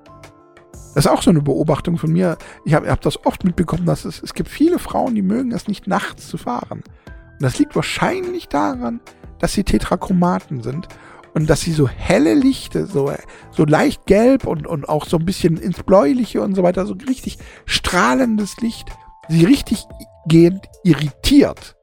Das 0.95 1.07
ist 1.07 1.11
auch 1.11 1.23
so 1.23 1.31
eine 1.31 1.41
Beobachtung 1.41 1.97
von 1.97 2.13
mir. 2.13 2.37
Ich 2.65 2.75
habe 2.75 2.91
hab 2.91 3.01
das 3.01 3.25
oft 3.25 3.45
mitbekommen, 3.45 3.87
dass 3.87 4.05
es, 4.05 4.23
es 4.23 4.35
gibt 4.35 4.49
viele 4.49 4.79
Frauen, 4.79 5.15
die 5.15 5.23
mögen 5.23 5.53
es 5.53 5.69
nicht 5.69 5.87
nachts 5.87 6.29
zu 6.29 6.37
fahren. 6.37 6.83
Und 7.07 7.43
das 7.43 7.59
liegt 7.59 7.75
wahrscheinlich 7.75 8.49
daran, 8.49 9.01
dass 9.39 9.55
sie 9.55 9.65
Tetrachromaten 9.65 10.63
sind 10.63 10.89
und 11.35 11.49
dass 11.49 11.63
sie 11.63 11.73
so 11.73 11.89
helle 11.89 12.35
Lichte, 12.35 12.87
so, 12.87 13.11
so 13.51 13.65
leicht 13.65 14.07
gelb 14.07 14.47
und, 14.47 14.67
und 14.67 14.89
auch 14.89 15.07
so 15.07 15.17
ein 15.17 15.25
bisschen 15.25 15.57
ins 15.57 15.83
Bläuliche 15.83 16.43
und 16.43 16.55
so 16.55 16.63
weiter, 16.63 16.85
so 16.87 16.95
richtig 17.09 17.39
strahlendes 17.65 18.59
Licht, 18.61 18.91
sie 19.29 19.45
richtig 19.45 19.87
gehend 20.27 20.67
irritiert. 20.85 21.77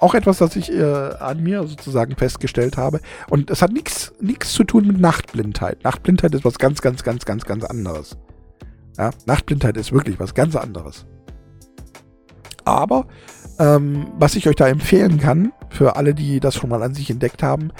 Auch 0.00 0.14
etwas, 0.14 0.38
das 0.38 0.56
ich 0.56 0.72
äh, 0.72 0.82
an 0.82 1.42
mir 1.42 1.66
sozusagen 1.66 2.16
festgestellt 2.16 2.76
habe. 2.76 3.00
Und 3.28 3.50
es 3.50 3.62
hat 3.62 3.72
nichts 3.72 4.12
zu 4.52 4.64
tun 4.64 4.86
mit 4.86 5.00
Nachtblindheit. 5.00 5.84
Nachtblindheit 5.84 6.34
ist 6.34 6.44
was 6.44 6.58
ganz, 6.58 6.80
ganz, 6.80 7.04
ganz, 7.04 7.24
ganz, 7.24 7.44
ganz 7.44 7.64
anderes. 7.64 8.16
Ja, 8.98 9.10
Nachtblindheit 9.26 9.76
ist 9.76 9.92
wirklich 9.92 10.18
was 10.18 10.34
ganz 10.34 10.56
anderes. 10.56 11.06
Aber 12.64 13.06
ähm, 13.58 14.06
was 14.18 14.36
ich 14.36 14.48
euch 14.48 14.56
da 14.56 14.68
empfehlen 14.68 15.18
kann, 15.18 15.52
für 15.70 15.96
alle, 15.96 16.14
die 16.14 16.40
das 16.40 16.54
schon 16.56 16.70
mal 16.70 16.82
an 16.82 16.94
sich 16.94 17.10
entdeckt 17.10 17.42
haben, 17.42 17.70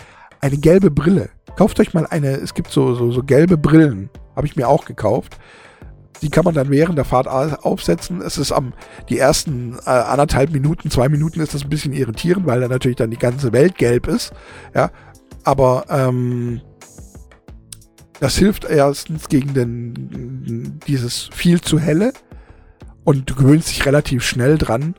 eine 0.40 0.56
gelbe 0.56 0.90
Brille. 0.90 1.30
Kauft 1.56 1.80
euch 1.80 1.92
mal 1.92 2.06
eine, 2.06 2.28
es 2.36 2.54
gibt 2.54 2.70
so, 2.70 2.94
so, 2.94 3.10
so 3.10 3.22
gelbe 3.22 3.56
Brillen, 3.56 4.10
habe 4.36 4.46
ich 4.46 4.56
mir 4.56 4.68
auch 4.68 4.84
gekauft. 4.84 5.38
Die 6.22 6.28
kann 6.28 6.44
man 6.44 6.54
dann 6.54 6.70
während 6.70 6.98
der 6.98 7.04
Fahrt 7.04 7.26
aufsetzen. 7.28 8.20
Es 8.20 8.38
ist 8.38 8.52
am 8.52 8.74
die 9.08 9.18
ersten 9.18 9.78
äh, 9.86 9.90
anderthalb 9.90 10.50
Minuten, 10.50 10.90
zwei 10.90 11.08
Minuten 11.08 11.40
ist 11.40 11.54
das 11.54 11.62
ein 11.62 11.70
bisschen 11.70 11.92
irritierend, 11.92 12.46
weil 12.46 12.60
da 12.60 12.68
natürlich 12.68 12.98
dann 12.98 13.10
die 13.10 13.18
ganze 13.18 13.52
Welt 13.52 13.76
gelb 13.76 14.06
ist. 14.06 14.32
Ja, 14.74 14.90
aber 15.44 15.86
ähm, 15.88 16.60
das 18.20 18.36
hilft 18.36 18.64
erstens 18.64 19.28
gegen 19.28 19.54
den, 19.54 20.78
dieses 20.86 21.30
viel 21.32 21.60
zu 21.62 21.78
helle 21.78 22.12
und 23.04 23.30
du 23.30 23.34
gewöhnst 23.34 23.70
dich 23.70 23.86
relativ 23.86 24.22
schnell 24.22 24.58
dran. 24.58 24.94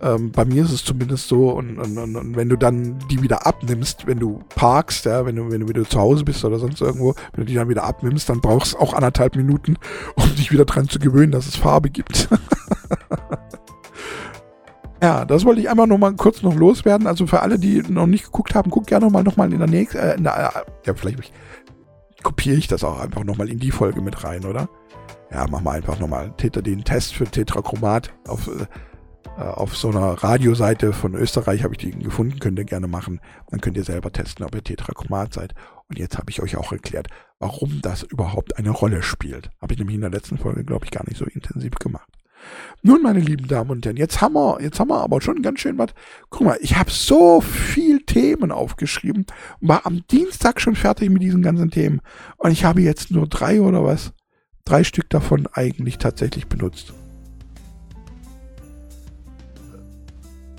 Ähm, 0.00 0.30
bei 0.30 0.44
mir 0.44 0.64
ist 0.64 0.72
es 0.72 0.84
zumindest 0.84 1.28
so, 1.28 1.50
und, 1.50 1.78
und, 1.78 1.96
und, 1.96 2.16
und, 2.16 2.36
wenn 2.36 2.50
du 2.50 2.56
dann 2.56 2.98
die 3.10 3.22
wieder 3.22 3.46
abnimmst, 3.46 4.06
wenn 4.06 4.18
du 4.18 4.40
parkst, 4.54 5.06
ja, 5.06 5.24
wenn 5.24 5.36
du, 5.36 5.50
wenn 5.50 5.60
du 5.60 5.68
wieder 5.68 5.88
zu 5.88 5.98
Hause 5.98 6.24
bist 6.24 6.44
oder 6.44 6.58
sonst 6.58 6.82
irgendwo, 6.82 7.14
wenn 7.32 7.44
du 7.44 7.44
die 7.44 7.54
dann 7.54 7.70
wieder 7.70 7.84
abnimmst, 7.84 8.28
dann 8.28 8.42
brauchst 8.42 8.74
du 8.74 8.78
auch 8.78 8.92
anderthalb 8.92 9.36
Minuten, 9.36 9.76
um 10.16 10.36
dich 10.36 10.52
wieder 10.52 10.66
dran 10.66 10.88
zu 10.88 10.98
gewöhnen, 10.98 11.32
dass 11.32 11.46
es 11.46 11.56
Farbe 11.56 11.88
gibt. 11.88 12.28
ja, 15.02 15.24
das 15.24 15.46
wollte 15.46 15.62
ich 15.62 15.70
einmal 15.70 15.86
noch 15.86 15.98
mal 15.98 16.14
kurz 16.14 16.42
noch 16.42 16.54
loswerden. 16.54 17.06
Also 17.06 17.26
für 17.26 17.40
alle, 17.40 17.58
die 17.58 17.82
noch 17.88 18.06
nicht 18.06 18.24
geguckt 18.24 18.54
haben, 18.54 18.70
guckt 18.70 18.88
gerne 18.88 19.08
mal 19.08 19.22
noch 19.22 19.38
mal 19.38 19.50
in 19.50 19.58
der 19.58 19.68
nächsten, 19.68 19.96
äh, 19.96 20.16
äh, 20.16 20.22
ja, 20.22 20.52
vielleicht 20.94 21.32
kopiere 22.22 22.56
ich 22.56 22.68
das 22.68 22.84
auch 22.84 23.00
einfach 23.00 23.24
noch 23.24 23.38
mal 23.38 23.48
in 23.48 23.58
die 23.58 23.70
Folge 23.70 24.02
mit 24.02 24.24
rein, 24.24 24.44
oder? 24.44 24.68
Ja, 25.30 25.46
mach 25.50 25.62
mal 25.62 25.76
einfach 25.76 25.98
noch 25.98 26.08
mal 26.08 26.34
den 26.38 26.84
Test 26.84 27.14
für 27.14 27.24
Tetrachromat 27.24 28.12
auf 28.28 28.48
äh, 28.48 28.66
auf 29.36 29.76
so 29.76 29.90
einer 29.90 30.12
Radioseite 30.12 30.92
von 30.92 31.14
Österreich 31.14 31.62
habe 31.62 31.74
ich 31.74 31.78
die 31.78 31.90
gefunden, 31.90 32.38
könnt 32.38 32.58
ihr 32.58 32.64
gerne 32.64 32.88
machen. 32.88 33.20
Dann 33.50 33.60
könnt 33.60 33.76
ihr 33.76 33.84
selber 33.84 34.10
testen, 34.10 34.44
ob 34.46 34.54
ihr 34.54 34.64
Tetrachromat 34.64 35.34
seid. 35.34 35.54
Und 35.88 35.98
jetzt 35.98 36.18
habe 36.18 36.30
ich 36.30 36.42
euch 36.42 36.56
auch 36.56 36.72
erklärt, 36.72 37.08
warum 37.38 37.80
das 37.82 38.02
überhaupt 38.02 38.58
eine 38.58 38.70
Rolle 38.70 39.02
spielt. 39.02 39.50
Habe 39.60 39.74
ich 39.74 39.78
nämlich 39.78 39.94
in 39.94 40.00
der 40.00 40.10
letzten 40.10 40.38
Folge, 40.38 40.64
glaube 40.64 40.84
ich, 40.84 40.90
gar 40.90 41.04
nicht 41.06 41.18
so 41.18 41.26
intensiv 41.26 41.74
gemacht. 41.76 42.08
Nun, 42.82 43.02
meine 43.02 43.20
lieben 43.20 43.48
Damen 43.48 43.70
und 43.70 43.84
Herren, 43.84 43.96
jetzt 43.96 44.20
haben 44.20 44.34
wir, 44.34 44.60
jetzt 44.60 44.78
haben 44.78 44.88
wir 44.88 45.00
aber 45.00 45.20
schon 45.20 45.42
ganz 45.42 45.60
schön 45.60 45.78
was. 45.78 45.90
Guck 46.30 46.46
mal, 46.46 46.58
ich 46.60 46.76
habe 46.76 46.90
so 46.90 47.40
viel 47.40 48.04
Themen 48.04 48.52
aufgeschrieben 48.52 49.26
und 49.60 49.68
war 49.68 49.86
am 49.86 50.06
Dienstag 50.10 50.60
schon 50.60 50.76
fertig 50.76 51.10
mit 51.10 51.22
diesen 51.22 51.42
ganzen 51.42 51.70
Themen. 51.70 52.00
Und 52.36 52.52
ich 52.52 52.64
habe 52.64 52.82
jetzt 52.82 53.10
nur 53.10 53.26
drei 53.26 53.60
oder 53.60 53.84
was? 53.84 54.12
Drei 54.64 54.84
Stück 54.84 55.10
davon 55.10 55.48
eigentlich 55.52 55.98
tatsächlich 55.98 56.46
benutzt. 56.46 56.92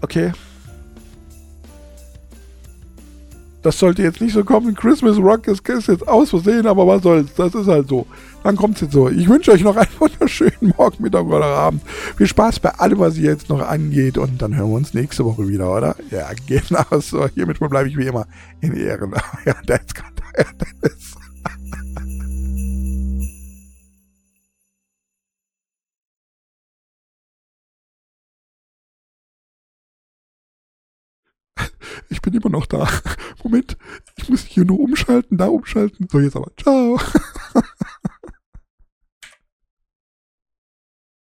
Okay. 0.01 0.31
Das 3.63 3.79
sollte 3.79 4.01
jetzt 4.01 4.21
nicht 4.21 4.33
so 4.33 4.45
kommen. 4.45 4.75
Christmas 4.75 5.17
Rock 5.17 5.47
ist, 5.47 5.67
jetzt 5.67 6.07
aus 6.07 6.29
Versehen, 6.29 6.67
aber 6.67 6.87
was 6.87 7.03
soll's. 7.03 7.33
Das 7.35 7.53
ist 7.53 7.67
halt 7.67 7.89
so. 7.89 8.07
Dann 8.43 8.55
kommt's 8.55 8.79
jetzt 8.81 8.93
so. 8.93 9.09
Ich 9.09 9.27
wünsche 9.27 9.51
euch 9.51 9.61
noch 9.61 9.75
einen 9.75 9.89
wunderschönen 9.99 10.73
Morgen, 10.77 11.03
Mittag 11.03 11.25
oder 11.25 11.45
Abend. 11.45 11.81
Viel 12.15 12.27
Spaß 12.27 12.59
bei 12.61 12.69
allem, 12.69 12.99
was 12.99 13.17
ihr 13.17 13.31
jetzt 13.31 13.49
noch 13.49 13.59
angeht. 13.59 14.17
Und 14.17 14.41
dann 14.41 14.55
hören 14.55 14.69
wir 14.69 14.75
uns 14.77 14.93
nächste 14.93 15.25
Woche 15.25 15.49
wieder, 15.49 15.75
oder? 15.75 15.95
Ja, 16.11 16.29
genau 16.47 16.85
so. 17.01 17.27
Hiermit 17.27 17.59
bleibe 17.59 17.89
ich 17.89 17.97
wie 17.97 18.07
immer 18.07 18.25
in 18.61 18.73
Ehren. 18.73 19.13
Ja, 19.45 19.53
ist 19.75 19.95
gerade. 19.95 20.13
Ja, 20.37 20.45
der 20.81 20.91
ist 20.91 21.17
Ich 32.09 32.21
bin 32.21 32.33
immer 32.33 32.49
noch 32.49 32.65
da. 32.65 32.87
Moment, 33.43 33.77
ich 34.15 34.29
muss 34.29 34.41
hier 34.41 34.65
nur 34.65 34.79
umschalten, 34.79 35.37
da 35.37 35.47
umschalten. 35.47 36.07
So, 36.11 36.19
jetzt 36.19 36.35
aber. 36.35 36.51
Ciao. 36.57 36.99